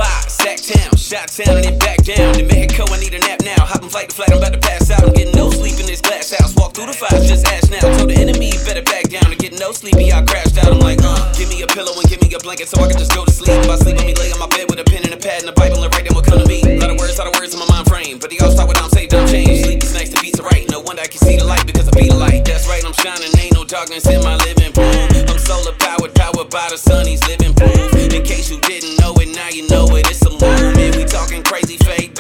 Shot 1.12 1.28
Town, 1.28 1.60
and 1.60 1.66
then 1.68 1.76
back 1.76 2.00
down. 2.08 2.40
In 2.40 2.48
Mexico, 2.48 2.88
I 2.88 2.96
need 3.04 3.12
a 3.12 3.20
nap 3.20 3.44
now. 3.44 3.60
Hopping 3.68 3.92
flight 3.92 4.08
to 4.08 4.16
flight, 4.16 4.32
I'm 4.32 4.40
about 4.40 4.56
to 4.56 4.64
pass 4.64 4.88
out. 4.88 5.04
I'm 5.04 5.12
getting 5.12 5.36
no 5.36 5.52
sleep 5.52 5.76
in 5.76 5.84
this 5.84 6.00
glass 6.00 6.32
house. 6.32 6.56
Walk 6.56 6.72
through 6.72 6.88
the 6.88 6.96
fire, 6.96 7.20
just 7.20 7.44
ash 7.52 7.68
now. 7.68 7.84
Told 8.00 8.08
the 8.08 8.16
enemy, 8.16 8.56
better 8.64 8.80
back 8.80 9.12
down. 9.12 9.28
I'm 9.28 9.36
getting 9.36 9.60
no 9.60 9.76
sleepy, 9.76 10.08
I 10.08 10.24
crashed 10.24 10.56
out. 10.64 10.72
I'm 10.72 10.80
like, 10.80 11.04
uh, 11.04 11.20
give 11.36 11.52
me 11.52 11.60
a 11.64 11.68
pillow 11.68 11.92
and 12.00 12.08
give 12.08 12.24
me 12.24 12.32
a 12.32 12.40
blanket 12.40 12.72
so 12.72 12.80
I 12.80 12.88
can 12.88 12.96
just 12.96 13.12
go 13.12 13.28
to 13.28 13.34
sleep. 13.36 13.60
If 13.60 13.68
I 13.68 13.76
sleep, 13.76 14.00
let 14.00 14.08
me 14.08 14.16
lay 14.16 14.32
on 14.32 14.40
my 14.40 14.48
bed 14.56 14.72
with 14.72 14.80
a 14.80 14.88
pen 14.88 15.04
and 15.04 15.12
a 15.12 15.20
pad 15.20 15.44
and 15.44 15.52
a 15.52 15.56
Bible 15.60 15.84
and 15.84 15.92
write 15.92 16.08
down 16.08 16.16
what 16.16 16.24
come 16.24 16.40
to 16.40 16.48
me. 16.48 16.64
A 16.64 16.80
lot 16.80 16.88
of 16.88 16.96
words, 16.96 17.20
a 17.20 17.28
lot 17.28 17.28
of 17.28 17.36
words 17.36 17.52
in 17.52 17.60
my 17.60 17.68
mind 17.68 17.92
frame. 17.92 18.16
But 18.16 18.32
they 18.32 18.40
all 18.40 18.56
start 18.56 18.72
with 18.72 18.80
I'm 18.80 18.88
saved, 18.88 19.12
I'm 19.12 19.28
changed. 19.28 19.68
Sleep 19.68 19.84
is 19.84 19.92
nice, 19.92 20.16
to 20.16 20.18
beats 20.24 20.40
are 20.40 20.48
right. 20.48 20.64
No 20.72 20.80
wonder 20.80 21.04
I 21.04 21.12
can 21.12 21.20
see 21.20 21.36
the 21.36 21.44
light 21.44 21.68
because 21.68 21.92
I 21.92 21.94
be 22.00 22.08
the 22.08 22.16
light. 22.16 22.48
That's 22.48 22.72
right, 22.72 22.88
I'm 22.88 22.96
shining. 22.96 23.36
Ain't 23.36 23.52
no 23.52 23.68
darkness 23.68 24.08
in 24.08 24.24
my 24.24 24.40
living 24.48 24.72
room. 24.80 25.28
I'm 25.28 25.40
solar 25.44 25.76
powered, 25.76 26.16
powered 26.16 26.48
by 26.48 26.72
the 26.72 26.80
sun. 26.80 27.04
He's 27.04 27.20
living 27.28 27.52
proof. 27.52 28.00
In 28.00 28.24
case 28.24 28.48
you 28.48 28.64
didn't 28.64 28.96
know 29.04 29.12
it, 29.20 29.28
now 29.36 29.52
you 29.52 29.68
know 29.68 29.92
it. 30.00 30.11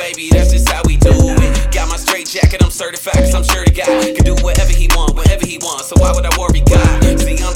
Baby. 0.01 0.29
That's 0.31 0.51
just 0.51 0.67
how 0.69 0.81
we 0.85 0.97
do 0.97 1.13
it. 1.13 1.71
Got 1.71 1.89
my 1.89 1.97
straight 1.97 2.27
jacket, 2.27 2.63
I'm 2.63 2.71
certified, 2.71 3.21
cause 3.21 3.35
I'm 3.35 3.43
sure 3.43 3.63
the 3.63 3.71
guy 3.71 3.85
can 3.85 4.25
do 4.25 4.35
whatever 4.41 4.73
he 4.73 4.89
want, 4.97 5.15
whenever 5.15 5.45
he 5.45 5.57
wants. 5.59 5.87
So 5.89 5.95
why 6.01 6.11
would 6.11 6.25
I 6.25 6.33
worry, 6.41 6.61
God? 6.65 7.19
See, 7.21 7.37
I'm 7.37 7.50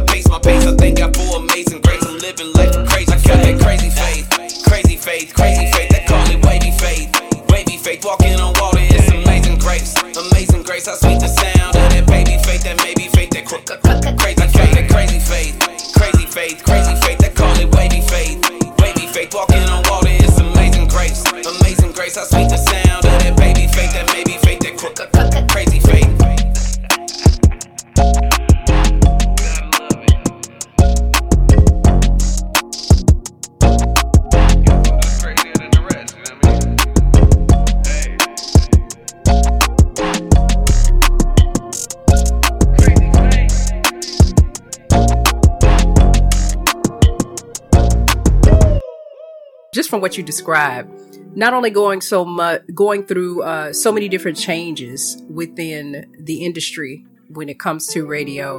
I 0.00 0.04
pace 0.04 0.28
my 0.28 0.38
pace. 0.38 0.64
I 0.66 0.74
thank 0.76 0.98
God 0.98 1.14
for 1.14 1.36
amazing 1.36 1.49
what 50.00 50.16
you 50.16 50.22
described, 50.22 50.90
not 51.36 51.52
only 51.54 51.70
going 51.70 52.00
so 52.00 52.24
much, 52.24 52.62
going 52.74 53.04
through 53.04 53.42
uh, 53.42 53.72
so 53.72 53.92
many 53.92 54.08
different 54.08 54.36
changes 54.36 55.22
within 55.28 56.12
the 56.18 56.44
industry 56.44 57.04
when 57.28 57.48
it 57.48 57.58
comes 57.58 57.86
to 57.88 58.06
radio, 58.06 58.58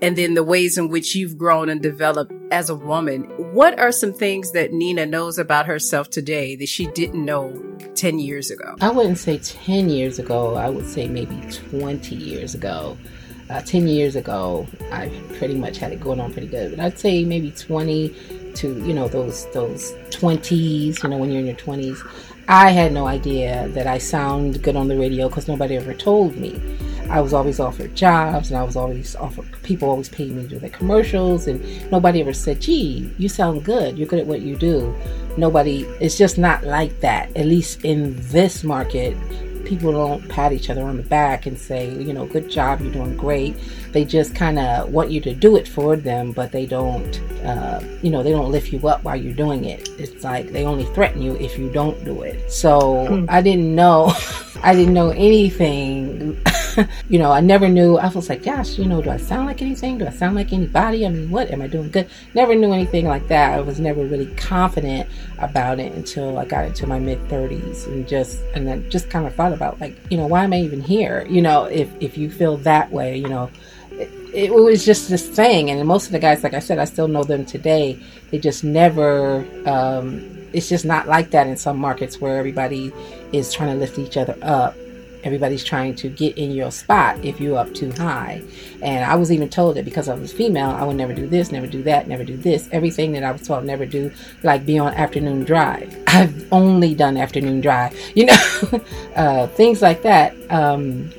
and 0.00 0.16
then 0.16 0.34
the 0.34 0.44
ways 0.44 0.78
in 0.78 0.88
which 0.88 1.14
you've 1.14 1.36
grown 1.36 1.68
and 1.68 1.82
developed 1.82 2.32
as 2.50 2.70
a 2.70 2.74
woman. 2.74 3.22
What 3.54 3.78
are 3.78 3.92
some 3.92 4.12
things 4.12 4.52
that 4.52 4.72
Nina 4.72 5.06
knows 5.06 5.38
about 5.38 5.66
herself 5.66 6.10
today 6.10 6.56
that 6.56 6.68
she 6.68 6.86
didn't 6.86 7.24
know 7.24 7.50
10 7.94 8.18
years 8.18 8.50
ago? 8.50 8.76
I 8.80 8.90
wouldn't 8.90 9.18
say 9.18 9.38
10 9.38 9.88
years 9.88 10.18
ago, 10.18 10.54
I 10.54 10.68
would 10.68 10.86
say 10.86 11.08
maybe 11.08 11.40
20 11.70 12.14
years 12.14 12.54
ago. 12.54 12.96
Uh, 13.50 13.60
10 13.60 13.86
years 13.86 14.16
ago, 14.16 14.66
I 14.92 15.08
pretty 15.36 15.54
much 15.54 15.76
had 15.76 15.92
it 15.92 16.00
going 16.00 16.20
on 16.20 16.32
pretty 16.32 16.48
good. 16.48 16.70
But 16.70 16.80
I'd 16.80 16.98
say 16.98 17.24
maybe 17.24 17.50
20 17.50 18.08
to, 18.56 18.68
you 18.84 18.94
know, 18.94 19.08
those, 19.08 19.50
those 19.52 19.92
20s, 20.10 21.02
you 21.02 21.08
know, 21.08 21.18
when 21.18 21.30
you're 21.30 21.40
in 21.40 21.46
your 21.46 21.56
20s. 21.56 21.98
I 22.48 22.70
had 22.70 22.92
no 22.92 23.06
idea 23.06 23.68
that 23.68 23.86
I 23.86 23.98
sound 23.98 24.62
good 24.62 24.74
on 24.76 24.88
the 24.88 24.96
radio 24.96 25.28
because 25.28 25.48
nobody 25.48 25.76
ever 25.76 25.94
told 25.94 26.36
me. 26.36 26.60
I 27.08 27.20
was 27.20 27.32
always 27.32 27.60
offered 27.60 27.94
jobs 27.94 28.50
and 28.50 28.58
I 28.58 28.62
was 28.62 28.74
always 28.74 29.14
offered, 29.16 29.46
people 29.62 29.88
always 29.90 30.08
paid 30.08 30.32
me 30.32 30.42
to 30.42 30.48
do 30.48 30.58
the 30.58 30.70
commercials 30.70 31.46
and 31.46 31.90
nobody 31.90 32.20
ever 32.20 32.32
said, 32.32 32.60
gee, 32.60 33.12
you 33.18 33.28
sound 33.28 33.64
good. 33.64 33.98
You're 33.98 34.08
good 34.08 34.20
at 34.20 34.26
what 34.26 34.40
you 34.40 34.56
do. 34.56 34.94
Nobody, 35.36 35.82
it's 36.00 36.18
just 36.18 36.38
not 36.38 36.64
like 36.64 37.00
that. 37.00 37.34
At 37.36 37.46
least 37.46 37.84
in 37.84 38.16
this 38.28 38.64
market, 38.64 39.16
people 39.72 39.92
don't 39.92 40.28
pat 40.28 40.52
each 40.52 40.68
other 40.68 40.82
on 40.82 40.98
the 40.98 41.02
back 41.02 41.46
and 41.46 41.58
say, 41.58 41.88
you 41.94 42.12
know, 42.12 42.26
good 42.26 42.50
job, 42.50 42.82
you're 42.82 42.92
doing 42.92 43.16
great. 43.16 43.56
They 43.92 44.04
just 44.04 44.34
kind 44.34 44.58
of 44.58 44.92
want 44.92 45.10
you 45.10 45.18
to 45.22 45.34
do 45.34 45.56
it 45.56 45.66
for 45.66 45.96
them, 45.96 46.32
but 46.32 46.52
they 46.52 46.66
don't, 46.66 47.18
uh, 47.42 47.82
you 48.02 48.10
know, 48.10 48.22
they 48.22 48.32
don't 48.32 48.52
lift 48.52 48.70
you 48.70 48.86
up 48.86 49.02
while 49.02 49.16
you're 49.16 49.32
doing 49.32 49.64
it. 49.64 49.88
It's 49.98 50.22
like 50.22 50.52
they 50.52 50.66
only 50.66 50.84
threaten 50.92 51.22
you 51.22 51.36
if 51.36 51.58
you 51.58 51.70
don't 51.70 52.04
do 52.04 52.20
it. 52.20 52.52
So 52.52 53.24
I 53.30 53.40
didn't 53.40 53.74
know, 53.74 54.12
I 54.62 54.74
didn't 54.74 54.92
know 54.92 55.08
anything. 55.08 56.38
you 57.08 57.18
know, 57.18 57.32
I 57.32 57.40
never 57.40 57.68
knew. 57.68 57.96
I 57.96 58.08
was 58.08 58.28
like, 58.28 58.42
gosh, 58.42 58.78
you 58.78 58.86
know, 58.86 59.02
do 59.02 59.10
I 59.10 59.16
sound 59.16 59.46
like 59.46 59.62
anything? 59.62 59.98
Do 59.98 60.06
I 60.06 60.10
sound 60.10 60.34
like 60.34 60.52
anybody? 60.52 61.06
I 61.06 61.08
mean, 61.08 61.30
what 61.30 61.50
am 61.50 61.62
I 61.62 61.66
doing 61.66 61.90
good? 61.90 62.08
Never 62.34 62.54
knew 62.54 62.72
anything 62.72 63.06
like 63.06 63.28
that. 63.28 63.58
I 63.58 63.60
was 63.60 63.80
never 63.80 64.04
really 64.04 64.26
confident 64.34 65.08
about 65.38 65.80
it 65.80 65.92
until 65.92 66.38
I 66.38 66.44
got 66.44 66.66
into 66.66 66.86
my 66.86 66.98
mid 66.98 67.18
30s 67.28 67.86
and 67.86 68.06
just 68.06 68.40
and 68.54 68.66
then 68.66 68.88
just 68.90 69.10
kind 69.10 69.26
of 69.26 69.34
thought 69.34 69.52
about 69.52 69.80
like, 69.80 69.96
you 70.10 70.16
know, 70.16 70.26
why 70.26 70.44
am 70.44 70.52
I 70.52 70.60
even 70.60 70.82
here? 70.82 71.26
You 71.28 71.42
know, 71.42 71.64
if 71.64 71.90
if 72.00 72.16
you 72.16 72.30
feel 72.30 72.56
that 72.58 72.90
way, 72.90 73.16
you 73.16 73.28
know, 73.28 73.50
it, 73.92 74.10
it 74.32 74.54
was 74.54 74.84
just 74.84 75.08
this 75.08 75.28
thing. 75.28 75.70
And 75.70 75.86
most 75.86 76.06
of 76.06 76.12
the 76.12 76.18
guys, 76.18 76.42
like 76.42 76.54
I 76.54 76.60
said, 76.60 76.78
I 76.78 76.84
still 76.84 77.08
know 77.08 77.24
them 77.24 77.44
today. 77.44 77.98
They 78.30 78.38
just 78.38 78.64
never. 78.64 79.46
Um, 79.66 80.38
it's 80.52 80.68
just 80.68 80.84
not 80.84 81.08
like 81.08 81.30
that 81.30 81.46
in 81.46 81.56
some 81.56 81.78
markets 81.78 82.20
where 82.20 82.36
everybody 82.36 82.92
is 83.32 83.54
trying 83.54 83.72
to 83.72 83.78
lift 83.78 83.98
each 83.98 84.18
other 84.18 84.36
up 84.42 84.76
everybody's 85.24 85.64
trying 85.64 85.94
to 85.96 86.08
get 86.08 86.36
in 86.36 86.50
your 86.52 86.70
spot 86.70 87.24
if 87.24 87.40
you're 87.40 87.58
up 87.58 87.72
too 87.74 87.92
high. 87.92 88.42
And 88.82 89.04
I 89.04 89.14
was 89.16 89.30
even 89.30 89.48
told 89.48 89.76
that 89.76 89.84
because 89.84 90.08
I 90.08 90.14
was 90.14 90.32
female, 90.32 90.70
I 90.70 90.84
would 90.84 90.96
never 90.96 91.12
do 91.12 91.26
this, 91.26 91.52
never 91.52 91.66
do 91.66 91.82
that, 91.84 92.08
never 92.08 92.24
do 92.24 92.36
this. 92.36 92.68
Everything 92.72 93.12
that 93.12 93.22
I 93.22 93.32
was 93.32 93.42
told 93.42 93.64
never 93.64 93.86
do, 93.86 94.12
like 94.42 94.66
be 94.66 94.78
on 94.78 94.94
afternoon 94.94 95.44
drive. 95.44 95.96
I've 96.06 96.52
only 96.52 96.94
done 96.94 97.16
afternoon 97.16 97.60
drive, 97.60 97.98
you 98.14 98.26
know, 98.26 98.80
uh, 99.16 99.46
things 99.48 99.82
like 99.82 100.02
that. 100.02 100.34
Um, 100.50 101.10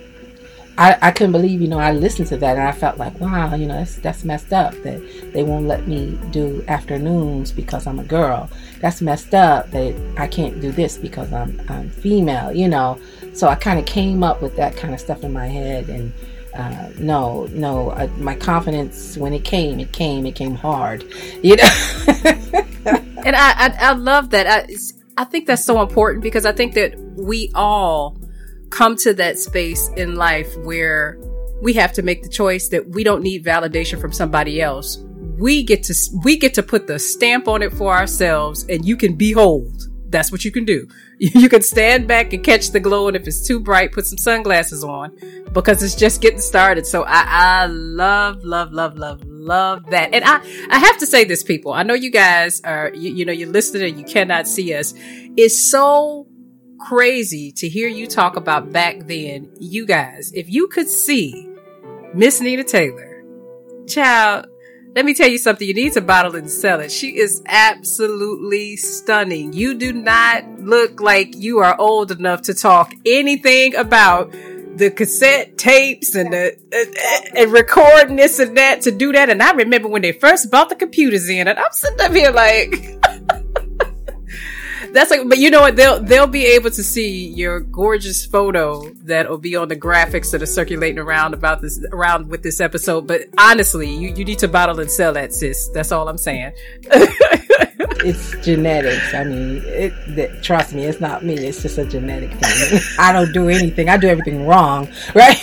I, 0.75 0.97
I 1.01 1.11
couldn't 1.11 1.33
believe, 1.33 1.61
you 1.61 1.67
know, 1.67 1.77
I 1.77 1.91
listened 1.91 2.29
to 2.29 2.37
that 2.37 2.57
and 2.57 2.67
I 2.67 2.71
felt 2.71 2.97
like, 2.97 3.19
wow, 3.19 3.53
you 3.53 3.67
know, 3.67 3.75
that's, 3.75 3.97
that's 3.97 4.23
messed 4.23 4.51
up 4.51 4.73
that 4.81 4.99
they 5.31 5.43
won't 5.43 5.67
let 5.67 5.87
me 5.87 6.17
do 6.31 6.63
afternoons 6.67 7.51
because 7.51 7.85
I'm 7.85 7.99
a 7.99 8.03
girl. 8.03 8.49
That's 8.79 8.99
messed 8.99 9.35
up 9.35 9.69
that 9.69 9.95
I 10.17 10.25
can't 10.25 10.59
do 10.59 10.71
this 10.71 10.97
because 10.97 11.31
I'm, 11.31 11.61
I'm 11.69 11.91
female, 11.91 12.51
you 12.51 12.67
know. 12.67 12.99
So 13.33 13.47
I 13.47 13.55
kind 13.55 13.79
of 13.79 13.85
came 13.85 14.23
up 14.23 14.41
with 14.41 14.55
that 14.57 14.75
kind 14.75 14.93
of 14.93 14.99
stuff 14.99 15.23
in 15.23 15.33
my 15.33 15.47
head 15.47 15.89
and, 15.89 16.13
uh, 16.53 16.89
no, 16.99 17.47
no, 17.51 17.89
uh, 17.89 18.07
my 18.17 18.35
confidence 18.35 19.17
when 19.17 19.33
it 19.33 19.43
came, 19.43 19.79
it 19.79 19.91
came, 19.91 20.25
it 20.25 20.35
came 20.35 20.53
hard, 20.53 21.03
you 21.41 21.55
know. 21.55 21.69
and 23.25 23.35
I, 23.35 23.53
I, 23.57 23.75
I 23.79 23.93
love 23.93 24.29
that. 24.31 24.47
I, 24.47 24.73
I 25.17 25.25
think 25.25 25.47
that's 25.47 25.65
so 25.65 25.81
important 25.81 26.23
because 26.23 26.45
I 26.45 26.51
think 26.51 26.75
that 26.75 26.97
we 27.15 27.51
all 27.55 28.17
come 28.69 28.95
to 28.97 29.13
that 29.13 29.37
space 29.37 29.89
in 29.95 30.15
life 30.15 30.55
where 30.57 31.17
we 31.61 31.73
have 31.73 31.93
to 31.93 32.01
make 32.01 32.23
the 32.23 32.29
choice 32.29 32.69
that 32.69 32.89
we 32.89 33.03
don't 33.03 33.21
need 33.21 33.45
validation 33.45 34.01
from 34.01 34.11
somebody 34.11 34.61
else. 34.61 34.97
We 35.37 35.63
get 35.63 35.83
to 35.83 35.95
we 36.23 36.37
get 36.37 36.53
to 36.55 36.63
put 36.63 36.87
the 36.87 36.99
stamp 36.99 37.47
on 37.47 37.61
it 37.61 37.71
for 37.73 37.93
ourselves 37.93 38.65
and 38.67 38.83
you 38.85 38.97
can 38.97 39.15
behold. 39.15 39.87
That's 40.13 40.31
what 40.31 40.45
you 40.45 40.51
can 40.51 40.63
do. 40.63 40.87
You 41.19 41.47
can 41.47 41.61
stand 41.61 42.07
back 42.07 42.33
and 42.33 42.43
catch 42.43 42.71
the 42.71 42.79
glow 42.79 43.07
and 43.07 43.15
if 43.15 43.27
it's 43.27 43.47
too 43.47 43.59
bright, 43.59 43.91
put 43.91 44.05
some 44.05 44.17
sunglasses 44.17 44.83
on 44.83 45.17
because 45.53 45.81
it's 45.81 45.95
just 45.95 46.21
getting 46.21 46.41
started. 46.41 46.85
So 46.85 47.03
I, 47.03 47.23
I 47.27 47.65
love, 47.67 48.43
love, 48.43 48.73
love, 48.73 48.97
love, 48.97 49.23
love 49.23 49.89
that. 49.91 50.13
And 50.13 50.23
I, 50.25 50.41
I 50.69 50.79
have 50.79 50.97
to 50.97 51.05
say 51.05 51.23
this, 51.23 51.41
people. 51.41 51.71
I 51.71 51.83
know 51.83 51.93
you 51.93 52.11
guys 52.11 52.61
are, 52.61 52.91
you, 52.93 53.13
you 53.13 53.25
know, 53.25 53.31
you're 53.31 53.49
listening 53.49 53.89
and 53.89 53.99
you 53.99 54.05
cannot 54.05 54.47
see 54.47 54.73
us. 54.73 54.93
It's 55.37 55.57
so 55.57 56.27
crazy 56.79 57.51
to 57.53 57.69
hear 57.69 57.87
you 57.87 58.05
talk 58.05 58.35
about 58.35 58.71
back 58.71 59.07
then. 59.07 59.49
You 59.59 59.85
guys, 59.85 60.31
if 60.33 60.49
you 60.49 60.67
could 60.67 60.89
see 60.89 61.49
Miss 62.13 62.41
Nina 62.41 62.63
Taylor, 62.63 63.23
child, 63.87 64.47
let 64.95 65.05
me 65.05 65.13
tell 65.13 65.27
you 65.27 65.37
something. 65.37 65.67
You 65.67 65.73
need 65.73 65.93
to 65.93 66.01
bottle 66.01 66.35
and 66.35 66.49
sell 66.49 66.79
it. 66.79 66.91
She 66.91 67.17
is 67.17 67.41
absolutely 67.45 68.77
stunning. 68.77 69.53
You 69.53 69.73
do 69.73 69.91
not 69.91 70.59
look 70.59 71.01
like 71.01 71.35
you 71.35 71.59
are 71.59 71.75
old 71.79 72.11
enough 72.11 72.43
to 72.43 72.53
talk 72.53 72.93
anything 73.05 73.75
about 73.75 74.31
the 74.75 74.89
cassette 74.89 75.57
tapes 75.57 76.15
and 76.15 76.33
the 76.33 76.57
uh, 76.73 77.39
and 77.39 77.51
recording 77.51 78.15
this 78.15 78.39
and 78.39 78.57
that 78.57 78.81
to 78.81 78.91
do 78.91 79.11
that. 79.11 79.29
And 79.29 79.41
I 79.41 79.51
remember 79.53 79.87
when 79.87 80.01
they 80.01 80.11
first 80.11 80.51
bought 80.51 80.69
the 80.69 80.75
computers 80.75 81.29
in, 81.29 81.47
and 81.47 81.57
I'm 81.57 81.71
sitting 81.71 82.01
up 82.01 82.11
here 82.11 82.31
like. 82.31 82.99
That's 84.93 85.09
like, 85.09 85.27
but 85.27 85.39
you 85.39 85.49
know 85.49 85.61
what? 85.61 85.75
They'll 85.75 85.99
they'll 85.99 86.27
be 86.27 86.45
able 86.45 86.69
to 86.69 86.83
see 86.83 87.27
your 87.27 87.59
gorgeous 87.59 88.25
photo 88.27 88.91
that 89.05 89.27
will 89.27 89.39
be 89.39 89.55
on 89.55 89.67
the 89.67 89.75
graphics 89.75 90.31
that 90.31 90.41
are 90.43 90.45
circulating 90.45 90.99
around 90.99 91.33
about 91.33 91.61
this 91.61 91.83
around 91.91 92.29
with 92.29 92.43
this 92.43 92.61
episode. 92.61 93.07
But 93.07 93.21
honestly, 93.39 93.89
you, 93.89 94.13
you 94.13 94.23
need 94.23 94.37
to 94.39 94.47
bottle 94.47 94.79
and 94.79 94.91
sell 94.91 95.11
that, 95.13 95.33
sis. 95.33 95.69
That's 95.69 95.91
all 95.91 96.07
I'm 96.07 96.19
saying. 96.19 96.53
it's 98.05 98.45
genetics. 98.45 99.13
I 99.13 99.23
mean, 99.23 99.61
it, 99.65 100.43
trust 100.43 100.73
me, 100.73 100.85
it's 100.85 100.99
not 100.99 101.23
me. 101.23 101.35
It's 101.35 101.61
just 101.61 101.77
a 101.77 101.85
genetic 101.85 102.31
thing. 102.33 102.79
I 102.99 103.11
don't 103.11 103.31
do 103.33 103.49
anything. 103.49 103.89
I 103.89 103.97
do 103.97 104.07
everything 104.07 104.45
wrong, 104.45 104.87
right? 105.15 105.37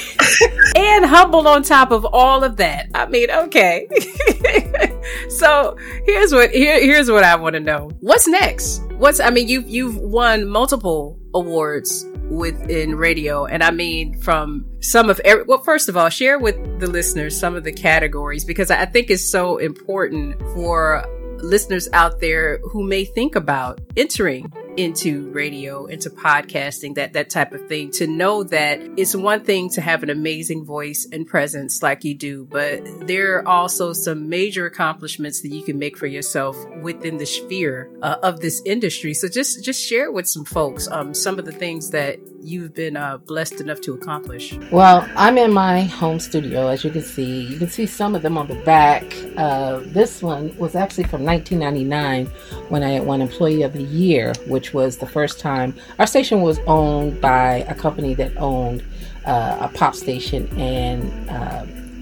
And 0.91 1.05
humble 1.05 1.47
on 1.47 1.63
top 1.63 1.91
of 1.91 2.05
all 2.13 2.43
of 2.45 2.57
that. 2.57 2.89
I 2.95 3.07
mean, 3.07 3.31
okay. 3.31 3.89
so 5.29 5.77
here's 6.05 6.33
what 6.33 6.51
here, 6.51 6.81
here's 6.81 7.11
what 7.11 7.25
I 7.25 7.37
want 7.37 7.55
to 7.55 7.61
know. 7.61 7.91
What's 8.01 8.27
next? 8.27 8.83
What's 8.99 9.21
I 9.21 9.31
mean, 9.31 9.49
you've 9.49 9.69
you've 9.69 9.97
won 9.97 10.49
multiple 10.49 11.19
awards 11.35 12.07
within 12.31 12.95
radio, 12.97 13.47
and 13.47 13.63
I 13.63 13.71
mean 13.71 14.21
from 14.21 14.67
some 14.81 15.11
of 15.11 15.21
every. 15.21 15.45
Well, 15.45 15.63
first 15.63 15.89
of 15.89 15.97
all, 15.97 16.09
share 16.09 16.39
with 16.39 16.81
the 16.81 16.89
listeners 16.89 17.39
some 17.39 17.55
of 17.55 17.65
the 17.65 17.73
categories 17.73 18.45
because 18.45 18.71
I 18.71 18.87
think 18.87 19.11
it's 19.11 19.31
so 19.31 19.59
important 19.59 20.41
for 20.55 21.05
listeners 21.43 21.89
out 21.93 22.21
there 22.21 22.59
who 22.71 22.83
may 22.83 23.05
think 23.05 23.35
about 23.35 23.81
entering 23.97 24.53
into 24.77 25.31
radio, 25.31 25.87
into 25.87 26.11
podcasting, 26.11 26.95
that, 26.95 27.13
that 27.13 27.31
type 27.31 27.53
of 27.53 27.67
thing, 27.69 27.91
to 27.93 28.07
know 28.07 28.43
that 28.45 28.81
it's 28.97 29.15
one 29.15 29.45
thing 29.45 29.71
to 29.71 29.81
have 29.81 30.03
an 30.03 30.11
amazing 30.11 30.65
voice 30.65 31.07
and 31.11 31.27
presence 31.27 31.83
like 31.83 32.05
you 32.05 32.15
do, 32.15 32.45
but 32.45 32.81
there 33.07 33.37
are 33.37 33.49
also 33.49 33.93
some 33.93 34.29
major 34.29 34.67
accomplishments 34.67 35.43
that 35.43 35.49
you 35.49 35.63
can 35.63 35.79
make 35.79 35.97
for 35.97 36.07
yourself 36.07 36.57
within 36.83 37.17
the 37.19 37.27
sphere 37.27 37.91
uh, 38.03 38.17
of 38.23 38.41
this 38.41 38.63
industry. 38.65 39.15
So 39.15 39.29
just, 39.29 39.65
just 39.65 39.83
share 39.83 40.11
with 40.11 40.27
some 40.27 40.45
folks, 40.45 40.89
um, 40.89 41.15
some 41.15 41.39
of 41.39 41.45
the 41.45 41.53
things 41.53 41.91
that 41.91 42.19
you've 42.43 42.75
been 42.75 42.97
uh, 42.97 43.19
blessed 43.19 43.61
enough 43.61 43.81
to 43.83 43.95
accomplish. 43.95 44.57
Well, 44.73 45.09
I'm 45.17 45.39
in 45.39 45.53
my 45.53 45.83
home 45.83 46.21
studio, 46.21 46.69
as 46.69 46.85
you 46.85 46.91
can 46.91 47.03
see. 47.03 47.43
You 47.47 47.59
can 47.59 47.69
see 47.69 47.87
some 47.87 48.15
of 48.15 48.23
them 48.23 48.39
on 48.39 48.49
the 48.49 48.55
back. 48.63 49.05
Uh, 49.37 49.81
this 49.87 50.23
one 50.23 50.57
was 50.57 50.75
actually 50.75 51.05
from 51.05 51.25
1999 51.25 52.27
when 52.69 52.83
I 52.83 52.91
had 52.91 53.07
won 53.07 53.21
Employee 53.21 53.63
of 53.63 53.73
the 53.73 53.83
Year, 53.83 54.33
which 54.47 54.60
was 54.73 54.99
the 54.99 55.07
first 55.07 55.41
time 55.41 55.75
our 55.99 56.07
station 56.07 56.43
was 56.43 56.59
owned 56.67 57.21
by 57.21 57.65
a 57.69 57.75
company 57.75 58.15
that 58.15 58.37
owned 58.37 58.83
uh, 59.27 59.59
a 59.61 59.69
pop 59.77 59.95
station 59.95 60.49
and 60.59 61.31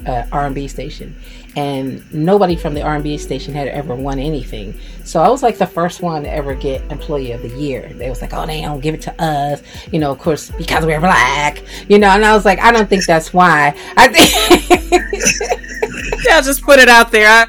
uh, 0.09 0.27
R&B 0.33 0.69
station, 0.69 1.15
and 1.57 2.03
nobody 2.13 2.57
from 2.57 2.75
the 2.75 2.83
R&B 2.83 3.19
station 3.19 3.55
had 3.55 3.69
ever 3.69 3.95
won 3.95 4.19
anything. 4.19 4.79
So 5.05 5.23
I 5.23 5.29
was 5.29 5.43
like 5.43 5.59
the 5.59 5.67
first 5.67 6.01
one 6.01 6.23
to 6.23 6.31
ever 6.31 6.55
get 6.55 6.83
Employee 6.91 7.33
of 7.33 7.43
the 7.43 7.51
Year. 7.51 7.93
They 7.95 8.09
was 8.09 8.21
like, 8.21 8.33
"Oh, 8.33 8.47
they 8.47 8.63
don't 8.63 8.81
give 8.81 8.95
it 8.95 9.03
to 9.03 9.23
us," 9.23 9.63
you 9.93 9.99
know, 9.99 10.11
of 10.11 10.19
course 10.19 10.51
because 10.51 10.87
we're 10.87 11.01
black, 11.01 11.63
you 11.89 11.99
know. 11.99 12.09
And 12.09 12.25
I 12.25 12.35
was 12.35 12.45
like, 12.45 12.59
I 12.61 12.73
don't 12.73 12.89
think 12.89 13.05
that's 13.07 13.33
why. 13.33 13.75
I 13.97 14.09
think. 14.09 14.89
yeah, 16.25 16.41
just 16.41 16.63
put 16.63 16.79
it 16.79 16.89
out 16.89 17.11
there. 17.11 17.29
I, 17.29 17.47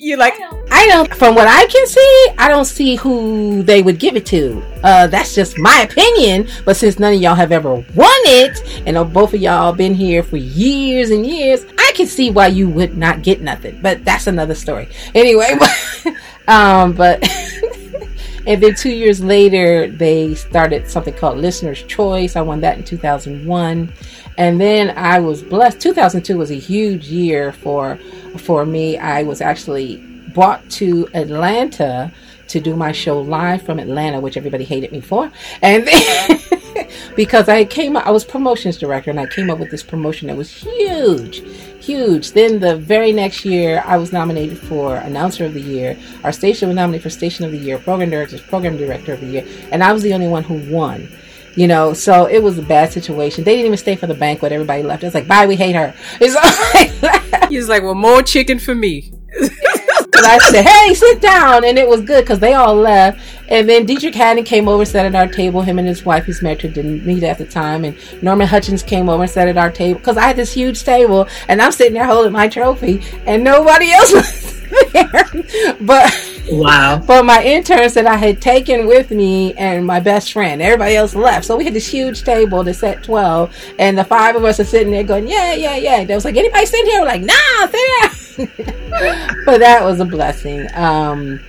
you 0.00 0.16
like 0.16 0.34
I 0.72 0.86
don't 0.86 1.14
from 1.14 1.34
what 1.34 1.46
I 1.46 1.66
can 1.66 1.86
see, 1.86 2.26
I 2.38 2.48
don't 2.48 2.64
see 2.64 2.96
who 2.96 3.62
they 3.62 3.82
would 3.82 3.98
give 3.98 4.16
it 4.16 4.24
to. 4.26 4.62
Uh 4.82 5.06
that's 5.06 5.34
just 5.34 5.58
my 5.58 5.80
opinion, 5.82 6.48
but 6.64 6.76
since 6.76 6.98
none 6.98 7.12
of 7.12 7.20
y'all 7.20 7.34
have 7.34 7.52
ever 7.52 7.74
won 7.74 7.84
it 8.24 8.82
and 8.86 9.12
both 9.12 9.34
of 9.34 9.40
y'all 9.40 9.72
been 9.74 9.94
here 9.94 10.22
for 10.22 10.38
years 10.38 11.10
and 11.10 11.26
years, 11.26 11.66
I 11.78 11.92
can 11.94 12.06
see 12.06 12.30
why 12.30 12.46
you 12.46 12.68
would 12.70 12.96
not 12.96 13.22
get 13.22 13.42
nothing. 13.42 13.78
But 13.82 14.04
that's 14.04 14.26
another 14.26 14.54
story. 14.54 14.88
Anyway, 15.14 15.58
um 16.48 16.94
but 16.94 17.22
and 18.46 18.62
then 18.62 18.74
2 18.74 18.90
years 18.90 19.22
later 19.22 19.86
they 19.86 20.34
started 20.34 20.88
something 20.88 21.12
called 21.12 21.36
Listener's 21.36 21.82
Choice. 21.82 22.36
I 22.36 22.40
won 22.40 22.62
that 22.62 22.78
in 22.78 22.84
2001. 22.84 23.92
And 24.38 24.58
then 24.58 24.96
I 24.96 25.20
was 25.20 25.42
blessed 25.42 25.80
2002 25.80 26.38
was 26.38 26.50
a 26.50 26.54
huge 26.54 27.08
year 27.08 27.52
for 27.52 27.98
for 28.38 28.64
me. 28.64 28.98
I 28.98 29.22
was 29.22 29.40
actually 29.40 29.98
brought 30.32 30.68
to 30.70 31.08
Atlanta 31.14 32.12
to 32.50 32.60
do 32.60 32.74
my 32.74 32.90
show 32.90 33.20
live 33.20 33.62
from 33.62 33.78
Atlanta, 33.78 34.18
which 34.20 34.36
everybody 34.36 34.64
hated 34.64 34.90
me 34.90 35.00
for. 35.00 35.30
And 35.62 35.88
because 37.16 37.48
I 37.48 37.64
came 37.64 37.96
up, 37.96 38.06
I 38.06 38.10
was 38.10 38.24
promotions 38.24 38.76
director 38.76 39.10
and 39.10 39.20
I 39.20 39.26
came 39.26 39.50
up 39.50 39.58
with 39.58 39.70
this 39.70 39.84
promotion 39.84 40.26
that 40.26 40.36
was 40.36 40.50
huge, 40.50 41.42
huge. 41.80 42.32
Then 42.32 42.58
the 42.58 42.76
very 42.76 43.12
next 43.12 43.44
year, 43.44 43.84
I 43.86 43.98
was 43.98 44.12
nominated 44.12 44.58
for 44.58 44.96
announcer 44.96 45.44
of 45.44 45.54
the 45.54 45.60
year. 45.60 45.96
Our 46.24 46.32
station 46.32 46.68
was 46.68 46.74
nominated 46.74 47.04
for 47.04 47.10
station 47.10 47.44
of 47.44 47.52
the 47.52 47.58
year, 47.58 47.78
program 47.78 48.10
director, 48.10 48.38
program 48.38 48.76
director 48.76 49.12
of 49.12 49.20
the 49.20 49.28
year. 49.28 49.46
And 49.70 49.84
I 49.84 49.92
was 49.92 50.02
the 50.02 50.12
only 50.12 50.28
one 50.28 50.42
who 50.42 50.74
won. 50.74 51.08
You 51.56 51.66
know, 51.66 51.92
so 51.92 52.26
it 52.26 52.42
was 52.42 52.58
a 52.58 52.62
bad 52.62 52.92
situation. 52.92 53.44
They 53.44 53.56
didn't 53.56 53.66
even 53.66 53.78
stay 53.78 53.96
for 53.96 54.06
the 54.06 54.14
banquet. 54.14 54.52
Everybody 54.52 54.82
left. 54.82 55.02
It's 55.02 55.14
like, 55.14 55.26
bye, 55.26 55.46
we 55.46 55.56
hate 55.56 55.74
her. 55.74 55.94
It's 56.20 57.48
He's 57.48 57.68
like, 57.68 57.82
well, 57.82 57.94
more 57.94 58.22
chicken 58.22 58.58
for 58.58 58.74
me. 58.74 59.12
and 59.40 59.50
I 60.26 60.38
said, 60.38 60.64
hey, 60.64 60.94
sit 60.94 61.20
down. 61.20 61.64
And 61.64 61.78
it 61.78 61.88
was 61.88 62.02
good 62.02 62.22
because 62.24 62.38
they 62.38 62.54
all 62.54 62.76
left. 62.76 63.20
And 63.48 63.68
then 63.68 63.86
Deitrick 63.86 64.14
Haddon 64.14 64.44
came 64.44 64.68
over, 64.68 64.82
and 64.82 64.88
sat 64.88 65.06
at 65.06 65.14
our 65.16 65.26
table. 65.26 65.62
Him 65.62 65.78
and 65.78 65.88
his 65.88 66.04
wife, 66.04 66.24
he's 66.26 66.40
married 66.40 66.60
to 66.60 66.68
Damita 66.68 67.24
at 67.24 67.38
the 67.38 67.46
time. 67.46 67.84
And 67.84 67.96
Norman 68.22 68.46
Hutchins 68.46 68.82
came 68.84 69.08
over 69.08 69.24
and 69.24 69.30
sat 69.30 69.48
at 69.48 69.58
our 69.58 69.72
table 69.72 69.98
because 69.98 70.16
I 70.16 70.22
had 70.22 70.36
this 70.36 70.52
huge 70.52 70.84
table 70.84 71.28
and 71.48 71.60
I'm 71.60 71.72
sitting 71.72 71.94
there 71.94 72.06
holding 72.06 72.32
my 72.32 72.46
trophy 72.48 73.02
and 73.26 73.42
nobody 73.42 73.90
else 73.90 74.12
was 74.12 74.92
there. 74.92 75.76
but 75.80 76.29
wow. 76.52 77.02
But 77.06 77.24
my 77.24 77.42
interns 77.42 77.94
that 77.94 78.06
I 78.06 78.16
had 78.16 78.40
taken 78.40 78.86
with 78.86 79.10
me 79.10 79.54
and 79.54 79.86
my 79.86 80.00
best 80.00 80.32
friend, 80.32 80.60
everybody 80.60 80.96
else 80.96 81.14
left. 81.14 81.46
So 81.46 81.56
we 81.56 81.64
had 81.64 81.74
this 81.74 81.86
huge 81.86 82.22
table 82.22 82.64
to 82.64 82.74
set 82.74 83.02
12 83.02 83.54
and 83.78 83.96
the 83.96 84.04
five 84.04 84.36
of 84.36 84.44
us 84.44 84.60
are 84.60 84.64
sitting 84.64 84.92
there 84.92 85.04
going, 85.04 85.28
yeah, 85.28 85.54
yeah, 85.54 85.76
yeah. 85.76 86.04
They 86.04 86.14
was 86.14 86.24
like, 86.24 86.36
anybody 86.36 86.66
sitting 86.66 86.86
here? 86.86 87.00
We're 87.00 87.06
like, 87.06 87.22
nah, 87.22 87.66
sit 87.66 87.90
down. 88.00 88.14
but 89.46 89.58
that 89.58 89.82
was 89.82 90.00
a 90.00 90.04
blessing. 90.04 90.66
Um, 90.74 91.40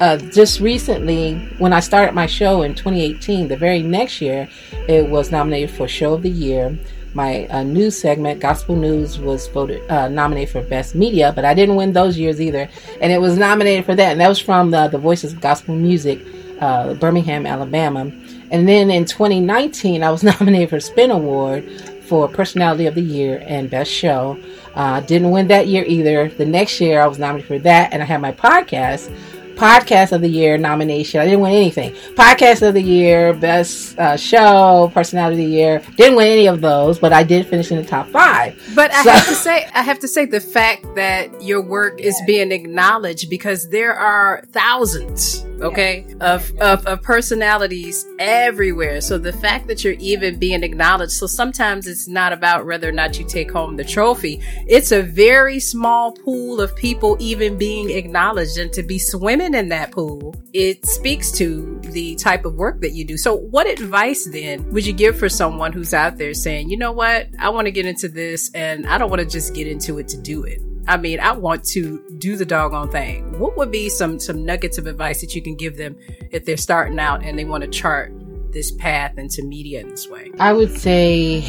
uh, 0.00 0.16
just 0.16 0.60
recently, 0.60 1.34
when 1.58 1.74
I 1.74 1.80
started 1.80 2.14
my 2.14 2.26
show 2.26 2.62
in 2.62 2.74
2018, 2.74 3.48
the 3.48 3.56
very 3.56 3.82
next 3.82 4.20
year, 4.22 4.48
it 4.88 5.06
was 5.06 5.30
nominated 5.30 5.70
for 5.70 5.86
Show 5.86 6.14
of 6.14 6.22
the 6.22 6.30
Year. 6.30 6.78
My 7.12 7.46
uh, 7.46 7.62
news 7.64 7.98
segment, 7.98 8.40
Gospel 8.40 8.76
News, 8.76 9.18
was 9.18 9.48
voted 9.48 9.88
uh, 9.90 10.08
nominated 10.08 10.50
for 10.52 10.62
Best 10.62 10.94
Media, 10.94 11.32
but 11.34 11.44
I 11.44 11.54
didn't 11.54 11.74
win 11.76 11.92
those 11.92 12.16
years 12.16 12.40
either, 12.40 12.68
and 13.00 13.12
it 13.12 13.20
was 13.20 13.36
nominated 13.36 13.84
for 13.84 13.94
that, 13.96 14.12
and 14.12 14.20
that 14.20 14.28
was 14.28 14.38
from 14.38 14.70
the, 14.70 14.86
the 14.88 14.98
Voices 14.98 15.32
of 15.32 15.40
Gospel 15.40 15.74
Music, 15.74 16.24
uh, 16.60 16.94
Birmingham, 16.94 17.46
Alabama. 17.46 18.12
And 18.52 18.68
then 18.68 18.90
in 18.90 19.04
2019, 19.04 20.02
I 20.02 20.10
was 20.10 20.22
nominated 20.40 20.70
for 20.70 20.80
Spin 20.80 21.10
Award 21.10 21.68
for 22.02 22.28
Personality 22.28 22.86
of 22.86 22.94
the 22.94 23.02
Year 23.02 23.42
and 23.46 23.68
Best 23.68 23.90
Show. 23.90 24.38
Uh, 24.74 25.00
didn't 25.00 25.30
win 25.30 25.48
that 25.48 25.66
year 25.66 25.84
either. 25.86 26.28
The 26.28 26.46
next 26.46 26.80
year, 26.80 27.00
I 27.00 27.06
was 27.06 27.18
nominated 27.18 27.48
for 27.48 27.58
that, 27.60 27.92
and 27.92 28.02
I 28.02 28.06
had 28.06 28.20
my 28.20 28.32
podcast 28.32 29.12
podcast 29.60 30.12
of 30.12 30.22
the 30.22 30.28
year 30.28 30.56
nomination. 30.56 31.20
I 31.20 31.24
didn't 31.24 31.40
win 31.40 31.52
anything. 31.52 31.92
Podcast 32.14 32.66
of 32.66 32.72
the 32.72 32.82
year, 32.82 33.34
best 33.34 33.98
uh, 33.98 34.16
show, 34.16 34.90
personality 34.94 35.42
of 35.42 35.48
the 35.48 35.54
year. 35.54 35.82
Didn't 35.96 36.16
win 36.16 36.28
any 36.28 36.46
of 36.46 36.62
those, 36.62 36.98
but 36.98 37.12
I 37.12 37.22
did 37.22 37.46
finish 37.46 37.70
in 37.70 37.76
the 37.76 37.84
top 37.84 38.08
five. 38.08 38.58
But 38.74 38.90
I 38.90 39.02
have 39.02 39.26
to 39.26 39.34
say, 39.34 39.68
I 39.74 39.82
have 39.82 39.98
to 39.98 40.08
say 40.08 40.24
the 40.24 40.40
fact 40.40 40.94
that 40.94 41.42
your 41.42 41.60
work 41.60 42.00
is 42.00 42.20
being 42.26 42.52
acknowledged 42.52 43.28
because 43.28 43.68
there 43.68 43.94
are 43.94 44.44
thousands 44.52 45.44
okay, 45.60 46.06
of, 46.20 46.50
of, 46.60 46.86
of 46.86 47.02
personalities 47.02 48.06
everywhere. 48.18 49.00
So 49.00 49.18
the 49.18 49.32
fact 49.32 49.66
that 49.68 49.84
you're 49.84 49.94
even 49.94 50.38
being 50.38 50.62
acknowledged, 50.62 51.12
so 51.12 51.26
sometimes 51.26 51.86
it's 51.86 52.08
not 52.08 52.32
about 52.32 52.66
whether 52.66 52.88
or 52.88 52.92
not 52.92 53.18
you 53.18 53.26
take 53.26 53.50
home 53.50 53.76
the 53.76 53.84
trophy. 53.84 54.40
It's 54.66 54.92
a 54.92 55.02
very 55.02 55.60
small 55.60 56.12
pool 56.12 56.60
of 56.60 56.74
people 56.76 57.16
even 57.20 57.58
being 57.58 57.90
acknowledged 57.90 58.58
and 58.58 58.72
to 58.72 58.82
be 58.82 58.98
swimming 58.98 59.54
in 59.54 59.68
that 59.68 59.92
pool, 59.92 60.34
it 60.52 60.84
speaks 60.86 61.30
to 61.32 61.78
the 61.84 62.14
type 62.16 62.44
of 62.44 62.54
work 62.54 62.80
that 62.80 62.92
you 62.92 63.04
do. 63.04 63.16
So 63.16 63.36
what 63.36 63.66
advice 63.66 64.26
then 64.26 64.68
would 64.70 64.86
you 64.86 64.92
give 64.92 65.18
for 65.18 65.28
someone 65.28 65.72
who's 65.72 65.94
out 65.94 66.18
there 66.18 66.34
saying, 66.34 66.70
you 66.70 66.76
know 66.76 66.92
what, 66.92 67.28
I 67.38 67.50
want 67.50 67.66
to 67.66 67.70
get 67.70 67.86
into 67.86 68.08
this 68.08 68.50
and 68.54 68.86
I 68.86 68.98
don't 68.98 69.10
want 69.10 69.20
to 69.20 69.28
just 69.28 69.54
get 69.54 69.66
into 69.66 69.98
it 69.98 70.08
to 70.08 70.16
do 70.16 70.44
it. 70.44 70.60
I 70.90 70.96
mean, 70.96 71.20
I 71.20 71.30
want 71.30 71.62
to 71.66 72.02
do 72.18 72.34
the 72.34 72.44
doggone 72.44 72.90
thing. 72.90 73.38
What 73.38 73.56
would 73.56 73.70
be 73.70 73.88
some 73.88 74.18
some 74.18 74.44
nuggets 74.44 74.76
of 74.76 74.88
advice 74.88 75.20
that 75.20 75.36
you 75.36 75.40
can 75.40 75.54
give 75.54 75.76
them 75.76 75.96
if 76.32 76.44
they're 76.44 76.56
starting 76.56 76.98
out 76.98 77.22
and 77.22 77.38
they 77.38 77.44
want 77.44 77.62
to 77.62 77.70
chart 77.70 78.12
this 78.50 78.72
path 78.72 79.16
into 79.16 79.44
media 79.44 79.82
in 79.82 79.90
this 79.90 80.08
way? 80.08 80.32
I 80.40 80.52
would 80.52 80.76
say 80.76 81.48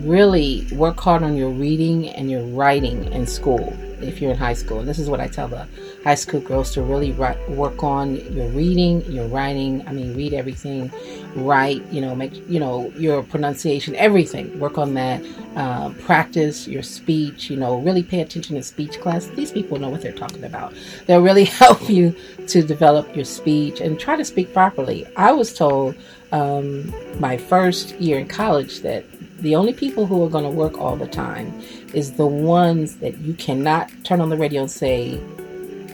really 0.00 0.66
work 0.72 1.00
hard 1.00 1.22
on 1.22 1.34
your 1.34 1.48
reading 1.48 2.10
and 2.10 2.30
your 2.30 2.44
writing 2.48 3.10
in 3.10 3.26
school 3.26 3.74
if 4.02 4.20
you're 4.20 4.32
in 4.32 4.36
high 4.36 4.52
school. 4.52 4.80
And 4.80 4.88
this 4.88 4.98
is 4.98 5.08
what 5.08 5.18
I 5.18 5.28
tell 5.28 5.48
the 5.48 5.66
high 6.04 6.14
school 6.14 6.40
girls 6.40 6.70
to 6.72 6.82
really 6.82 7.12
write, 7.12 7.38
work 7.50 7.82
on 7.82 8.16
your 8.34 8.46
reading, 8.48 9.02
your 9.10 9.26
writing. 9.26 9.82
I 9.88 9.92
mean, 9.92 10.14
read 10.14 10.34
everything, 10.34 10.92
write, 11.34 11.82
you 11.90 12.02
know, 12.02 12.14
make, 12.14 12.34
you 12.48 12.60
know, 12.60 12.92
your 12.96 13.22
pronunciation, 13.22 13.94
everything. 13.96 14.60
Work 14.60 14.76
on 14.76 14.92
that. 14.94 15.24
Uh, 15.56 15.90
practice 16.00 16.68
your 16.68 16.82
speech, 16.82 17.48
you 17.48 17.56
know, 17.56 17.78
really 17.78 18.02
pay 18.02 18.20
attention 18.20 18.56
to 18.56 18.62
speech 18.62 19.00
class. 19.00 19.26
These 19.28 19.52
people 19.52 19.78
know 19.78 19.88
what 19.88 20.02
they're 20.02 20.12
talking 20.12 20.44
about. 20.44 20.74
They'll 21.06 21.22
really 21.22 21.44
help 21.62 21.88
you 21.88 22.14
to 22.48 22.62
develop 22.62 23.16
your 23.16 23.24
speech 23.24 23.80
and 23.80 23.98
try 23.98 24.16
to 24.16 24.24
speak 24.24 24.52
properly. 24.52 25.06
I 25.16 25.32
was 25.32 25.54
told 25.54 25.94
um, 26.32 26.92
my 27.18 27.38
first 27.38 27.94
year 28.00 28.18
in 28.18 28.28
college 28.28 28.80
that 28.80 29.04
the 29.38 29.54
only 29.56 29.72
people 29.72 30.06
who 30.06 30.22
are 30.24 30.28
going 30.28 30.44
to 30.44 30.50
work 30.50 30.78
all 30.78 30.96
the 30.96 31.06
time 31.06 31.52
is 31.92 32.12
the 32.12 32.26
ones 32.26 32.96
that 32.96 33.16
you 33.18 33.34
cannot 33.34 33.90
turn 34.04 34.20
on 34.20 34.28
the 34.28 34.36
radio 34.36 34.62
and 34.62 34.70
say, 34.70 35.20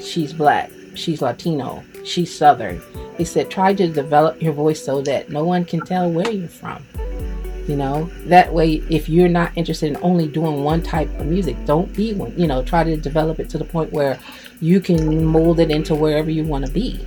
she's 0.01 0.33
black, 0.33 0.71
she's 0.95 1.23
Latino, 1.23 1.83
she's 2.05 2.35
Southern. 2.35 2.81
He 3.17 3.25
said, 3.25 3.51
try 3.51 3.75
to 3.75 3.89
develop 3.89 4.41
your 4.43 4.53
voice 4.53 4.85
so 4.85 5.03
that 5.03 5.31
no 5.31 5.45
one 5.45 5.65
can 5.65 5.81
tell 5.81 6.11
where 6.11 6.31
you're 6.31 6.49
from. 6.49 6.85
You 7.69 7.77
know, 7.77 8.11
that 8.25 8.53
way, 8.53 8.83
if 8.91 9.09
you're 9.09 9.29
not 9.29 9.53
interested 9.55 9.93
in 9.93 10.03
only 10.03 10.27
doing 10.27 10.65
one 10.65 10.83
type 10.83 11.09
of 11.21 11.27
music, 11.27 11.57
don't 11.67 11.95
be 11.95 12.15
one. 12.15 12.37
You 12.37 12.47
know, 12.47 12.65
try 12.65 12.83
to 12.83 12.97
develop 12.97 13.39
it 13.39 13.49
to 13.51 13.59
the 13.59 13.65
point 13.65 13.93
where 13.93 14.19
you 14.61 14.81
can 14.81 15.25
mold 15.25 15.61
it 15.61 15.71
into 15.71 15.95
wherever 15.95 16.31
you 16.31 16.45
want 16.45 16.67
to 16.67 16.73
be 16.73 17.07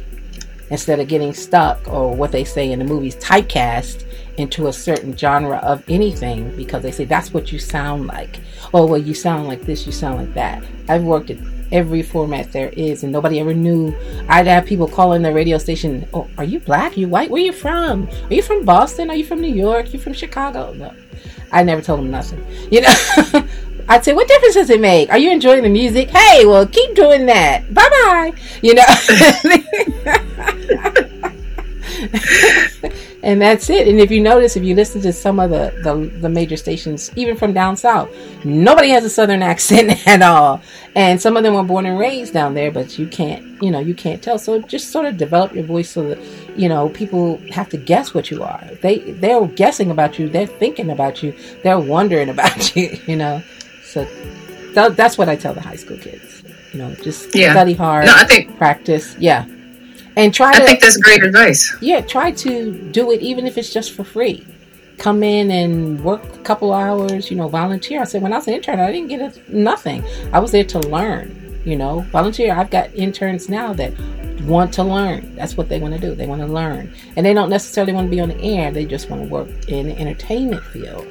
instead 0.69 0.99
of 0.99 1.07
getting 1.07 1.33
stuck 1.33 1.85
or 1.87 2.15
what 2.15 2.31
they 2.31 2.43
say 2.43 2.71
in 2.71 2.79
the 2.79 2.85
movies 2.85 3.15
typecast 3.17 4.05
into 4.37 4.67
a 4.67 4.73
certain 4.73 5.15
genre 5.15 5.57
of 5.57 5.83
anything 5.87 6.55
because 6.55 6.81
they 6.81 6.91
say 6.91 7.05
that's 7.05 7.33
what 7.33 7.51
you 7.51 7.59
sound 7.59 8.07
like. 8.07 8.39
Oh, 8.73 8.85
well, 8.85 8.97
you 8.97 9.13
sound 9.13 9.47
like 9.47 9.61
this, 9.63 9.85
you 9.85 9.91
sound 9.91 10.17
like 10.17 10.33
that. 10.33 10.63
I've 10.89 11.03
worked 11.03 11.29
at 11.29 11.37
every 11.73 12.01
format 12.01 12.53
there 12.53 12.69
is, 12.69 13.03
and 13.03 13.11
nobody 13.11 13.39
ever 13.39 13.53
knew. 13.53 13.93
I'd 14.29 14.47
have 14.47 14.65
people 14.65 14.87
calling 14.87 15.21
the 15.21 15.33
radio 15.33 15.57
station, 15.57 16.07
Oh, 16.13 16.29
are 16.37 16.45
you 16.45 16.61
black? 16.61 16.95
Are 16.95 16.99
you 16.99 17.09
white? 17.09 17.29
Where 17.29 17.41
are 17.41 17.45
you 17.45 17.51
from? 17.51 18.07
Are 18.29 18.33
you 18.33 18.41
from 18.41 18.63
Boston? 18.63 19.09
Are 19.09 19.15
you 19.15 19.25
from 19.25 19.41
New 19.41 19.53
York? 19.53 19.87
Are 19.87 19.89
you 19.89 19.99
from 19.99 20.13
Chicago? 20.13 20.71
No. 20.73 20.93
I 21.51 21.63
never 21.63 21.81
told 21.81 21.99
them 21.99 22.11
nothing. 22.11 22.45
You 22.71 22.81
know, 22.81 22.93
I'd 23.89 24.05
say, 24.05 24.13
what 24.13 24.27
difference 24.27 24.53
does 24.53 24.69
it 24.69 24.79
make? 24.79 25.09
Are 25.09 25.17
you 25.17 25.31
enjoying 25.31 25.63
the 25.63 25.69
music? 25.69 26.09
Hey, 26.09 26.45
well, 26.45 26.65
keep 26.65 26.95
doing 26.95 27.25
that. 27.25 27.73
Bye 27.73 27.89
bye. 27.89 28.33
You 28.61 28.75
know. 28.75 28.85
and 33.23 33.41
that's 33.41 33.69
it. 33.69 33.87
And 33.87 33.99
if 34.01 34.11
you 34.11 34.21
notice, 34.21 34.57
if 34.57 34.63
you 34.63 34.75
listen 34.75 35.01
to 35.01 35.13
some 35.13 35.39
of 35.39 35.49
the, 35.49 35.73
the, 35.81 35.95
the 36.19 36.27
major 36.27 36.57
stations, 36.57 37.09
even 37.15 37.37
from 37.37 37.53
down 37.53 37.77
south, 37.77 38.13
nobody 38.43 38.89
has 38.89 39.05
a 39.05 39.09
southern 39.09 39.41
accent 39.53 40.05
at 40.05 40.21
all. 40.21 40.61
And 40.93 41.19
some 41.19 41.37
of 41.37 41.43
them 41.43 41.53
were 41.53 41.63
born 41.63 41.85
and 41.85 41.97
raised 41.97 42.33
down 42.33 42.53
there, 42.53 42.69
but 42.69 42.99
you 42.99 43.07
can't, 43.07 43.63
you 43.63 43.71
know, 43.71 43.79
you 43.79 43.95
can't 43.95 44.21
tell. 44.21 44.37
So 44.37 44.59
just 44.59 44.91
sort 44.91 45.05
of 45.05 45.15
develop 45.15 45.55
your 45.55 45.63
voice 45.63 45.89
so 45.89 46.09
that, 46.09 46.19
you 46.57 46.67
know, 46.67 46.89
people 46.89 47.37
have 47.51 47.69
to 47.69 47.77
guess 47.77 48.13
what 48.13 48.29
you 48.29 48.43
are. 48.43 48.61
They 48.81 48.99
they're 48.99 49.47
guessing 49.47 49.89
about 49.89 50.19
you. 50.19 50.27
They're 50.27 50.45
thinking 50.45 50.91
about 50.91 51.23
you. 51.23 51.33
They're 51.63 51.79
wondering 51.79 52.27
about 52.35 52.75
you. 52.75 52.99
You 53.07 53.15
know, 53.15 53.41
so 53.85 54.03
th- 54.73 54.93
that's 54.93 55.17
what 55.17 55.29
I 55.29 55.37
tell 55.37 55.53
the 55.53 55.61
high 55.61 55.77
school 55.77 55.97
kids. 55.97 56.43
You 56.73 56.79
know, 56.79 56.93
just 56.95 57.33
yeah. 57.33 57.53
study 57.53 57.73
hard. 57.73 58.05
No, 58.05 58.13
I 58.15 58.25
think 58.25 58.57
practice. 58.57 59.15
Yeah 59.17 59.45
and 60.15 60.33
try. 60.33 60.49
I 60.49 60.59
to, 60.59 60.65
think 60.65 60.81
that's 60.81 60.97
great 60.97 61.23
advice. 61.23 61.75
Yeah, 61.81 62.01
try 62.01 62.31
to 62.31 62.71
do 62.91 63.11
it 63.11 63.21
even 63.21 63.47
if 63.47 63.57
it's 63.57 63.71
just 63.71 63.93
for 63.93 64.03
free. 64.03 64.45
Come 64.97 65.23
in 65.23 65.51
and 65.51 66.03
work 66.03 66.23
a 66.23 66.39
couple 66.39 66.73
hours. 66.73 67.29
You 67.29 67.37
know, 67.37 67.47
volunteer. 67.47 68.01
I 68.01 68.05
said 68.05 68.21
when 68.21 68.33
I 68.33 68.37
was 68.37 68.47
an 68.47 68.53
intern, 68.55 68.79
I 68.79 68.91
didn't 68.91 69.09
get 69.09 69.21
a, 69.21 69.55
nothing. 69.55 70.03
I 70.31 70.39
was 70.39 70.51
there 70.51 70.63
to 70.65 70.79
learn. 70.79 71.61
You 71.65 71.77
know, 71.77 72.01
volunteer. 72.11 72.53
I've 72.53 72.69
got 72.69 72.93
interns 72.93 73.47
now 73.49 73.73
that 73.73 73.93
want 74.43 74.73
to 74.73 74.83
learn. 74.83 75.35
That's 75.35 75.55
what 75.55 75.69
they 75.69 75.79
want 75.79 75.93
to 75.93 75.99
do. 75.99 76.13
They 76.13 76.27
want 76.27 76.41
to 76.41 76.47
learn, 76.47 76.93
and 77.15 77.25
they 77.25 77.33
don't 77.33 77.49
necessarily 77.49 77.93
want 77.93 78.07
to 78.07 78.11
be 78.11 78.19
on 78.19 78.29
the 78.29 78.41
air. 78.41 78.71
They 78.71 78.85
just 78.85 79.09
want 79.09 79.23
to 79.23 79.29
work 79.29 79.47
in 79.69 79.87
the 79.87 79.97
entertainment 79.97 80.63
field. 80.65 81.07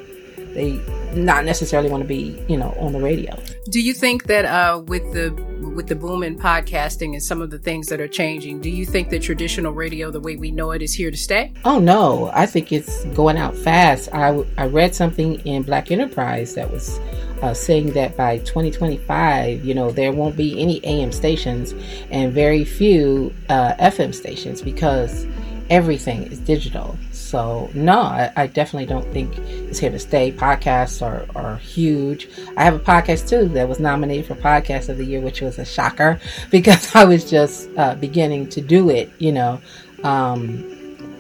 They 0.55 0.81
not 1.15 1.45
necessarily 1.45 1.91
want 1.91 2.03
to 2.03 2.09
be, 2.09 2.43
you 2.49 2.57
know, 2.57 2.75
on 2.79 2.93
the 2.93 3.01
radio. 3.01 3.39
Do 3.71 3.81
you 3.81 3.95
think 3.95 4.25
that 4.25 4.45
uh, 4.45 4.81
with 4.81 5.03
the 5.13 5.33
with 5.75 5.87
the 5.87 5.95
boom 5.95 6.23
in 6.23 6.39
podcasting 6.39 7.13
and 7.13 7.23
some 7.23 7.41
of 7.41 7.51
the 7.51 7.59
things 7.59 7.87
that 7.89 8.01
are 8.01 8.09
changing, 8.09 8.61
do 8.61 8.69
you 8.69 8.85
think 8.85 9.11
that 9.11 9.23
traditional 9.23 9.73
radio, 9.73 10.11
the 10.11 10.21
way 10.21 10.37
we 10.37 10.51
know 10.51 10.73
it, 10.73 10.83
is 10.83 10.93
here 10.93 11.11
to 11.11 11.17
stay? 11.17 11.53
Oh 11.65 11.79
no, 11.79 12.31
I 12.35 12.47
think 12.47 12.73
it's 12.73 13.05
going 13.07 13.37
out 13.37 13.57
fast. 13.57 14.09
I 14.13 14.45
I 14.59 14.67
read 14.67 14.95
something 14.95 15.35
in 15.47 15.63
Black 15.63 15.91
Enterprise 15.91 16.55
that 16.55 16.71
was 16.71 16.99
uh, 17.43 17.53
saying 17.53 17.93
that 17.93 18.17
by 18.17 18.39
2025, 18.39 19.65
you 19.65 19.75
know, 19.75 19.91
there 19.91 20.13
won't 20.13 20.37
be 20.37 20.61
any 20.61 20.85
AM 20.85 21.13
stations 21.13 21.75
and 22.11 22.33
very 22.33 22.65
few 22.65 23.35
uh, 23.49 23.75
FM 23.75 24.15
stations 24.15 24.63
because 24.63 25.27
everything 25.69 26.23
is 26.25 26.39
digital. 26.39 26.97
So 27.33 27.71
no, 27.73 28.03
I, 28.03 28.31
I, 28.37 28.47
definitely 28.47 28.85
don't 28.85 29.11
think 29.11 29.39
it's 29.39 29.79
here 29.79 29.91
to 29.91 29.99
stay. 29.99 30.33
Podcasts 30.33 31.01
are, 31.01 31.25
are 31.35 31.57
huge. 31.57 32.29
I 32.59 32.65
have 32.65 32.75
a 32.75 32.79
podcast 32.79 33.27
too 33.27 33.49
that 33.55 33.67
was 33.67 33.81
nominated 33.81 34.27
for 34.27 34.35
podcast 34.35 34.91
of 34.91 34.99
the 34.99 35.07
year, 35.07 35.23
which 35.23 35.41
was 35.41 35.59
a 35.59 35.65
shocker 35.65 36.21
because 36.51 36.95
I 36.95 37.07
was 37.07 37.31
just 37.31 37.71
uh, 37.79 37.95
beginning 37.95 38.51
to 38.51 38.61
do 38.61 38.91
it. 38.91 39.11
You 39.19 39.33
know, 39.33 39.63
um, 40.05 40.63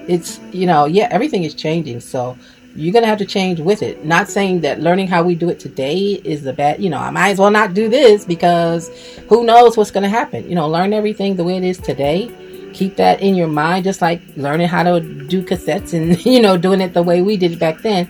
it's 0.06 0.38
you 0.52 0.66
know 0.66 0.84
yeah 0.84 1.08
everything 1.10 1.44
is 1.44 1.54
changing. 1.54 2.00
So 2.00 2.36
you're 2.76 2.92
gonna 2.92 3.06
have 3.06 3.16
to 3.16 3.24
change 3.24 3.58
with 3.60 3.82
it. 3.82 4.04
Not 4.04 4.28
saying 4.28 4.60
that 4.60 4.80
learning 4.80 5.06
how 5.06 5.22
we 5.22 5.34
do 5.34 5.48
it 5.48 5.58
today 5.60 6.20
is 6.24 6.42
the 6.42 6.52
bad. 6.52 6.82
You 6.82 6.90
know, 6.90 6.98
I 6.98 7.08
might 7.08 7.30
as 7.30 7.38
well 7.38 7.50
not 7.50 7.72
do 7.72 7.88
this 7.88 8.26
because 8.26 8.90
who 9.30 9.44
knows 9.44 9.78
what's 9.78 9.90
gonna 9.90 10.10
happen. 10.10 10.46
You 10.46 10.56
know, 10.56 10.68
learn 10.68 10.92
everything 10.92 11.36
the 11.36 11.44
way 11.44 11.56
it 11.56 11.64
is 11.64 11.78
today 11.78 12.30
keep 12.72 12.96
that 12.96 13.20
in 13.20 13.34
your 13.34 13.48
mind, 13.48 13.84
just 13.84 14.02
like 14.02 14.20
learning 14.36 14.68
how 14.68 14.82
to 14.82 15.00
do 15.00 15.42
cassettes 15.42 15.92
and, 15.92 16.24
you 16.34 16.40
know, 16.40 16.56
doing 16.56 16.80
it 16.80 16.94
the 16.94 17.02
way 17.02 17.22
we 17.22 17.36
did 17.36 17.52
it 17.52 17.58
back 17.58 17.82
then. 17.82 18.08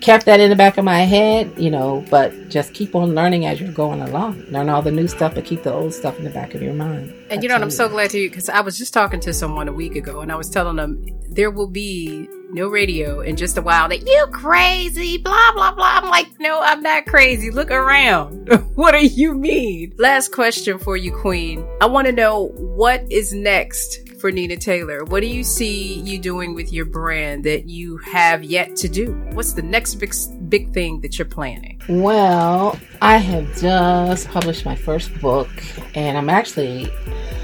Kept 0.00 0.24
that 0.26 0.40
in 0.40 0.48
the 0.48 0.56
back 0.56 0.78
of 0.78 0.84
my 0.84 1.00
head, 1.00 1.52
you 1.58 1.70
know, 1.70 2.04
but 2.10 2.48
just 2.48 2.72
keep 2.72 2.94
on 2.94 3.14
learning 3.14 3.44
as 3.44 3.60
you're 3.60 3.72
going 3.72 4.00
along. 4.00 4.42
Learn 4.48 4.68
all 4.68 4.80
the 4.80 4.90
new 4.90 5.06
stuff, 5.06 5.34
but 5.34 5.44
keep 5.44 5.62
the 5.62 5.72
old 5.72 5.92
stuff 5.92 6.16
in 6.18 6.24
the 6.24 6.30
back 6.30 6.54
of 6.54 6.62
your 6.62 6.72
mind. 6.72 7.14
And 7.28 7.42
you 7.42 7.48
know 7.48 7.56
what? 7.56 7.62
I'm 7.62 7.70
so 7.70 7.88
glad 7.88 8.10
to 8.10 8.18
you 8.18 8.30
because 8.30 8.48
I 8.48 8.60
was 8.60 8.78
just 8.78 8.94
talking 8.94 9.20
to 9.20 9.34
someone 9.34 9.68
a 9.68 9.72
week 9.72 9.96
ago 9.96 10.20
and 10.20 10.32
I 10.32 10.36
was 10.36 10.48
telling 10.48 10.76
them 10.76 11.06
there 11.28 11.50
will 11.50 11.68
be 11.68 12.28
no 12.50 12.68
radio 12.68 13.20
in 13.20 13.36
just 13.36 13.56
a 13.58 13.62
while 13.62 13.88
that 13.88 14.06
you 14.06 14.26
crazy, 14.32 15.18
blah, 15.18 15.52
blah, 15.52 15.72
blah. 15.72 16.00
I'm 16.02 16.08
like, 16.08 16.28
no, 16.40 16.60
I'm 16.60 16.82
not 16.82 17.06
crazy. 17.06 17.50
Look 17.50 17.70
around. 17.70 18.48
what 18.74 18.92
do 18.92 19.06
you 19.06 19.34
mean? 19.34 19.92
Last 19.98 20.32
question 20.32 20.78
for 20.78 20.96
you, 20.96 21.12
Queen. 21.12 21.64
I 21.80 21.86
want 21.86 22.06
to 22.06 22.12
know 22.12 22.48
what 22.56 23.04
is 23.10 23.32
next 23.32 24.09
for 24.20 24.30
Nina 24.30 24.56
Taylor? 24.56 25.04
What 25.04 25.20
do 25.20 25.26
you 25.26 25.42
see 25.42 25.94
you 26.00 26.18
doing 26.18 26.54
with 26.54 26.72
your 26.72 26.84
brand 26.84 27.44
that 27.44 27.68
you 27.68 27.96
have 27.98 28.44
yet 28.44 28.76
to 28.76 28.88
do? 28.88 29.12
What's 29.32 29.54
the 29.54 29.62
next 29.62 29.94
big 29.96 30.14
big 30.48 30.72
thing 30.72 31.00
that 31.00 31.18
you're 31.18 31.26
planning? 31.26 31.80
Well, 31.88 32.78
I 33.00 33.16
have 33.16 33.56
just 33.56 34.28
published 34.28 34.64
my 34.64 34.76
first 34.76 35.18
book, 35.20 35.48
and 35.94 36.18
I'm 36.18 36.28
actually, 36.28 36.90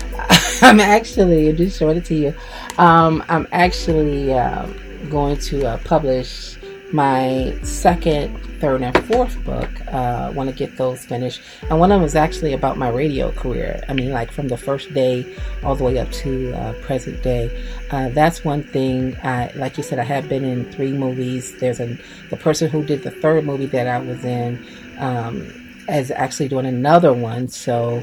I'm 0.62 0.80
actually, 0.80 1.48
I'll 1.48 1.56
just 1.56 1.78
show 1.78 1.88
it 1.90 2.04
to 2.04 2.14
you. 2.14 2.34
Um, 2.78 3.24
I'm 3.28 3.46
actually 3.52 4.32
uh, 4.32 4.66
going 5.08 5.38
to 5.38 5.66
uh, 5.66 5.78
publish 5.78 6.55
my 6.92 7.56
second, 7.62 8.38
third, 8.60 8.82
and 8.82 8.96
fourth 9.06 9.42
book. 9.44 9.68
Uh, 9.88 10.32
Want 10.34 10.48
to 10.50 10.54
get 10.54 10.76
those 10.76 11.04
finished, 11.04 11.40
and 11.68 11.78
one 11.78 11.92
of 11.92 12.00
them 12.00 12.06
is 12.06 12.14
actually 12.14 12.52
about 12.52 12.76
my 12.76 12.88
radio 12.88 13.32
career. 13.32 13.82
I 13.88 13.92
mean, 13.92 14.10
like 14.10 14.30
from 14.30 14.48
the 14.48 14.56
first 14.56 14.92
day 14.94 15.26
all 15.62 15.74
the 15.74 15.84
way 15.84 15.98
up 15.98 16.10
to 16.12 16.52
uh, 16.52 16.72
present 16.82 17.22
day. 17.22 17.50
Uh, 17.90 18.08
that's 18.10 18.44
one 18.44 18.62
thing. 18.62 19.16
I, 19.22 19.50
like 19.54 19.76
you 19.76 19.82
said, 19.82 19.98
I 19.98 20.04
have 20.04 20.28
been 20.28 20.44
in 20.44 20.70
three 20.72 20.92
movies. 20.92 21.56
There's 21.58 21.80
a 21.80 21.96
the 22.30 22.36
person 22.36 22.70
who 22.70 22.84
did 22.84 23.02
the 23.02 23.10
third 23.10 23.44
movie 23.44 23.66
that 23.66 23.86
I 23.86 23.98
was 23.98 24.24
in 24.24 24.64
um, 24.98 25.52
is 25.88 26.10
actually 26.10 26.48
doing 26.48 26.66
another 26.66 27.12
one. 27.12 27.48
So 27.48 28.02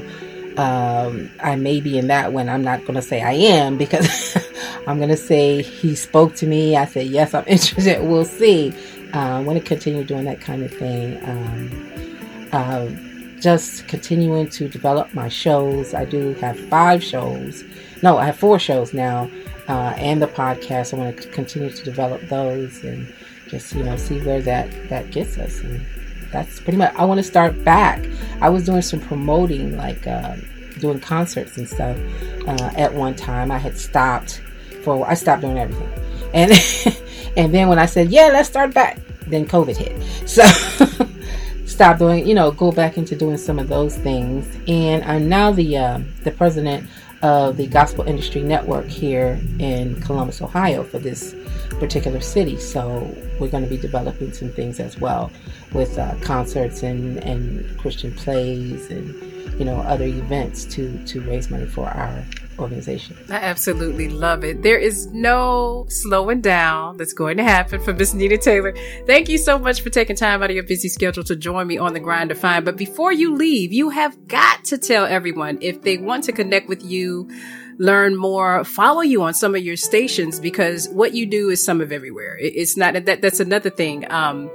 um, 0.56 1.30
I 1.42 1.56
may 1.56 1.80
be 1.80 1.98
in 1.98 2.06
that 2.08 2.32
one. 2.32 2.48
I'm 2.48 2.62
not 2.62 2.80
going 2.82 2.94
to 2.94 3.02
say 3.02 3.22
I 3.22 3.32
am 3.32 3.76
because 3.76 4.36
I'm 4.86 4.98
going 4.98 5.10
to 5.10 5.16
say 5.16 5.62
he 5.62 5.94
spoke 5.94 6.34
to 6.36 6.46
me. 6.46 6.76
I 6.76 6.84
said, 6.84 7.06
yes, 7.06 7.34
I'm 7.34 7.44
interested. 7.48 8.02
We'll 8.02 8.24
see. 8.24 8.72
Uh, 9.12 9.38
I 9.38 9.40
want 9.40 9.58
to 9.58 9.64
continue 9.64 10.04
doing 10.04 10.24
that 10.24 10.40
kind 10.40 10.62
of 10.62 10.72
thing. 10.72 11.22
Um, 11.24 12.48
uh, 12.52 12.88
just 13.40 13.86
continuing 13.88 14.48
to 14.48 14.68
develop 14.68 15.12
my 15.12 15.28
shows. 15.28 15.92
I 15.92 16.04
do 16.04 16.34
have 16.34 16.58
five 16.68 17.02
shows. 17.02 17.64
No, 18.02 18.16
I 18.16 18.26
have 18.26 18.36
four 18.36 18.58
shows 18.58 18.94
now, 18.94 19.30
uh, 19.68 19.92
and 19.96 20.22
the 20.22 20.26
podcast. 20.26 20.94
I 20.94 20.96
want 20.96 21.16
to 21.20 21.28
continue 21.28 21.70
to 21.70 21.84
develop 21.84 22.22
those 22.28 22.82
and 22.84 23.12
just 23.48 23.74
you 23.74 23.82
know 23.82 23.96
see 23.96 24.20
where 24.20 24.40
that 24.42 24.88
that 24.88 25.10
gets 25.10 25.36
us. 25.36 25.60
And 25.60 25.84
that's 26.34 26.60
pretty 26.60 26.76
much. 26.76 26.92
I 26.96 27.04
want 27.04 27.18
to 27.18 27.22
start 27.24 27.64
back. 27.64 28.04
I 28.40 28.50
was 28.50 28.66
doing 28.66 28.82
some 28.82 29.00
promoting, 29.00 29.76
like 29.76 30.06
uh, 30.06 30.36
doing 30.80 30.98
concerts 30.98 31.56
and 31.56 31.68
stuff. 31.68 31.96
Uh, 32.46 32.70
at 32.76 32.92
one 32.92 33.14
time, 33.14 33.52
I 33.52 33.58
had 33.58 33.78
stopped 33.78 34.42
for. 34.82 35.08
I 35.08 35.14
stopped 35.14 35.42
doing 35.42 35.58
everything, 35.58 35.88
and 36.34 36.52
and 37.36 37.54
then 37.54 37.68
when 37.68 37.78
I 37.78 37.86
said, 37.86 38.10
"Yeah, 38.10 38.30
let's 38.32 38.48
start 38.48 38.74
back," 38.74 38.98
then 39.28 39.46
COVID 39.46 39.76
hit. 39.76 40.28
So. 40.28 40.44
stop 41.66 41.98
doing, 41.98 42.24
you 42.24 42.34
know, 42.34 42.52
go 42.52 42.70
back 42.70 42.96
into 42.96 43.16
doing 43.16 43.36
some 43.36 43.58
of 43.58 43.68
those 43.68 43.96
things. 43.96 44.46
And 44.68 45.02
I'm 45.02 45.28
now 45.28 45.50
the 45.50 45.76
uh, 45.76 45.98
the 46.22 46.30
president 46.30 46.88
of 47.24 47.56
the 47.56 47.66
Gospel 47.66 48.04
Industry 48.04 48.42
Network 48.42 48.86
here 48.86 49.40
in 49.58 49.98
Columbus, 50.02 50.42
Ohio, 50.42 50.84
for 50.84 50.98
this 50.98 51.34
particular 51.80 52.20
city. 52.20 52.58
So 52.58 53.16
we're 53.40 53.48
going 53.48 53.64
to 53.64 53.70
be 53.70 53.78
developing 53.78 54.30
some 54.34 54.50
things 54.50 54.78
as 54.78 55.00
well 55.00 55.32
with 55.72 55.98
uh, 55.98 56.16
concerts 56.20 56.82
and, 56.82 57.16
and 57.24 57.78
Christian 57.78 58.12
plays 58.12 58.90
and 58.90 59.14
you 59.58 59.64
know 59.64 59.76
other 59.76 60.04
events 60.04 60.64
to 60.66 61.02
to 61.06 61.22
raise 61.22 61.50
money 61.50 61.64
for 61.64 61.88
our 61.88 62.24
organization. 62.58 63.16
I 63.30 63.36
absolutely 63.36 64.08
love 64.08 64.44
it. 64.44 64.62
There 64.62 64.78
is 64.78 65.06
no 65.08 65.86
slowing 65.88 66.40
down 66.40 66.96
that's 66.96 67.12
going 67.12 67.36
to 67.36 67.44
happen 67.44 67.80
for 67.80 67.92
Miss 67.92 68.14
Nina 68.14 68.38
Taylor. 68.38 68.74
Thank 69.06 69.28
you 69.28 69.38
so 69.38 69.58
much 69.58 69.80
for 69.82 69.90
taking 69.90 70.16
time 70.16 70.42
out 70.42 70.50
of 70.50 70.54
your 70.56 70.64
busy 70.64 70.88
schedule 70.88 71.24
to 71.24 71.36
join 71.36 71.66
me 71.66 71.78
on 71.78 71.92
the 71.92 72.00
Grind 72.00 72.28
Defined. 72.28 72.64
But 72.64 72.76
before 72.76 73.12
you 73.12 73.34
leave, 73.34 73.72
you 73.72 73.90
have 73.90 74.28
got 74.28 74.64
to 74.64 74.78
tell 74.78 75.06
everyone 75.06 75.58
if 75.60 75.82
they 75.82 75.98
want 75.98 76.24
to 76.24 76.32
connect 76.32 76.68
with 76.68 76.84
you 76.84 77.28
learn 77.78 78.16
more, 78.16 78.64
follow 78.64 79.00
you 79.00 79.22
on 79.22 79.34
some 79.34 79.54
of 79.54 79.62
your 79.62 79.76
stations 79.76 80.38
because 80.38 80.88
what 80.90 81.12
you 81.12 81.26
do 81.26 81.50
is 81.50 81.64
some 81.64 81.80
of 81.80 81.90
everywhere. 81.90 82.36
It's 82.40 82.76
not 82.76 82.94
that 82.94 83.20
that's 83.20 83.40
another 83.40 83.70
thing. 83.70 84.10
Um, 84.12 84.48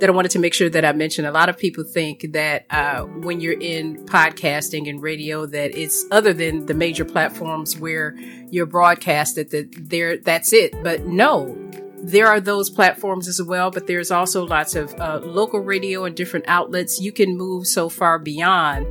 that 0.00 0.08
I 0.08 0.12
wanted 0.12 0.32
to 0.32 0.38
make 0.38 0.54
sure 0.54 0.68
that 0.68 0.84
I 0.84 0.92
mentioned. 0.92 1.26
A 1.26 1.32
lot 1.32 1.48
of 1.48 1.56
people 1.56 1.84
think 1.84 2.32
that 2.32 2.66
uh, 2.70 3.02
when 3.02 3.40
you're 3.40 3.58
in 3.58 4.04
podcasting 4.06 4.88
and 4.88 5.00
radio, 5.00 5.46
that 5.46 5.76
it's 5.76 6.04
other 6.10 6.32
than 6.32 6.66
the 6.66 6.74
major 6.74 7.04
platforms 7.04 7.78
where 7.78 8.16
you're 8.50 8.66
broadcasted 8.66 9.50
that 9.50 9.68
there 9.88 10.16
that's 10.16 10.52
it. 10.52 10.74
But 10.82 11.06
no, 11.06 11.56
there 11.98 12.26
are 12.26 12.40
those 12.40 12.70
platforms 12.70 13.28
as 13.28 13.40
well. 13.40 13.70
But 13.70 13.86
there's 13.86 14.10
also 14.10 14.46
lots 14.46 14.74
of 14.74 14.92
uh, 15.00 15.20
local 15.22 15.60
radio 15.60 16.04
and 16.04 16.16
different 16.16 16.46
outlets. 16.48 17.00
You 17.00 17.12
can 17.12 17.36
move 17.36 17.66
so 17.66 17.88
far 17.88 18.18
beyond 18.18 18.86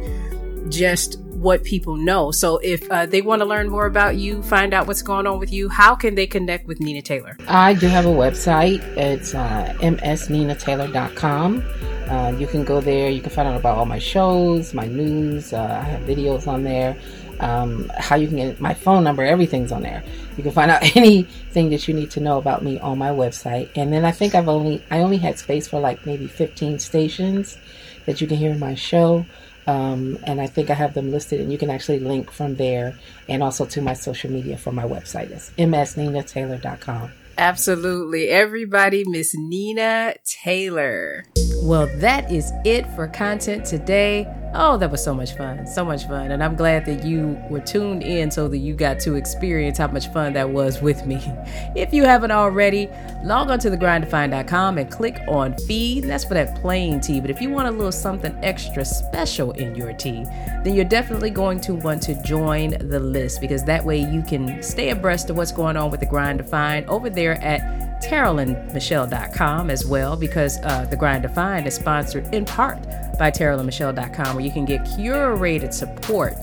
just 0.69 1.19
what 1.43 1.63
people 1.63 1.97
know. 1.97 2.31
So 2.31 2.57
if 2.59 2.89
uh, 2.89 3.05
they 3.05 3.21
want 3.21 3.41
to 3.41 3.45
learn 3.45 3.69
more 3.69 3.85
about 3.85 4.15
you, 4.15 4.41
find 4.43 4.73
out 4.73 4.87
what's 4.87 5.01
going 5.01 5.27
on 5.27 5.39
with 5.39 5.51
you, 5.51 5.69
how 5.69 5.93
can 5.93 6.15
they 6.15 6.25
connect 6.25 6.67
with 6.67 6.79
Nina 6.79 7.01
Taylor? 7.01 7.37
I 7.47 7.73
do 7.73 7.87
have 7.87 8.05
a 8.05 8.09
website. 8.09 8.81
It's 8.97 9.35
uh, 9.35 9.75
msninataylor.com. 9.79 11.63
Uh, 12.09 12.35
you 12.37 12.47
can 12.47 12.63
go 12.63 12.79
there. 12.81 13.09
You 13.09 13.21
can 13.21 13.29
find 13.29 13.47
out 13.47 13.59
about 13.59 13.77
all 13.77 13.85
my 13.85 13.99
shows, 13.99 14.73
my 14.73 14.85
news. 14.85 15.53
Uh, 15.53 15.81
I 15.81 15.85
have 15.85 16.01
videos 16.01 16.47
on 16.47 16.63
there. 16.63 16.97
Um, 17.39 17.91
how 17.97 18.15
you 18.15 18.27
can 18.27 18.37
get 18.37 18.61
my 18.61 18.73
phone 18.73 19.03
number, 19.03 19.23
everything's 19.23 19.71
on 19.71 19.81
there. 19.81 20.03
You 20.37 20.43
can 20.43 20.51
find 20.51 20.71
out 20.71 20.83
anything 20.95 21.71
that 21.71 21.87
you 21.87 21.93
need 21.93 22.11
to 22.11 22.19
know 22.19 22.37
about 22.37 22.63
me 22.63 22.79
on 22.79 22.97
my 22.97 23.09
website. 23.09 23.69
And 23.75 23.91
then 23.91 24.05
I 24.05 24.11
think 24.11 24.35
I've 24.35 24.47
only 24.47 24.83
I 24.91 24.99
only 24.99 25.17
had 25.17 25.39
space 25.39 25.67
for 25.67 25.79
like 25.79 26.05
maybe 26.05 26.27
15 26.27 26.79
stations 26.79 27.57
that 28.05 28.21
you 28.21 28.27
can 28.27 28.37
hear 28.37 28.55
my 28.55 28.75
show. 28.75 29.25
Um, 29.67 30.17
and 30.25 30.41
I 30.41 30.47
think 30.47 30.69
I 30.69 30.73
have 30.73 30.93
them 30.93 31.11
listed, 31.11 31.39
and 31.39 31.51
you 31.51 31.57
can 31.57 31.69
actually 31.69 31.99
link 31.99 32.31
from 32.31 32.55
there 32.55 32.97
and 33.29 33.41
also 33.41 33.65
to 33.65 33.81
my 33.81 33.93
social 33.93 34.29
media 34.31 34.57
for 34.57 34.71
my 34.71 34.83
website. 34.83 35.31
It's 35.31 35.51
msninataylor.com. 35.51 37.11
Absolutely. 37.37 38.29
Everybody, 38.29 39.03
Miss 39.07 39.33
Nina 39.35 40.15
Taylor. 40.23 41.25
Well, 41.63 41.87
that 41.97 42.31
is 42.31 42.51
it 42.63 42.85
for 42.95 43.07
content 43.07 43.65
today. 43.65 44.27
Oh, 44.55 44.77
that 44.77 44.91
was 44.91 45.03
so 45.03 45.15
much 45.15 45.35
fun. 45.35 45.65
So 45.65 45.83
much 45.83 46.05
fun. 46.05 46.31
And 46.31 46.43
I'm 46.43 46.55
glad 46.55 46.85
that 46.85 47.03
you 47.03 47.41
were 47.49 47.59
tuned 47.59 48.03
in 48.03 48.29
so 48.29 48.47
that 48.47 48.59
you 48.59 48.75
got 48.75 48.99
to 48.99 49.15
experience 49.15 49.79
how 49.79 49.87
much 49.87 50.07
fun 50.09 50.33
that 50.33 50.49
was 50.49 50.81
with 50.81 51.05
me. 51.05 51.21
If 51.75 51.93
you 51.93 52.03
haven't 52.03 52.31
already, 52.31 52.89
log 53.23 53.49
on 53.49 53.57
to 53.59 53.69
thegrinddefined.com 53.69 54.77
and 54.77 54.91
click 54.91 55.19
on 55.27 55.57
feed. 55.59 56.03
That's 56.03 56.23
for 56.23 56.35
that 56.35 56.55
plain 56.61 56.99
tea. 57.01 57.19
But 57.19 57.31
if 57.31 57.41
you 57.41 57.49
want 57.49 57.67
a 57.67 57.71
little 57.71 57.91
something 57.91 58.37
extra 58.43 58.85
special 58.85 59.51
in 59.53 59.75
your 59.75 59.93
tea, 59.93 60.25
then 60.63 60.75
you're 60.75 60.85
definitely 60.85 61.31
going 61.31 61.59
to 61.61 61.73
want 61.75 62.01
to 62.03 62.21
join 62.23 62.71
the 62.89 62.99
list 62.99 63.41
because 63.41 63.63
that 63.63 63.83
way 63.83 63.99
you 63.99 64.21
can 64.21 64.61
stay 64.61 64.89
abreast 64.91 65.29
of 65.29 65.37
what's 65.37 65.51
going 65.51 65.77
on 65.77 65.89
with 65.89 65.99
the 65.99 66.05
Grind 66.05 66.37
Defined 66.37 66.87
over 66.89 67.09
there 67.09 67.41
at 67.43 67.92
TerrellandMichelle.com 68.05 69.69
as 69.69 69.85
well, 69.85 70.15
because 70.15 70.59
uh, 70.63 70.85
The 70.89 70.95
Grind 70.95 71.23
Defined 71.23 71.67
is 71.67 71.75
sponsored 71.75 72.33
in 72.33 72.45
part 72.45 72.83
by 73.17 73.31
TerrellandMichelle.com, 73.31 74.35
where 74.35 74.45
you 74.45 74.51
can 74.51 74.65
get 74.65 74.81
curated 74.81 75.73
support 75.73 76.33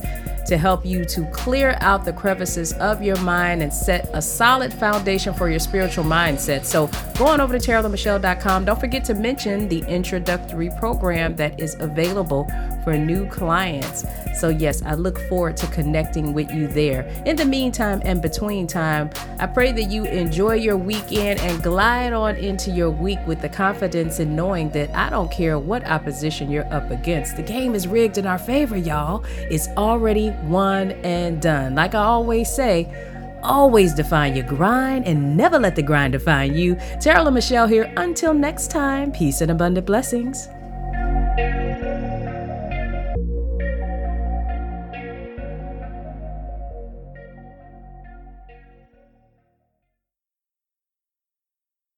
to 0.47 0.57
help 0.57 0.84
you 0.84 1.05
to 1.05 1.24
clear 1.26 1.76
out 1.80 2.05
the 2.05 2.12
crevices 2.12 2.72
of 2.74 3.03
your 3.03 3.18
mind 3.20 3.62
and 3.62 3.72
set 3.72 4.09
a 4.12 4.22
solid 4.22 4.72
foundation 4.72 5.34
for 5.34 5.49
your 5.49 5.61
spiritual 5.61 6.05
mindset. 6.05 6.64
So 6.64 6.88
go 7.18 7.26
on 7.26 7.41
over 7.41 7.59
to 7.59 7.70
TerrellandMichelle.com. 7.70 8.64
Don't 8.64 8.80
forget 8.80 9.05
to 9.05 9.14
mention 9.14 9.68
the 9.68 9.80
introductory 9.86 10.70
program 10.78 11.36
that 11.36 11.61
is 11.61 11.76
available 11.80 12.49
for 12.84 12.97
new 12.97 13.26
clients. 13.28 14.05
So, 14.38 14.49
yes, 14.49 14.82
I 14.82 14.95
look 14.95 15.18
forward 15.28 15.57
to 15.59 15.66
connecting 15.66 16.32
with 16.32 16.51
you 16.51 16.66
there. 16.66 17.03
In 17.26 17.36
the 17.36 17.45
meantime 17.45 18.01
and 18.05 18.22
between 18.22 18.66
time, 18.66 19.11
I 19.38 19.47
pray 19.47 19.72
that 19.72 19.91
you 19.91 20.05
enjoy 20.05 20.55
your 20.55 20.76
weekend 20.76 21.41
and 21.41 21.62
glide 21.62 22.12
on 22.12 22.36
into 22.36 22.70
your 22.70 22.91
week 22.91 23.18
with 23.26 23.43
the 23.43 23.49
confidence 23.49 24.18
in 24.18 24.34
knowing 24.34 24.70
that 24.70 24.95
I 24.95 25.11
don't 25.11 25.30
care 25.30 25.59
what 25.59 25.86
opposition 25.86 26.51
you're 26.51 26.72
up 26.72 26.91
against. 26.91 27.36
The 27.36 27.43
game 27.43 27.74
is 27.74 27.86
rigged 27.86 28.18
in 28.18 28.26
our 28.26 28.38
favor, 28.38 28.76
y'all. 28.76 29.24
It's 29.51 29.68
already 29.76 30.30
one 30.49 30.93
and 31.05 31.41
done. 31.41 31.74
Like 31.74 31.95
I 31.95 32.03
always 32.03 32.49
say, 32.49 32.89
always 33.43 33.95
define 33.95 34.37
your 34.37 34.47
grind 34.47 35.07
and 35.07 35.37
never 35.37 35.59
let 35.59 35.76
the 35.76 35.83
grind 35.83 36.12
define 36.12 36.55
you. 36.55 36.76
And 37.01 37.31
Michelle 37.31 37.66
here. 37.66 37.93
Until 37.97 38.35
next 38.35 38.70
time, 38.70 39.12
peace 39.12 39.41
and 39.41 39.51
abundant 39.51 39.87
blessings. 39.87 40.49